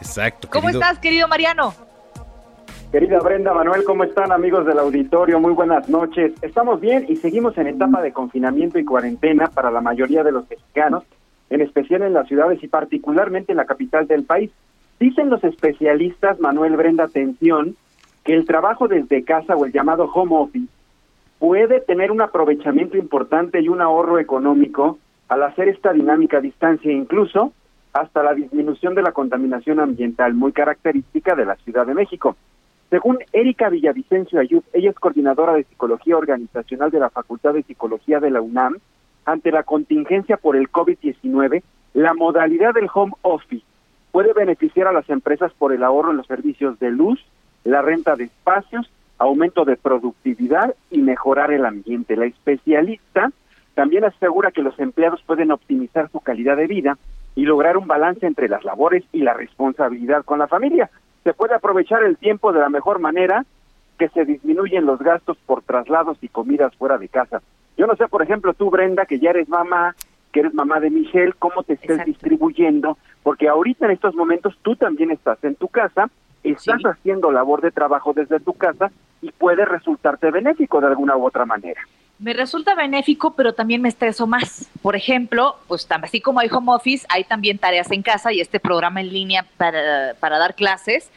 exacto. 0.00 0.48
¿Cómo 0.52 0.68
querido. 0.68 0.82
estás, 0.82 0.98
querido 1.00 1.26
Mariano? 1.26 1.74
Querida 2.92 3.18
Brenda 3.18 3.52
Manuel, 3.52 3.82
¿cómo 3.84 4.04
están 4.04 4.30
amigos 4.30 4.64
del 4.66 4.78
auditorio? 4.78 5.40
Muy 5.40 5.52
buenas 5.52 5.88
noches. 5.88 6.32
Estamos 6.42 6.80
bien 6.80 7.06
y 7.08 7.16
seguimos 7.16 7.58
en 7.58 7.66
etapa 7.66 8.00
de 8.02 8.12
confinamiento 8.12 8.78
y 8.78 8.84
cuarentena 8.84 9.48
para 9.48 9.70
la 9.72 9.80
mayoría 9.80 10.22
de 10.22 10.32
los 10.32 10.48
mexicanos, 10.48 11.02
en 11.50 11.60
especial 11.60 12.02
en 12.02 12.12
las 12.12 12.28
ciudades 12.28 12.62
y 12.62 12.68
particularmente 12.68 13.52
en 13.52 13.58
la 13.58 13.64
capital 13.64 14.06
del 14.06 14.24
país. 14.24 14.50
Dicen 15.00 15.30
los 15.30 15.42
especialistas, 15.44 16.40
Manuel 16.40 16.76
Brenda, 16.76 17.04
atención, 17.04 17.76
que 18.24 18.34
el 18.34 18.46
trabajo 18.46 18.88
desde 18.88 19.24
casa 19.24 19.56
o 19.56 19.64
el 19.64 19.72
llamado 19.72 20.10
home 20.12 20.36
office 20.36 20.68
puede 21.38 21.80
tener 21.80 22.10
un 22.10 22.20
aprovechamiento 22.20 22.96
importante 22.96 23.60
y 23.60 23.68
un 23.68 23.80
ahorro 23.80 24.18
económico 24.18 24.98
al 25.28 25.42
hacer 25.42 25.68
esta 25.68 25.92
dinámica 25.92 26.38
a 26.38 26.40
distancia, 26.40 26.90
incluso 26.90 27.52
hasta 27.92 28.22
la 28.22 28.34
disminución 28.34 28.94
de 28.94 29.02
la 29.02 29.12
contaminación 29.12 29.80
ambiental, 29.80 30.34
muy 30.34 30.52
característica 30.52 31.34
de 31.34 31.46
la 31.46 31.56
Ciudad 31.56 31.86
de 31.86 31.94
México. 31.94 32.36
Según 32.90 33.18
Erika 33.32 33.68
Villavicencio 33.68 34.40
Ayub, 34.40 34.64
ella 34.72 34.90
es 34.90 34.96
coordinadora 34.96 35.54
de 35.54 35.64
Psicología 35.64 36.16
Organizacional 36.16 36.90
de 36.90 37.00
la 37.00 37.10
Facultad 37.10 37.54
de 37.54 37.62
Psicología 37.62 38.18
de 38.18 38.30
la 38.30 38.40
UNAM, 38.40 38.78
ante 39.30 39.52
la 39.52 39.62
contingencia 39.62 40.38
por 40.38 40.56
el 40.56 40.70
COVID-19, 40.70 41.62
la 41.94 42.14
modalidad 42.14 42.72
del 42.72 42.88
home 42.92 43.12
office 43.22 43.64
puede 44.10 44.32
beneficiar 44.32 44.86
a 44.86 44.92
las 44.92 45.08
empresas 45.10 45.52
por 45.58 45.72
el 45.72 45.82
ahorro 45.82 46.12
en 46.12 46.16
los 46.16 46.26
servicios 46.26 46.78
de 46.78 46.90
luz, 46.90 47.22
la 47.64 47.82
renta 47.82 48.16
de 48.16 48.24
espacios, 48.24 48.90
aumento 49.18 49.64
de 49.64 49.76
productividad 49.76 50.74
y 50.90 50.98
mejorar 50.98 51.52
el 51.52 51.66
ambiente. 51.66 52.16
La 52.16 52.24
especialista 52.24 53.30
también 53.74 54.04
asegura 54.04 54.50
que 54.50 54.62
los 54.62 54.78
empleados 54.78 55.22
pueden 55.26 55.52
optimizar 55.52 56.10
su 56.10 56.20
calidad 56.20 56.56
de 56.56 56.66
vida 56.66 56.96
y 57.34 57.44
lograr 57.44 57.76
un 57.76 57.86
balance 57.86 58.26
entre 58.26 58.48
las 58.48 58.64
labores 58.64 59.04
y 59.12 59.20
la 59.20 59.34
responsabilidad 59.34 60.24
con 60.24 60.38
la 60.38 60.48
familia. 60.48 60.90
Se 61.22 61.34
puede 61.34 61.54
aprovechar 61.54 62.02
el 62.02 62.16
tiempo 62.16 62.52
de 62.52 62.60
la 62.60 62.70
mejor 62.70 62.98
manera 62.98 63.44
que 63.98 64.08
se 64.08 64.24
disminuyen 64.24 64.86
los 64.86 65.00
gastos 65.00 65.36
por 65.44 65.62
traslados 65.62 66.16
y 66.22 66.28
comidas 66.28 66.74
fuera 66.76 66.96
de 66.96 67.08
casa. 67.08 67.42
Yo 67.78 67.86
no 67.86 67.94
sé, 67.96 68.08
por 68.08 68.22
ejemplo, 68.22 68.52
tú, 68.54 68.70
Brenda, 68.70 69.06
que 69.06 69.20
ya 69.20 69.30
eres 69.30 69.48
mamá, 69.48 69.94
que 70.32 70.40
eres 70.40 70.52
mamá 70.52 70.80
de 70.80 70.90
Michelle, 70.90 71.32
cómo 71.38 71.62
te 71.62 71.74
estés 71.74 72.04
distribuyendo, 72.04 72.98
porque 73.22 73.48
ahorita 73.48 73.86
en 73.86 73.92
estos 73.92 74.16
momentos 74.16 74.58
tú 74.62 74.74
también 74.74 75.12
estás 75.12 75.42
en 75.44 75.54
tu 75.54 75.68
casa, 75.68 76.10
estás 76.42 76.82
haciendo 76.82 77.30
labor 77.30 77.60
de 77.60 77.70
trabajo 77.70 78.12
desde 78.12 78.40
tu 78.40 78.52
casa 78.52 78.90
y 79.22 79.30
puede 79.30 79.64
resultarte 79.64 80.30
benéfico 80.32 80.80
de 80.80 80.88
alguna 80.88 81.16
u 81.16 81.24
otra 81.24 81.46
manera. 81.46 81.80
me 82.18 82.32
resulta 82.32 82.74
benéfico, 82.74 83.34
pero 83.34 83.52
también 83.52 83.80
me 83.80 83.88
estreso 83.88 84.26
más. 84.26 84.68
Por 84.82 84.96
ejemplo, 84.96 85.56
pues 85.68 85.86
así 85.88 86.20
como 86.20 86.40
hay 86.40 86.48
home 86.50 86.72
office, 86.72 87.06
hay 87.08 87.22
también 87.22 87.58
tareas 87.58 87.92
en 87.92 88.02
casa 88.02 88.32
y 88.32 88.40
este 88.40 88.58
programa 88.58 89.00
en 89.00 89.12
línea 89.12 89.46
para, 89.56 90.14
para 90.18 90.38
dar 90.38 90.56
clases. 90.56 91.12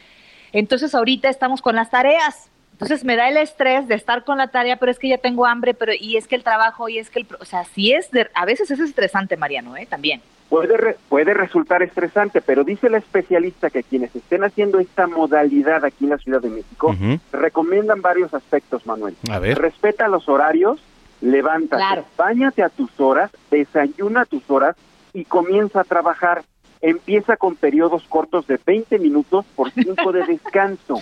Entonces 0.52 0.94
ahorita 0.94 1.28
estamos 1.28 1.60
con 1.60 1.74
las 1.74 1.90
tareas. 1.90 2.51
Entonces 2.72 3.04
me 3.04 3.16
da 3.16 3.28
el 3.28 3.36
estrés 3.36 3.86
de 3.86 3.94
estar 3.94 4.24
con 4.24 4.38
la 4.38 4.48
tarea, 4.48 4.76
pero 4.76 4.90
es 4.90 4.98
que 4.98 5.08
ya 5.08 5.18
tengo 5.18 5.46
hambre, 5.46 5.72
pero 5.74 5.92
y 5.98 6.16
es 6.16 6.26
que 6.26 6.34
el 6.34 6.42
trabajo, 6.42 6.88
y 6.88 6.98
es 6.98 7.10
que 7.10 7.20
el... 7.20 7.26
pro- 7.26 7.38
O 7.40 7.44
sea, 7.44 7.64
sí 7.64 7.92
es, 7.92 8.10
de- 8.10 8.28
a 8.34 8.44
veces 8.44 8.70
es 8.70 8.80
estresante, 8.80 9.36
Mariano, 9.36 9.76
¿eh? 9.76 9.86
También. 9.86 10.20
Puede, 10.48 10.76
re- 10.76 10.96
puede 11.08 11.32
resultar 11.32 11.82
estresante, 11.82 12.40
pero 12.42 12.64
dice 12.64 12.90
la 12.90 12.98
especialista 12.98 13.70
que 13.70 13.82
quienes 13.82 14.14
estén 14.14 14.44
haciendo 14.44 14.80
esta 14.80 15.06
modalidad 15.06 15.84
aquí 15.84 16.04
en 16.04 16.10
la 16.10 16.18
Ciudad 16.18 16.42
de 16.42 16.50
México 16.50 16.94
recomiendan 17.32 18.02
varios 18.02 18.34
aspectos, 18.34 18.84
Manuel. 18.86 19.16
A 19.30 19.38
ver. 19.38 19.58
Respeta 19.58 20.08
los 20.08 20.28
horarios, 20.28 20.78
levántate, 21.22 21.82
Claro. 21.82 22.04
a 22.66 22.68
tus 22.68 22.90
horas, 23.00 23.30
desayuna 23.50 24.22
a 24.22 24.26
tus 24.26 24.42
horas 24.50 24.76
y 25.14 25.24
comienza 25.24 25.80
a 25.80 25.84
trabajar. 25.84 26.42
Empieza 26.82 27.36
con 27.36 27.54
periodos 27.56 28.02
cortos 28.08 28.46
de 28.46 28.58
20 28.66 28.98
minutos 28.98 29.46
por 29.56 29.70
5 29.70 30.12
de 30.12 30.24
descanso. 30.26 31.00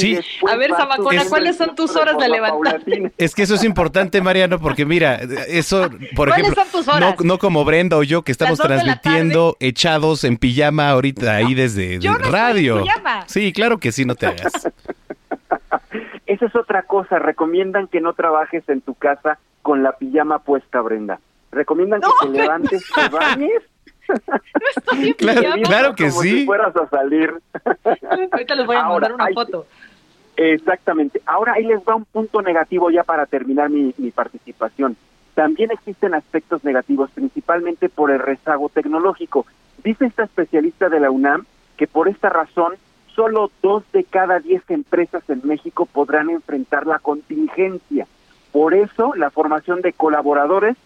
Sí. 0.00 0.18
A 0.50 0.56
ver, 0.56 0.70
Zamacona, 0.76 1.24
¿cuáles 1.28 1.56
son 1.56 1.74
tus 1.74 1.96
horas 1.96 2.16
de 2.18 2.28
paulatina. 2.40 3.10
Es 3.18 3.34
que 3.34 3.42
eso 3.42 3.54
es 3.54 3.64
importante, 3.64 4.20
Mariano, 4.20 4.58
porque 4.58 4.84
mira, 4.84 5.16
eso, 5.48 5.88
por 6.14 6.28
¿Cuáles 6.28 6.48
ejemplo, 6.48 6.64
son 6.64 6.72
tus 6.84 6.88
horas? 6.94 7.14
No, 7.20 7.24
no 7.24 7.38
como 7.38 7.64
Brenda 7.64 7.96
o 7.96 8.02
yo 8.02 8.22
que 8.22 8.32
estamos 8.32 8.58
transmitiendo 8.58 9.56
echados 9.60 10.24
en 10.24 10.36
pijama 10.36 10.90
ahorita 10.90 11.34
ahí 11.36 11.54
desde 11.54 11.98
Yo 11.98 12.12
de 12.12 12.18
no 12.18 12.24
estoy 12.24 12.26
en 12.28 12.32
radio. 12.32 12.82
pijama. 12.82 13.24
Sí, 13.28 13.52
claro 13.52 13.78
que 13.78 13.92
sí, 13.92 14.04
no 14.04 14.14
te 14.14 14.26
hagas. 14.26 14.52
Esa 16.26 16.46
es 16.46 16.56
otra 16.56 16.82
cosa. 16.82 17.18
Recomiendan 17.18 17.86
que 17.88 18.00
no 18.00 18.12
trabajes 18.14 18.68
en 18.68 18.80
tu 18.80 18.94
casa 18.94 19.38
con 19.62 19.82
la 19.82 19.92
pijama 19.92 20.40
puesta, 20.40 20.80
Brenda. 20.80 21.20
Recomiendan 21.52 22.00
que 22.00 22.08
te 22.26 22.32
levantes, 22.38 22.84
te 22.94 23.08
bañes. 23.08 23.62
Estoy 24.76 25.08
en 25.08 25.14
Claro, 25.14 25.40
pijama. 25.40 25.62
claro 25.62 25.94
que 25.94 26.08
como 26.10 26.22
sí. 26.22 26.30
Si 26.40 26.46
fueras 26.46 26.76
a 26.76 26.88
salir. 26.88 27.32
Ahorita 28.32 28.54
les 28.54 28.66
voy 28.66 28.76
a 28.76 28.80
Ahora, 28.80 29.08
mandar 29.08 29.12
una 29.14 29.24
hay- 29.24 29.34
foto. 29.34 29.66
Exactamente. 30.36 31.22
Ahora 31.24 31.54
ahí 31.54 31.64
les 31.64 31.80
va 31.80 31.94
un 31.94 32.04
punto 32.04 32.42
negativo 32.42 32.90
ya 32.90 33.02
para 33.04 33.26
terminar 33.26 33.70
mi, 33.70 33.92
participación. 34.14 34.96
También 35.34 35.70
existen 35.70 36.14
aspectos 36.14 36.64
negativos, 36.64 37.10
principalmente 37.10 37.88
por 37.88 38.10
el 38.10 38.18
rezago 38.18 38.68
tecnológico. 38.68 39.46
Dice 39.82 40.06
esta 40.06 40.24
especialista 40.24 40.88
de 40.88 41.00
la 41.00 41.10
UNAM 41.10 41.44
que 41.76 41.86
por 41.86 42.08
esta 42.08 42.28
razón 42.28 42.74
solo 43.14 43.50
dos 43.62 43.82
de 43.92 44.04
cada 44.04 44.40
diez 44.40 44.62
empresas 44.68 45.28
en 45.28 45.40
México 45.44 45.86
podrán 45.86 46.30
enfrentar 46.30 46.86
la 46.86 46.98
contingencia. 46.98 48.06
Por 48.52 48.74
eso 48.74 49.14
la 49.14 49.30
formación 49.30 49.80
de 49.80 49.92
colaboradores 49.92 50.76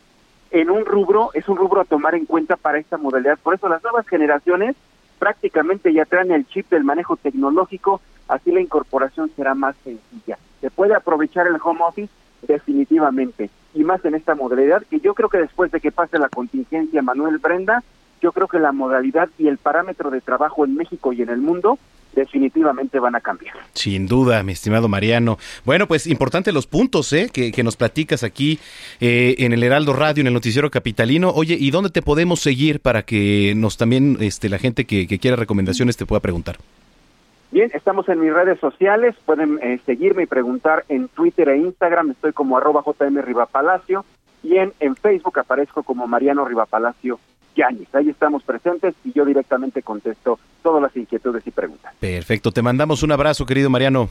en 0.50 0.70
un 0.70 0.84
rubro 0.84 1.30
es 1.34 1.48
un 1.48 1.56
rubro 1.56 1.80
a 1.80 1.84
tomar 1.84 2.14
en 2.14 2.26
cuenta 2.26 2.56
para 2.56 2.78
esta 2.78 2.98
modalidad. 2.98 3.38
Por 3.38 3.54
eso 3.54 3.68
las 3.68 3.82
nuevas 3.82 4.06
generaciones 4.08 4.76
prácticamente 5.18 5.92
ya 5.92 6.04
traen 6.04 6.32
el 6.32 6.46
chip 6.48 6.70
del 6.70 6.82
manejo 6.82 7.16
tecnológico, 7.16 8.00
así 8.30 8.50
la 8.52 8.60
incorporación 8.60 9.30
será 9.36 9.54
más 9.54 9.76
sencilla. 9.84 10.38
Se 10.60 10.70
puede 10.70 10.94
aprovechar 10.94 11.46
el 11.46 11.56
home 11.62 11.80
office 11.82 12.12
definitivamente, 12.46 13.50
y 13.74 13.84
más 13.84 14.04
en 14.04 14.14
esta 14.14 14.34
modalidad, 14.34 14.82
que 14.88 15.00
yo 15.00 15.14
creo 15.14 15.28
que 15.28 15.38
después 15.38 15.70
de 15.70 15.80
que 15.80 15.92
pase 15.92 16.18
la 16.18 16.28
contingencia 16.28 17.02
Manuel 17.02 17.38
Brenda, 17.38 17.82
yo 18.22 18.32
creo 18.32 18.48
que 18.48 18.58
la 18.58 18.72
modalidad 18.72 19.28
y 19.38 19.48
el 19.48 19.58
parámetro 19.58 20.10
de 20.10 20.20
trabajo 20.20 20.64
en 20.64 20.74
México 20.74 21.12
y 21.12 21.22
en 21.22 21.30
el 21.30 21.38
mundo 21.38 21.78
definitivamente 22.14 22.98
van 22.98 23.14
a 23.14 23.20
cambiar. 23.20 23.54
Sin 23.72 24.06
duda, 24.06 24.42
mi 24.42 24.52
estimado 24.52 24.88
Mariano. 24.88 25.38
Bueno, 25.64 25.86
pues 25.86 26.06
importante 26.06 26.52
los 26.52 26.66
puntos 26.66 27.12
¿eh? 27.12 27.30
que, 27.32 27.62
nos 27.62 27.76
platicas 27.76 28.24
aquí 28.24 28.58
eh, 29.00 29.36
en 29.38 29.52
el 29.52 29.62
Heraldo 29.62 29.92
Radio, 29.92 30.20
en 30.22 30.26
el 30.26 30.34
Noticiero 30.34 30.70
Capitalino. 30.70 31.30
Oye, 31.30 31.56
¿y 31.58 31.70
dónde 31.70 31.90
te 31.90 32.02
podemos 32.02 32.40
seguir 32.40 32.80
para 32.80 33.02
que 33.02 33.54
nos 33.56 33.76
también 33.76 34.18
este, 34.20 34.48
la 34.48 34.58
gente 34.58 34.84
que 34.86 35.06
quiera 35.18 35.36
recomendaciones 35.36 35.96
te 35.96 36.04
pueda 36.04 36.20
preguntar? 36.20 36.58
Bien, 37.52 37.70
estamos 37.74 38.08
en 38.08 38.20
mis 38.20 38.32
redes 38.32 38.60
sociales, 38.60 39.16
pueden 39.24 39.58
eh, 39.62 39.80
seguirme 39.84 40.22
y 40.22 40.26
preguntar 40.26 40.84
en 40.88 41.08
Twitter 41.08 41.48
e 41.48 41.56
Instagram, 41.58 42.12
estoy 42.12 42.32
como 42.32 42.56
arroba 42.56 42.82
JM 42.86 43.18
Rivapalacio 43.22 44.04
y 44.42 44.56
en, 44.56 44.72
en 44.78 44.94
Facebook 44.94 45.38
aparezco 45.40 45.82
como 45.82 46.06
Mariano 46.06 46.44
Rivapalacio 46.44 47.18
Yáñez. 47.56 47.92
Ahí 47.92 48.08
estamos 48.08 48.44
presentes 48.44 48.94
y 49.04 49.12
yo 49.12 49.24
directamente 49.24 49.82
contesto 49.82 50.38
todas 50.62 50.80
las 50.80 50.96
inquietudes 50.96 51.44
y 51.46 51.50
preguntas. 51.50 51.92
Perfecto, 51.98 52.52
te 52.52 52.62
mandamos 52.62 53.02
un 53.02 53.10
abrazo, 53.12 53.44
querido 53.44 53.68
Mariano. 53.68 54.08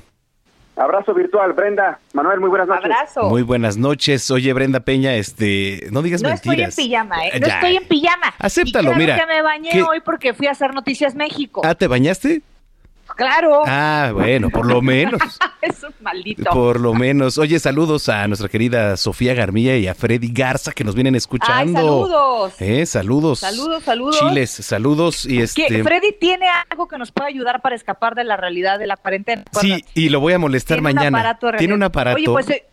Abrazo 0.76 1.14
virtual, 1.14 1.52
Brenda. 1.54 2.00
Manuel, 2.14 2.40
muy 2.40 2.50
buenas 2.50 2.68
noches. 2.68 2.86
Abrazo. 2.86 3.24
Muy 3.30 3.42
buenas 3.42 3.76
noches. 3.78 4.30
Oye, 4.32 4.54
Brenda 4.54 4.80
Peña, 4.82 5.14
este, 5.16 5.88
no 5.92 6.02
digas 6.02 6.22
No 6.22 6.30
estoy 6.30 6.56
en 6.56 6.60
mentiras. 6.68 6.76
pijama, 6.76 7.26
¿eh? 7.26 7.40
No 7.40 7.48
Ya. 7.48 7.56
estoy 7.56 7.76
en 7.78 7.84
pijama. 7.88 8.34
Acéptalo, 8.38 8.92
Y 8.92 8.94
claro 8.96 8.98
mira. 8.98 9.20
que 9.20 9.26
me 9.26 9.42
bañé 9.42 9.70
¿Qué? 9.72 9.84
hoy 9.84 10.00
porque 10.00 10.34
fui 10.34 10.48
a 10.48 10.52
hacer 10.52 10.74
Noticias 10.74 11.16
México. 11.16 11.62
Ah, 11.66 11.76
¿te 11.76 11.88
bañaste? 11.88 12.42
Claro. 13.16 13.62
Ah, 13.66 14.12
bueno, 14.14 14.49
por 14.49 14.66
lo 14.66 14.82
menos. 14.82 15.22
es 15.62 15.84
un 15.84 15.93
maldito. 16.01 16.49
Por 16.51 16.80
lo 16.80 16.93
menos. 16.93 17.38
Oye, 17.38 17.60
saludos 17.60 18.10
a 18.10 18.28
nuestra 18.28 18.49
querida 18.49 18.95
Sofía 18.97 19.34
Garmilla 19.34 19.76
y 19.76 19.88
a 19.88 19.95
Freddy 19.95 20.32
Garza 20.32 20.72
que 20.72 20.84
nos 20.84 20.95
vienen 20.95 21.16
escuchando. 21.16 21.80
Ay, 21.80 21.86
saludos. 21.86 22.53
Eh, 22.62 22.86
saludos. 22.86 23.39
Saludos, 23.39 23.84
saludos. 23.84 24.20
Chiles, 24.20 24.49
saludos 24.49 25.26
y 25.26 25.38
Que 25.38 25.43
este. 25.43 25.84
Freddy 25.84 26.14
tiene 26.20 26.45
algo 26.70 26.88
que 26.88 26.97
nos 26.97 27.12
puede 27.12 27.30
ayudar 27.30 27.62
para 27.62 27.76
escapar 27.76 28.16
de 28.16 28.24
la 28.24 28.38
realidad 28.38 28.80
de 28.80 28.88
la 28.88 28.97
cuarentena. 28.97 29.43
Sí, 29.60 29.84
y 29.93 30.10
lo 30.10 30.20
voy 30.20 30.34
a 30.34 30.39
molestar 30.39 30.78
Tiene 30.78 30.89
un 30.89 30.95
mañana. 30.95 31.20
aparato 31.20 31.51
Tiene 31.57 31.74
un 31.74 31.84
aparato 31.84 32.18
Oye, 32.18 32.26
pues 32.26 32.49
eh, 32.49 32.66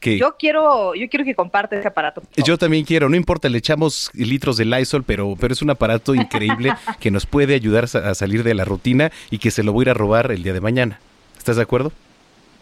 que 0.00 0.18
yo 0.18 0.36
quiero, 0.38 0.94
yo 0.94 1.08
quiero 1.08 1.24
que 1.24 1.34
comparte 1.34 1.78
ese 1.78 1.88
aparato. 1.88 2.22
yo 2.36 2.56
también 2.58 2.84
quiero. 2.84 3.08
No 3.08 3.16
importa, 3.16 3.48
le 3.48 3.58
echamos 3.58 4.10
litros 4.14 4.56
de 4.56 4.64
Lysol, 4.64 5.04
pero, 5.04 5.36
pero 5.38 5.52
es 5.52 5.62
un 5.62 5.70
aparato 5.70 6.14
increíble 6.14 6.72
que 7.00 7.10
nos 7.10 7.26
puede 7.26 7.54
ayudar 7.54 7.84
a 7.84 8.08
a 8.08 8.14
salir 8.14 8.42
de 8.42 8.54
la 8.54 8.64
rutina 8.64 9.12
y 9.30 9.38
que 9.38 9.50
se 9.50 9.62
lo 9.62 9.72
voy 9.72 9.82
a 9.82 9.84
ir 9.84 9.90
a 9.90 9.94
robar 9.94 10.30
el 10.32 10.42
día 10.42 10.52
de 10.52 10.60
mañana. 10.60 11.00
¿Estás 11.36 11.56
de 11.56 11.62
acuerdo? 11.62 11.92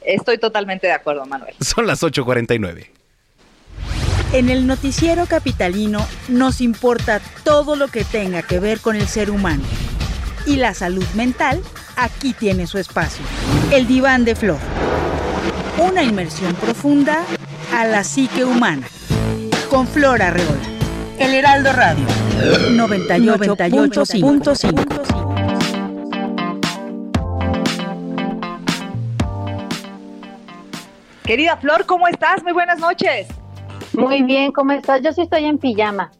Estoy 0.04 0.38
totalmente 0.38 0.86
de 0.86 0.92
acuerdo, 0.92 1.26
Manuel. 1.26 1.54
Son 1.60 1.86
las 1.86 2.02
8:49. 2.02 2.86
En 4.32 4.50
el 4.50 4.66
noticiero 4.66 5.26
capitalino 5.26 6.04
nos 6.28 6.60
importa 6.60 7.20
todo 7.44 7.76
lo 7.76 7.88
que 7.88 8.04
tenga 8.04 8.42
que 8.42 8.58
ver 8.58 8.80
con 8.80 8.96
el 8.96 9.06
ser 9.06 9.30
humano. 9.30 9.62
Y 10.46 10.56
la 10.56 10.74
salud 10.74 11.06
mental 11.14 11.62
aquí 11.96 12.32
tiene 12.32 12.66
su 12.66 12.78
espacio. 12.78 13.24
El 13.72 13.86
diván 13.86 14.24
de 14.24 14.34
flor. 14.34 14.58
Una 15.78 16.02
inmersión 16.02 16.54
profunda 16.54 17.18
a 17.74 17.84
la 17.86 18.02
psique 18.04 18.44
humana. 18.44 18.86
Con 19.70 19.86
Flor 19.86 20.20
Arreola. 20.22 20.56
El 21.18 21.34
Heraldo 21.34 21.72
Radio. 21.72 22.04
98.5. 22.70 25.06
Querida 31.24 31.56
Flor, 31.56 31.86
¿cómo 31.86 32.06
estás? 32.08 32.42
Muy 32.42 32.52
buenas 32.52 32.78
noches. 32.78 33.26
Muy 33.92 34.22
bien, 34.22 34.52
¿cómo 34.52 34.72
estás? 34.72 35.02
Yo 35.02 35.12
sí 35.12 35.22
estoy 35.22 35.44
en 35.44 35.58
pijama. 35.58 36.12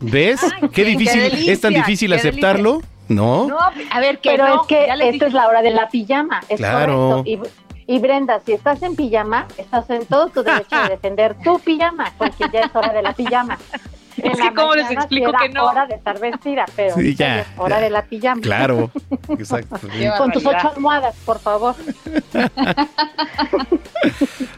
¿Ves? 0.00 0.40
qué 0.60 0.68
qué 0.70 0.84
difícil. 0.84 1.20
delicia, 1.20 1.52
¿Es 1.52 1.60
tan 1.60 1.74
difícil 1.74 2.12
aceptarlo? 2.12 2.80
¿No? 3.08 3.46
No, 3.48 3.58
a 3.90 4.00
ver, 4.00 4.18
que 4.20 4.30
Pero 4.30 4.46
no, 4.48 4.54
es 4.62 4.66
que 4.66 4.84
esta 4.84 4.94
dije. 4.96 5.26
es 5.26 5.32
la 5.34 5.46
hora 5.46 5.60
de 5.60 5.70
la 5.70 5.88
pijama, 5.88 6.40
es 6.48 6.56
Claro. 6.56 7.22
correcto. 7.24 7.48
Y, 7.86 7.98
Brenda, 7.98 8.40
si 8.44 8.52
estás 8.52 8.82
en 8.82 8.96
pijama, 8.96 9.46
estás 9.58 9.88
en 9.90 10.06
todo 10.06 10.28
tu 10.28 10.42
derecho 10.42 10.76
de 10.84 10.88
defender 10.90 11.36
tu 11.44 11.58
pijama, 11.58 12.12
porque 12.16 12.44
ya 12.52 12.60
es 12.60 12.74
hora 12.74 12.92
de 12.92 13.02
la 13.02 13.12
pijama. 13.12 13.58
En 14.16 14.30
Es 14.30 14.38
que 14.40 14.54
cómo 14.54 14.76
les 14.76 14.88
explico 14.92 15.32
que 15.32 15.48
no. 15.48 15.64
hora 15.64 15.86
de 15.86 15.96
estar 15.96 16.20
vestida, 16.20 16.64
pero 16.76 16.94
Sí, 16.94 17.16
ya, 17.16 17.40
es 17.40 17.46
hora 17.56 17.78
ya. 17.78 17.82
de 17.82 17.90
la 17.90 18.02
pijama. 18.02 18.40
Claro. 18.42 18.88
Exacto. 19.28 19.76
Con 20.16 20.30
tus 20.30 20.46
ocho 20.46 20.70
almohadas, 20.72 21.16
por 21.26 21.40
favor. 21.40 21.74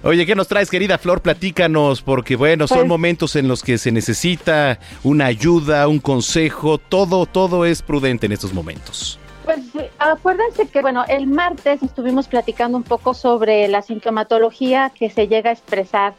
Oye, 0.03 0.27
¿qué 0.27 0.35
nos 0.35 0.47
traes, 0.47 0.71
querida 0.71 0.99
Flor? 0.99 1.23
Platícanos, 1.23 2.03
porque 2.03 2.37
bueno, 2.37 2.67
son 2.69 2.79
Pues- 2.81 2.89
momentos 2.89 3.35
en 3.35 3.49
los 3.49 3.63
que 3.63 3.79
se 3.79 3.91
necesita 3.93 4.79
una 5.03 5.25
ayuda, 5.25 5.89
un 5.89 6.01
consejo, 6.01 6.77
todo, 6.77 7.25
todo 7.25 7.65
es 7.65 7.81
prudente 7.81 8.27
en 8.27 8.33
estos 8.33 8.53
momentos. 8.53 9.19
Pues 9.47 9.61
acuérdense 10.01 10.67
que, 10.67 10.83
bueno, 10.83 11.05
el 11.07 11.29
martes 11.29 11.81
estuvimos 11.81 12.27
platicando 12.27 12.77
un 12.77 12.83
poco 12.83 13.15
sobre 13.15 13.69
la 13.69 13.81
sintomatología 13.81 14.91
que 14.91 15.09
se 15.09 15.29
llega 15.29 15.51
a 15.51 15.53
expresar 15.53 16.15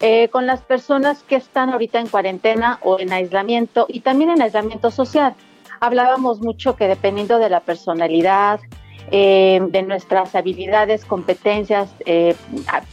eh, 0.00 0.28
con 0.28 0.46
las 0.46 0.60
personas 0.60 1.22
que 1.22 1.36
están 1.36 1.70
ahorita 1.70 1.98
en 2.00 2.08
cuarentena 2.08 2.78
o 2.82 3.00
en 3.00 3.14
aislamiento 3.14 3.86
y 3.88 4.00
también 4.00 4.28
en 4.28 4.42
aislamiento 4.42 4.90
social. 4.90 5.34
Hablábamos 5.80 6.40
mucho 6.42 6.76
que 6.76 6.86
dependiendo 6.86 7.38
de 7.38 7.48
la 7.48 7.60
personalidad, 7.60 8.60
eh, 9.10 9.58
de 9.70 9.82
nuestras 9.82 10.34
habilidades, 10.34 11.06
competencias, 11.06 11.94
eh, 12.04 12.36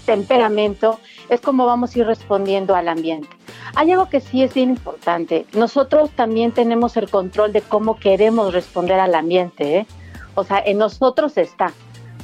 temperamento, 0.06 1.02
es 1.34 1.42
como 1.42 1.66
vamos 1.66 1.96
a 1.96 2.00
ir 2.00 2.06
respondiendo 2.06 2.76
al 2.76 2.88
ambiente. 2.88 3.30
Hay 3.76 3.92
algo 3.92 4.10
que 4.10 4.22
sí 4.22 4.44
es 4.44 4.54
bien 4.54 4.70
importante. 4.70 5.46
Nosotros 5.54 6.12
también 6.12 6.52
tenemos 6.52 6.96
el 6.98 7.10
control 7.10 7.54
de 7.54 7.62
cómo 7.62 7.98
queremos 7.98 8.54
responder 8.54 9.00
al 9.00 9.16
ambiente. 9.16 9.78
¿eh? 9.78 9.88
O 10.36 10.44
sea, 10.44 10.62
en 10.66 10.78
nosotros 10.78 11.38
está. 11.38 11.74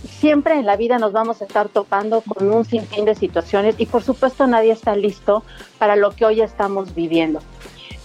siempre 0.08 0.56
en 0.56 0.66
la 0.66 0.78
vida 0.78 0.98
nos 0.98 1.12
vamos 1.12 1.42
a 1.42 1.46
estar 1.46 1.68
topando 1.70 2.22
con 2.22 2.52
un 2.52 2.64
sinfín 2.64 3.06
de 3.06 3.16
situaciones 3.16 3.76
y 3.78 3.86
por 3.86 4.02
supuesto 4.02 4.48
nadie 4.48 4.72
está 4.72 4.96
listo 4.96 5.44
para 5.78 5.96
lo 5.96 6.12
que 6.12 6.26
hoy 6.26 6.42
estamos 6.42 6.96
viviendo. 6.96 7.42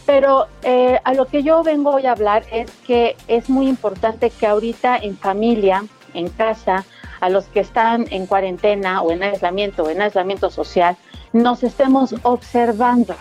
Pero 0.06 0.46
eh, 0.62 1.00
a 1.04 1.14
lo 1.14 1.26
que 1.26 1.42
yo 1.42 1.62
vengo 1.62 1.90
hoy 1.94 2.06
a 2.06 2.12
hablar 2.12 2.44
es 2.52 2.70
que 2.86 3.16
es 3.28 3.48
muy 3.48 3.68
importante 3.68 4.30
que 4.30 4.46
ahorita 4.46 4.96
en 4.96 5.16
familia, 5.16 5.84
en 6.14 6.28
casa, 6.28 6.84
a 7.24 7.30
los 7.30 7.46
que 7.46 7.60
están 7.60 8.06
en 8.10 8.26
cuarentena 8.26 9.00
o 9.00 9.10
en 9.10 9.22
aislamiento 9.22 9.84
o 9.84 9.88
en 9.88 10.02
aislamiento 10.02 10.50
social, 10.50 10.94
nos 11.32 11.62
estemos 11.62 12.14
observando. 12.22 13.14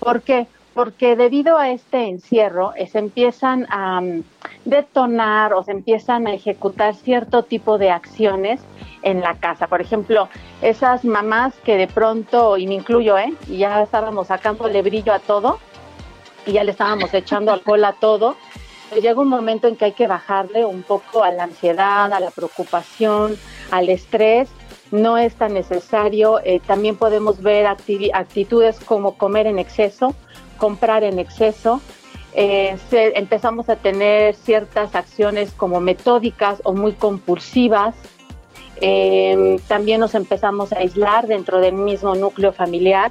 ¿Por 0.00 0.22
qué? 0.22 0.48
Porque 0.74 1.14
debido 1.14 1.56
a 1.56 1.70
este 1.70 2.08
encierro 2.08 2.72
eh, 2.74 2.88
se 2.88 2.98
empiezan 2.98 3.68
a 3.70 4.00
mm, 4.00 4.24
detonar 4.64 5.54
o 5.54 5.62
se 5.62 5.70
empiezan 5.70 6.26
a 6.26 6.32
ejecutar 6.32 6.96
cierto 6.96 7.44
tipo 7.44 7.78
de 7.78 7.92
acciones 7.92 8.60
en 9.02 9.20
la 9.20 9.36
casa. 9.36 9.68
Por 9.68 9.80
ejemplo, 9.80 10.28
esas 10.60 11.04
mamás 11.04 11.54
que 11.62 11.76
de 11.76 11.86
pronto, 11.86 12.56
y 12.56 12.66
me 12.66 12.74
incluyo, 12.74 13.16
¿eh? 13.18 13.32
Y 13.48 13.58
ya 13.58 13.84
estábamos 13.84 14.26
sacándole 14.26 14.82
brillo 14.82 15.12
a 15.12 15.20
todo, 15.20 15.60
y 16.44 16.54
ya 16.54 16.64
le 16.64 16.72
estábamos 16.72 17.14
echando 17.14 17.52
alcohol 17.52 17.84
a 17.84 17.92
todo, 17.92 18.34
llega 19.00 19.20
un 19.20 19.28
momento 19.28 19.68
en 19.68 19.76
que 19.76 19.86
hay 19.86 19.92
que 19.92 20.06
bajarle 20.06 20.64
un 20.64 20.82
poco 20.82 21.22
a 21.22 21.30
la 21.30 21.44
ansiedad, 21.44 22.12
a 22.12 22.20
la 22.20 22.30
preocupación, 22.30 23.36
al 23.70 23.88
estrés. 23.88 24.48
No 24.90 25.18
es 25.18 25.34
tan 25.34 25.54
necesario. 25.54 26.40
Eh, 26.44 26.60
también 26.66 26.96
podemos 26.96 27.42
ver 27.42 27.66
actitudes 27.66 28.80
como 28.80 29.16
comer 29.16 29.46
en 29.46 29.58
exceso, 29.58 30.14
comprar 30.56 31.04
en 31.04 31.18
exceso. 31.18 31.80
Eh, 32.34 32.76
empezamos 32.92 33.68
a 33.68 33.76
tener 33.76 34.34
ciertas 34.34 34.94
acciones 34.94 35.52
como 35.52 35.80
metódicas 35.80 36.60
o 36.64 36.72
muy 36.72 36.92
compulsivas. 36.92 37.94
Eh, 38.80 39.60
también 39.66 40.00
nos 40.00 40.14
empezamos 40.14 40.72
a 40.72 40.78
aislar 40.78 41.26
dentro 41.26 41.60
del 41.60 41.74
mismo 41.74 42.14
núcleo 42.14 42.52
familiar 42.52 43.10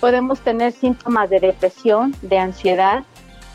Podemos 0.00 0.38
tener 0.40 0.72
síntomas 0.72 1.28
de 1.28 1.40
depresión, 1.40 2.14
de 2.22 2.38
ansiedad, 2.38 3.02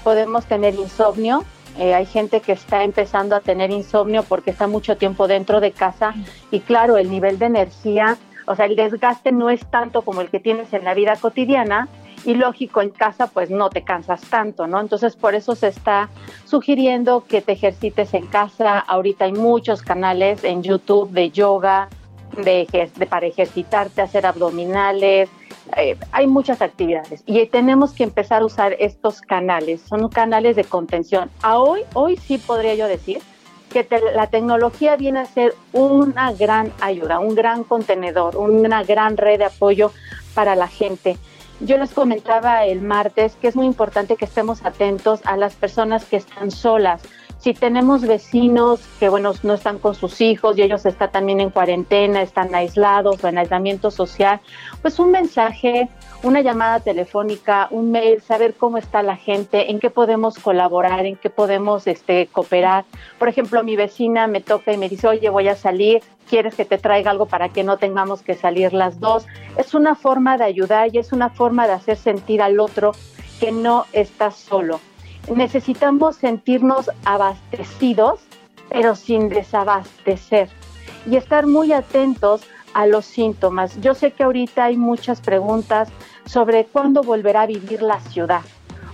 podemos 0.03 0.45
tener 0.45 0.75
insomnio. 0.75 1.45
Eh, 1.79 1.93
hay 1.93 2.05
gente 2.05 2.41
que 2.41 2.51
está 2.51 2.83
empezando 2.83 3.35
a 3.35 3.39
tener 3.39 3.71
insomnio 3.71 4.23
porque 4.23 4.51
está 4.51 4.67
mucho 4.67 4.95
tiempo 4.97 5.27
dentro 5.27 5.59
de 5.59 5.71
casa 5.71 6.13
y 6.51 6.59
claro, 6.59 6.97
el 6.97 7.09
nivel 7.09 7.39
de 7.39 7.47
energía, 7.47 8.17
o 8.45 8.55
sea, 8.55 8.65
el 8.65 8.75
desgaste 8.75 9.31
no 9.31 9.49
es 9.49 9.65
tanto 9.65 10.03
como 10.03 10.21
el 10.21 10.29
que 10.29 10.39
tienes 10.39 10.71
en 10.73 10.83
la 10.83 10.93
vida 10.93 11.15
cotidiana 11.15 11.87
y 12.25 12.35
lógico, 12.35 12.81
en 12.81 12.89
casa 12.89 13.27
pues 13.27 13.49
no 13.49 13.69
te 13.69 13.83
cansas 13.83 14.21
tanto, 14.21 14.67
¿no? 14.67 14.79
Entonces 14.79 15.15
por 15.15 15.35
eso 15.35 15.55
se 15.55 15.67
está 15.67 16.09
sugiriendo 16.45 17.25
que 17.25 17.41
te 17.41 17.53
ejercites 17.53 18.13
en 18.13 18.27
casa. 18.27 18.79
Ahorita 18.79 19.25
hay 19.25 19.33
muchos 19.33 19.81
canales 19.81 20.43
en 20.43 20.63
YouTube 20.63 21.09
de 21.09 21.31
yoga, 21.31 21.89
de, 22.37 22.91
de 22.95 23.05
para 23.05 23.25
ejercitarte, 23.25 24.01
hacer 24.01 24.25
abdominales, 24.25 25.29
eh, 25.77 25.97
hay 26.11 26.27
muchas 26.27 26.61
actividades 26.61 27.23
y 27.25 27.45
tenemos 27.47 27.93
que 27.93 28.03
empezar 28.03 28.41
a 28.41 28.45
usar 28.45 28.75
estos 28.79 29.21
canales, 29.21 29.81
son 29.81 30.09
canales 30.09 30.55
de 30.55 30.63
contención. 30.63 31.29
A 31.41 31.59
hoy, 31.59 31.81
hoy 31.93 32.17
sí 32.17 32.37
podría 32.37 32.75
yo 32.75 32.87
decir 32.87 33.19
que 33.69 33.87
la 34.13 34.27
tecnología 34.27 34.95
viene 34.95 35.19
a 35.19 35.25
ser 35.25 35.55
una 35.71 36.31
gran 36.33 36.71
ayuda, 36.79 37.19
un 37.19 37.33
gran 37.33 37.63
contenedor, 37.63 38.37
una 38.37 38.83
gran 38.83 39.17
red 39.17 39.39
de 39.39 39.45
apoyo 39.45 39.91
para 40.35 40.55
la 40.55 40.67
gente. 40.67 41.17
Yo 41.59 41.77
les 41.77 41.91
comentaba 41.91 42.65
el 42.65 42.81
martes 42.81 43.35
que 43.35 43.47
es 43.47 43.55
muy 43.55 43.65
importante 43.65 44.15
que 44.15 44.25
estemos 44.25 44.63
atentos 44.65 45.21
a 45.23 45.37
las 45.37 45.55
personas 45.55 46.05
que 46.05 46.17
están 46.17 46.51
solas, 46.51 47.01
si 47.43 47.53
tenemos 47.53 48.03
vecinos 48.03 48.79
que, 49.01 49.09
bueno, 49.09 49.33
no 49.43 49.55
están 49.55 49.77
con 49.77 49.95
sus 49.95 50.21
hijos 50.21 50.57
y 50.57 50.61
ellos 50.61 50.85
están 50.85 51.11
también 51.11 51.41
en 51.41 51.49
cuarentena, 51.49 52.21
están 52.21 52.55
aislados 52.55 53.21
o 53.21 53.27
en 53.27 53.37
aislamiento 53.37 53.91
social, 53.91 54.39
pues 54.81 54.97
un 54.97 55.11
mensaje, 55.11 55.89
una 56.23 56.39
llamada 56.39 56.79
telefónica, 56.79 57.67
un 57.69 57.91
mail, 57.91 58.21
saber 58.21 58.53
cómo 58.53 58.77
está 58.77 59.03
la 59.03 59.17
gente, 59.17 59.71
en 59.71 59.81
qué 59.81 59.89
podemos 59.89 60.39
colaborar, 60.39 61.05
en 61.05 61.17
qué 61.17 61.29
podemos 61.29 61.85
este, 61.85 62.27
cooperar. 62.27 62.85
Por 63.19 63.27
ejemplo, 63.27 63.61
mi 63.61 63.75
vecina 63.75 64.25
me 64.27 64.39
toca 64.39 64.71
y 64.71 64.77
me 64.77 64.87
dice, 64.87 65.09
oye, 65.09 65.27
voy 65.27 65.49
a 65.49 65.57
salir, 65.57 66.01
¿quieres 66.29 66.55
que 66.55 66.63
te 66.63 66.77
traiga 66.77 67.11
algo 67.11 67.25
para 67.25 67.49
que 67.49 67.65
no 67.65 67.75
tengamos 67.75 68.21
que 68.21 68.35
salir 68.35 68.71
las 68.71 69.01
dos? 69.01 69.27
Es 69.57 69.73
una 69.73 69.95
forma 69.95 70.37
de 70.37 70.45
ayudar 70.45 70.95
y 70.95 70.99
es 70.99 71.11
una 71.11 71.29
forma 71.29 71.67
de 71.67 71.73
hacer 71.73 71.97
sentir 71.97 72.41
al 72.41 72.61
otro 72.61 72.93
que 73.41 73.51
no 73.51 73.85
está 73.91 74.31
solo 74.31 74.79
necesitamos 75.33 76.17
sentirnos 76.17 76.89
abastecidos, 77.05 78.19
pero 78.69 78.95
sin 78.95 79.29
desabastecer 79.29 80.49
y 81.09 81.15
estar 81.17 81.47
muy 81.47 81.73
atentos 81.73 82.41
a 82.73 82.87
los 82.87 83.05
síntomas. 83.05 83.79
Yo 83.81 83.93
sé 83.93 84.11
que 84.11 84.23
ahorita 84.23 84.65
hay 84.65 84.77
muchas 84.77 85.21
preguntas 85.21 85.89
sobre 86.25 86.65
cuándo 86.65 87.03
volverá 87.03 87.43
a 87.43 87.47
vivir 87.47 87.81
la 87.81 87.99
ciudad, 87.99 88.41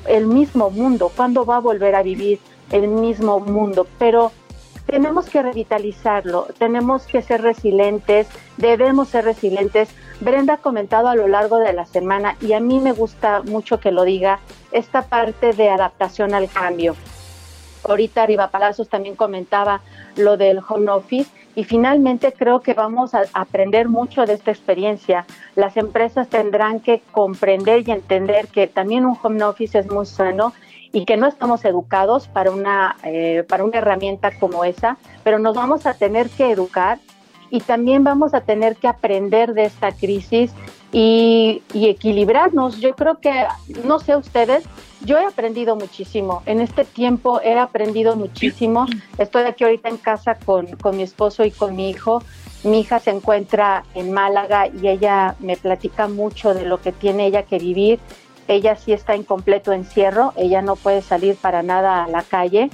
el 0.07 0.27
mismo 0.27 0.69
mundo, 0.69 1.11
cuándo 1.15 1.45
va 1.45 1.57
a 1.57 1.61
volver 1.61 1.95
a 1.95 2.03
vivir 2.03 2.39
el 2.71 2.87
mismo 2.87 3.39
mundo, 3.39 3.87
pero 3.97 4.31
tenemos 4.85 5.29
que 5.29 5.41
revitalizarlo, 5.41 6.47
tenemos 6.57 7.05
que 7.05 7.21
ser 7.21 7.41
resilientes, 7.41 8.27
debemos 8.57 9.09
ser 9.09 9.25
resilientes. 9.25 9.89
Brenda 10.21 10.55
ha 10.55 10.57
comentado 10.57 11.07
a 11.07 11.15
lo 11.15 11.27
largo 11.27 11.59
de 11.59 11.71
la 11.71 11.85
semana 11.85 12.35
y 12.41 12.53
a 12.53 12.59
mí 12.59 12.79
me 12.79 12.91
gusta 12.91 13.41
mucho 13.43 13.79
que 13.79 13.91
lo 13.91 14.03
diga, 14.03 14.39
esta 14.71 15.03
parte 15.03 15.53
de 15.53 15.69
adaptación 15.69 16.33
al 16.33 16.49
cambio. 16.49 16.95
Ahorita 17.87 18.25
Riva 18.25 18.49
Palazos 18.49 18.89
también 18.89 19.15
comentaba 19.15 19.81
lo 20.17 20.35
del 20.35 20.59
home 20.67 20.91
office 20.91 21.31
y 21.55 21.63
finalmente 21.63 22.33
creo 22.33 22.59
que 22.59 22.73
vamos 22.73 23.13
a 23.13 23.23
aprender 23.33 23.87
mucho 23.87 24.25
de 24.25 24.33
esta 24.33 24.51
experiencia. 24.51 25.25
Las 25.55 25.77
empresas 25.77 26.27
tendrán 26.27 26.81
que 26.81 27.01
comprender 27.11 27.87
y 27.87 27.91
entender 27.91 28.47
que 28.47 28.67
también 28.67 29.05
un 29.05 29.17
home 29.21 29.43
office 29.43 29.79
es 29.79 29.89
muy 29.89 30.05
sano 30.05 30.53
y 30.91 31.05
que 31.05 31.17
no 31.17 31.27
estamos 31.27 31.63
educados 31.63 32.27
para 32.27 32.51
una, 32.51 32.97
eh, 33.03 33.45
para 33.47 33.63
una 33.63 33.77
herramienta 33.77 34.37
como 34.37 34.65
esa, 34.65 34.97
pero 35.23 35.39
nos 35.39 35.55
vamos 35.55 35.85
a 35.85 35.93
tener 35.93 36.29
que 36.29 36.51
educar 36.51 36.99
y 37.49 37.61
también 37.61 38.03
vamos 38.03 38.33
a 38.33 38.41
tener 38.41 38.75
que 38.75 38.87
aprender 38.87 39.53
de 39.53 39.65
esta 39.65 39.91
crisis 39.91 40.51
y, 40.91 41.61
equilibrarnos. 41.73 42.79
Yo 42.79 42.95
creo 42.95 43.19
que, 43.19 43.45
no 43.83 43.99
sé 43.99 44.15
ustedes, 44.15 44.63
yo 45.05 45.17
he 45.17 45.25
aprendido 45.25 45.75
muchísimo. 45.75 46.43
En 46.45 46.61
este 46.61 46.85
tiempo 46.85 47.41
he 47.41 47.57
aprendido 47.57 48.15
muchísimo. 48.15 48.85
Estoy 49.17 49.43
aquí 49.43 49.63
ahorita 49.63 49.89
en 49.89 49.97
casa 49.97 50.35
con, 50.35 50.67
con 50.77 50.97
mi 50.97 51.03
esposo 51.03 51.43
y 51.43 51.51
con 51.51 51.75
mi 51.75 51.89
hijo. 51.89 52.21
Mi 52.63 52.81
hija 52.81 52.99
se 52.99 53.11
encuentra 53.11 53.83
en 53.95 54.11
Málaga 54.11 54.67
y 54.67 54.87
ella 54.87 55.35
me 55.39 55.55
platica 55.55 56.07
mucho 56.07 56.53
de 56.53 56.65
lo 56.65 56.81
que 56.81 56.91
tiene 56.91 57.27
ella 57.27 57.43
que 57.43 57.57
vivir. 57.57 57.99
Ella 58.47 58.75
sí 58.75 58.91
está 58.93 59.13
en 59.13 59.23
completo 59.23 59.73
encierro, 59.73 60.33
ella 60.35 60.63
no 60.63 60.75
puede 60.75 61.03
salir 61.03 61.35
para 61.35 61.61
nada 61.61 62.03
a 62.03 62.07
la 62.07 62.23
calle 62.23 62.71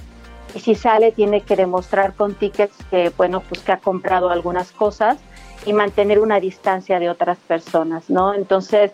y 0.56 0.60
si 0.62 0.74
sale 0.74 1.12
tiene 1.12 1.42
que 1.42 1.56
demostrar 1.56 2.16
con 2.16 2.34
tickets 2.34 2.78
que, 2.90 3.12
bueno, 3.18 3.42
pues 3.42 3.62
que 3.62 3.74
ha 3.74 3.80
comprado 3.80 4.30
algunas 4.30 4.72
cosas 4.72 5.18
y 5.66 5.74
mantener 5.74 6.20
una 6.20 6.40
distancia 6.40 6.98
de 6.98 7.10
otras 7.10 7.38
personas, 7.40 8.10
¿no? 8.10 8.34
Entonces, 8.34 8.92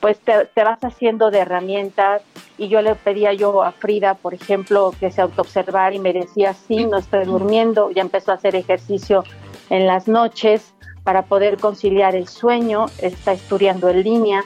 pues 0.00 0.18
te, 0.18 0.64
vas 0.64 0.80
haciendo 0.82 1.30
de 1.30 1.38
herramientas. 1.38 2.22
Y 2.58 2.68
yo 2.68 2.82
le 2.82 2.94
pedía 2.94 3.32
yo 3.32 3.62
a 3.62 3.72
Frida, 3.72 4.14
por 4.14 4.34
ejemplo, 4.34 4.92
que 4.98 5.10
se 5.10 5.22
autoobservara 5.22 5.94
y 5.94 5.98
me 5.98 6.12
decía, 6.12 6.52
sí, 6.52 6.84
no 6.84 6.98
estoy 6.98 7.24
durmiendo, 7.24 7.90
ya 7.90 8.02
empezó 8.02 8.32
a 8.32 8.34
hacer 8.34 8.54
ejercicio 8.54 9.24
en 9.70 9.86
las 9.86 10.08
noches 10.08 10.74
para 11.04 11.22
poder 11.22 11.58
conciliar 11.58 12.14
el 12.16 12.28
sueño, 12.28 12.86
está 12.98 13.32
estudiando 13.32 13.88
en 13.88 14.02
línea, 14.02 14.44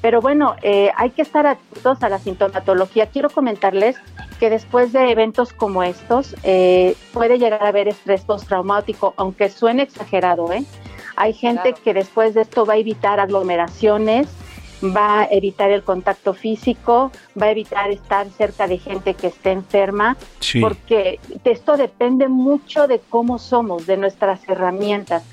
pero 0.00 0.20
bueno, 0.20 0.54
eh, 0.62 0.90
hay 0.96 1.10
que 1.10 1.22
estar 1.22 1.46
atentos 1.46 2.02
a 2.02 2.08
la 2.08 2.18
sintomatología. 2.18 3.06
Quiero 3.06 3.30
comentarles 3.30 3.96
que 4.38 4.50
después 4.50 4.92
de 4.92 5.10
eventos 5.10 5.52
como 5.52 5.82
estos 5.82 6.36
eh, 6.44 6.94
puede 7.12 7.38
llegar 7.38 7.64
a 7.64 7.68
haber 7.68 7.88
estrés 7.88 8.22
postraumático, 8.22 9.14
aunque 9.16 9.48
suene 9.50 9.82
exagerado, 9.82 10.52
¿eh? 10.52 10.64
Hay 11.16 11.32
gente 11.32 11.74
que 11.74 11.94
después 11.94 12.34
de 12.34 12.42
esto 12.42 12.64
va 12.64 12.74
a 12.74 12.76
evitar 12.76 13.18
aglomeraciones, 13.18 14.28
va 14.84 15.22
a 15.22 15.28
evitar 15.30 15.70
el 15.72 15.82
contacto 15.82 16.32
físico, 16.32 17.10
va 17.40 17.46
a 17.46 17.50
evitar 17.50 17.90
estar 17.90 18.28
cerca 18.30 18.68
de 18.68 18.78
gente 18.78 19.14
que 19.14 19.26
esté 19.26 19.50
enferma, 19.50 20.16
porque 20.60 21.18
esto 21.42 21.76
depende 21.76 22.28
mucho 22.28 22.86
de 22.86 23.00
cómo 23.00 23.40
somos, 23.40 23.86
de 23.86 23.96
nuestras 23.96 24.48
herramientas. 24.48 25.24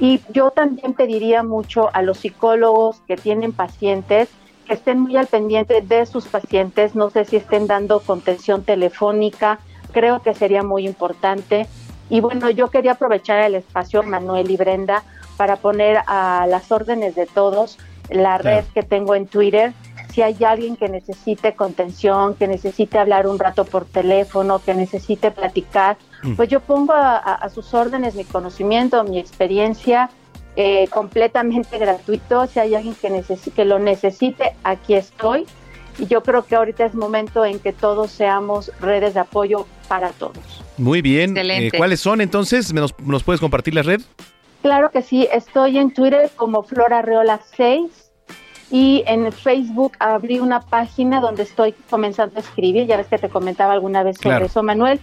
Y 0.00 0.20
yo 0.32 0.50
también 0.50 0.94
pediría 0.94 1.42
mucho 1.42 1.90
a 1.94 2.02
los 2.02 2.18
psicólogos 2.18 3.00
que 3.06 3.16
tienen 3.16 3.52
pacientes 3.52 4.28
que 4.66 4.74
estén 4.74 4.98
muy 4.98 5.16
al 5.16 5.26
pendiente 5.26 5.80
de 5.82 6.06
sus 6.06 6.26
pacientes, 6.26 6.94
no 6.94 7.10
sé 7.10 7.24
si 7.24 7.36
estén 7.36 7.66
dando 7.66 8.00
contención 8.00 8.64
telefónica, 8.64 9.60
creo 9.92 10.22
que 10.22 10.34
sería 10.34 10.62
muy 10.62 10.86
importante. 10.86 11.66
Y 12.10 12.20
bueno, 12.20 12.50
yo 12.50 12.68
quería 12.68 12.92
aprovechar 12.92 13.40
el 13.40 13.54
espacio, 13.54 14.02
Manuel 14.02 14.50
y 14.50 14.56
Brenda, 14.56 15.02
para 15.36 15.56
poner 15.56 15.98
a 16.06 16.46
las 16.48 16.70
órdenes 16.72 17.14
de 17.14 17.26
todos 17.26 17.78
la 18.10 18.38
red 18.38 18.64
que 18.74 18.82
tengo 18.82 19.14
en 19.14 19.26
Twitter. 19.26 19.72
Si 20.14 20.22
hay 20.22 20.36
alguien 20.44 20.76
que 20.76 20.88
necesite 20.88 21.54
contención, 21.54 22.34
que 22.34 22.46
necesite 22.46 22.98
hablar 22.98 23.26
un 23.26 23.38
rato 23.38 23.64
por 23.64 23.84
teléfono, 23.84 24.60
que 24.60 24.72
necesite 24.74 25.30
platicar, 25.32 25.96
Mm. 26.22 26.34
pues 26.36 26.48
yo 26.48 26.60
pongo 26.60 26.92
a, 26.92 27.16
a- 27.18 27.34
a 27.34 27.48
sus 27.50 27.74
órdenes 27.74 28.14
mi 28.14 28.24
conocimiento, 28.24 29.02
mi 29.04 29.18
experiencia, 29.18 30.08
eh, 30.56 30.86
completamente 30.88 31.78
gratuito. 31.78 32.46
Si 32.46 32.60
hay 32.60 32.74
alguien 32.76 32.94
que, 32.94 33.64
lo 33.64 33.78
necesite, 33.80 34.54
aquí 34.62 34.94
estoy. 34.94 35.46
Y 35.98 36.06
yo 36.06 36.22
creo 36.22 36.44
que 36.44 36.54
ahorita 36.56 36.84
es 36.86 36.94
momento 36.94 37.44
en 37.44 37.58
que 37.58 37.72
todos 37.72 38.10
seamos 38.12 38.70
redes 38.80 39.14
de 39.14 39.20
apoyo 39.20 39.66
para 39.88 40.10
todos. 40.10 40.62
Muy 40.78 41.02
bien. 41.02 41.30
Excelente. 41.30 41.76
Eh, 41.76 41.78
¿Cuáles 41.78 42.00
son 42.00 42.20
entonces? 42.20 42.72
¿Me 42.72 42.80
¿Nos, 42.80 42.94
nos 43.00 43.22
puedes 43.24 43.40
compartir 43.40 43.74
la 43.74 43.82
red? 43.82 44.00
Claro 44.62 44.90
que 44.90 45.02
sí, 45.02 45.28
estoy 45.32 45.78
en 45.78 45.92
Twitter 45.92 46.30
como 46.36 46.62
Flora 46.62 47.02
Reola 47.02 47.40
6 47.56 48.03
y 48.76 49.04
en 49.06 49.30
Facebook 49.30 49.92
abrí 50.00 50.40
una 50.40 50.58
página 50.60 51.20
donde 51.20 51.44
estoy 51.44 51.76
comenzando 51.88 52.36
a 52.38 52.40
escribir, 52.40 52.88
ya 52.88 52.96
ves 52.96 53.06
que 53.06 53.18
te 53.18 53.28
comentaba 53.28 53.72
alguna 53.72 54.02
vez 54.02 54.16
sobre 54.16 54.30
Claro. 54.30 54.46
eso, 54.46 54.64
Manuel, 54.64 54.98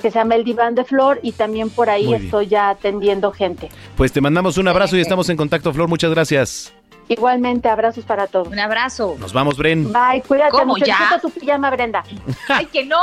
que 0.00 0.12
se 0.12 0.18
llama 0.20 0.36
El 0.36 0.44
Diván 0.44 0.76
de 0.76 0.84
Flor 0.84 1.18
y 1.24 1.32
también 1.32 1.68
por 1.70 1.90
ahí 1.90 2.14
estoy 2.14 2.46
ya 2.46 2.68
atendiendo 2.68 3.32
gente. 3.32 3.68
Pues 3.96 4.12
te 4.12 4.20
mandamos 4.20 4.58
un 4.58 4.68
abrazo 4.68 4.96
y 4.96 5.00
estamos 5.00 5.28
en 5.28 5.36
contacto, 5.36 5.72
Flor. 5.72 5.88
Muchas 5.88 6.12
gracias. 6.12 6.72
Igualmente, 7.08 7.68
abrazos 7.68 8.04
para 8.04 8.28
todos. 8.28 8.46
Un 8.46 8.60
abrazo. 8.60 9.16
Nos 9.18 9.32
vamos, 9.32 9.56
Bren. 9.56 9.92
Bye, 9.92 10.22
cuídate 10.22 10.52
¿Cómo, 10.52 10.74
mucho. 10.74 10.84
ya? 10.86 11.18
Tu 11.20 11.28
pijama, 11.30 11.70
Brenda. 11.70 12.04
¡Ay, 12.48 12.66
que 12.66 12.84
no! 12.84 13.00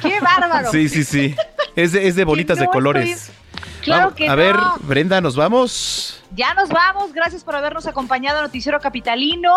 ¡Qué 0.00 0.20
bárbaro! 0.20 0.70
Sí, 0.70 0.88
sí, 0.88 1.04
sí. 1.04 1.34
Es 1.74 1.92
de, 1.92 2.06
es 2.08 2.16
de 2.16 2.24
bolitas 2.24 2.58
de 2.58 2.66
colores. 2.68 3.30
Claro 3.86 4.02
Vamos- 4.08 4.14
que 4.16 4.28
A 4.28 4.34
ver. 4.34 4.56
Brenda, 4.82 5.20
¿nos 5.20 5.36
vamos? 5.36 6.22
Ya 6.34 6.52
nos 6.54 6.68
vamos. 6.68 7.12
Gracias 7.14 7.42
por 7.44 7.54
habernos 7.56 7.86
acompañado 7.86 8.38
en 8.38 8.44
Noticiero 8.44 8.80
Capitalino. 8.80 9.54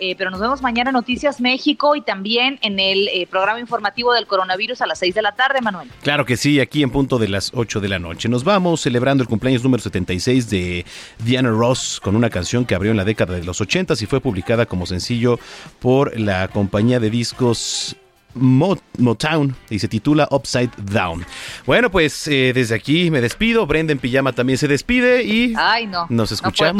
Eh, 0.00 0.16
pero 0.18 0.30
nos 0.32 0.40
vemos 0.40 0.62
mañana 0.62 0.90
en 0.90 0.94
Noticias 0.94 1.40
México 1.40 1.94
y 1.94 2.00
también 2.00 2.58
en 2.62 2.80
el 2.80 3.06
eh, 3.08 3.24
programa 3.30 3.60
informativo 3.60 4.12
del 4.12 4.26
coronavirus 4.26 4.80
a 4.82 4.86
las 4.86 4.98
6 4.98 5.14
de 5.14 5.22
la 5.22 5.32
tarde, 5.32 5.60
Manuel. 5.60 5.88
Claro 6.02 6.24
que 6.26 6.36
sí, 6.36 6.58
aquí 6.58 6.82
en 6.82 6.90
punto 6.90 7.18
de 7.18 7.28
las 7.28 7.52
8 7.54 7.80
de 7.80 7.88
la 7.88 8.00
noche. 8.00 8.28
Nos 8.28 8.42
vamos 8.42 8.80
celebrando 8.80 9.22
el 9.22 9.28
cumpleaños 9.28 9.62
número 9.62 9.80
76 9.80 10.50
de 10.50 10.84
Diana 11.18 11.50
Ross 11.50 12.00
con 12.02 12.16
una 12.16 12.30
canción 12.30 12.64
que 12.64 12.74
abrió 12.74 12.90
en 12.90 12.96
la 12.96 13.04
década 13.04 13.34
de 13.34 13.44
los 13.44 13.60
80 13.60 13.94
y 14.00 14.06
fue 14.06 14.20
publicada 14.20 14.66
como 14.66 14.86
sencillo 14.86 15.38
por 15.78 16.18
la 16.18 16.48
compañía 16.48 16.98
de 16.98 17.08
discos 17.10 17.94
Mo- 18.34 18.78
Motown 18.98 19.54
y 19.70 19.78
se 19.78 19.88
titula 19.88 20.28
Upside 20.30 20.70
Down. 20.78 21.24
Bueno, 21.66 21.90
pues 21.90 22.26
eh, 22.28 22.52
desde 22.54 22.74
aquí 22.74 23.10
me 23.10 23.20
despido. 23.20 23.66
Brenda 23.66 23.92
en 23.92 23.98
pijama 23.98 24.32
también 24.32 24.58
se 24.58 24.68
despide 24.68 25.22
y 25.24 25.54
Ay, 25.56 25.86
no. 25.86 26.06
nos 26.08 26.10
No 26.10 26.16
puedo, 26.16 26.26
No 26.28 26.34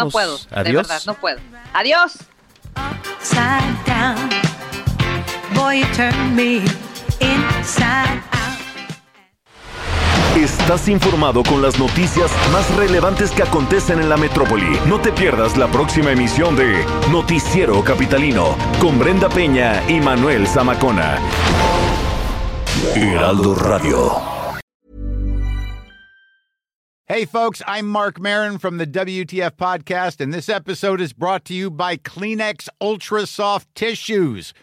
escuchamos. 0.06 0.12
puedo, 0.12 0.38
de 0.38 0.44
Adiós. 0.50 0.88
verdad, 0.88 1.02
no 1.06 1.14
puedo. 1.14 1.38
Adiós. 1.74 2.12
Upside 2.76 3.76
down. 3.86 4.16
Boy, 5.54 5.80
you 5.80 5.86
turn 5.94 6.34
me 6.34 6.56
inside 7.20 8.22
Estás 10.36 10.88
informado 10.88 11.42
con 11.42 11.60
las 11.60 11.78
noticias 11.78 12.30
más 12.52 12.74
relevantes 12.74 13.30
que 13.32 13.42
acontecen 13.42 14.00
en 14.00 14.08
la 14.08 14.16
metrópoli. 14.16 14.78
No 14.86 14.98
te 14.98 15.12
pierdas 15.12 15.58
la 15.58 15.70
próxima 15.70 16.12
emisión 16.12 16.56
de 16.56 16.84
Noticiero 17.10 17.84
Capitalino 17.84 18.56
con 18.80 18.98
Brenda 18.98 19.28
Peña 19.28 19.82
y 19.88 20.00
Manuel 20.00 20.46
Zamacona. 20.46 21.18
Heraldo 22.94 23.54
Radio. 23.54 24.32
Hey, 27.06 27.26
folks, 27.26 27.60
I'm 27.66 27.86
Mark 27.86 28.18
Marin 28.18 28.56
from 28.56 28.78
the 28.78 28.86
WTF 28.86 29.50
Podcast, 29.56 30.18
and 30.18 30.32
this 30.32 30.48
episode 30.48 30.98
is 30.98 31.12
brought 31.12 31.44
to 31.44 31.52
you 31.52 31.70
by 31.70 31.98
Kleenex 31.98 32.70
Ultra 32.80 33.26
Soft 33.26 33.68
Tissues, 33.74 34.54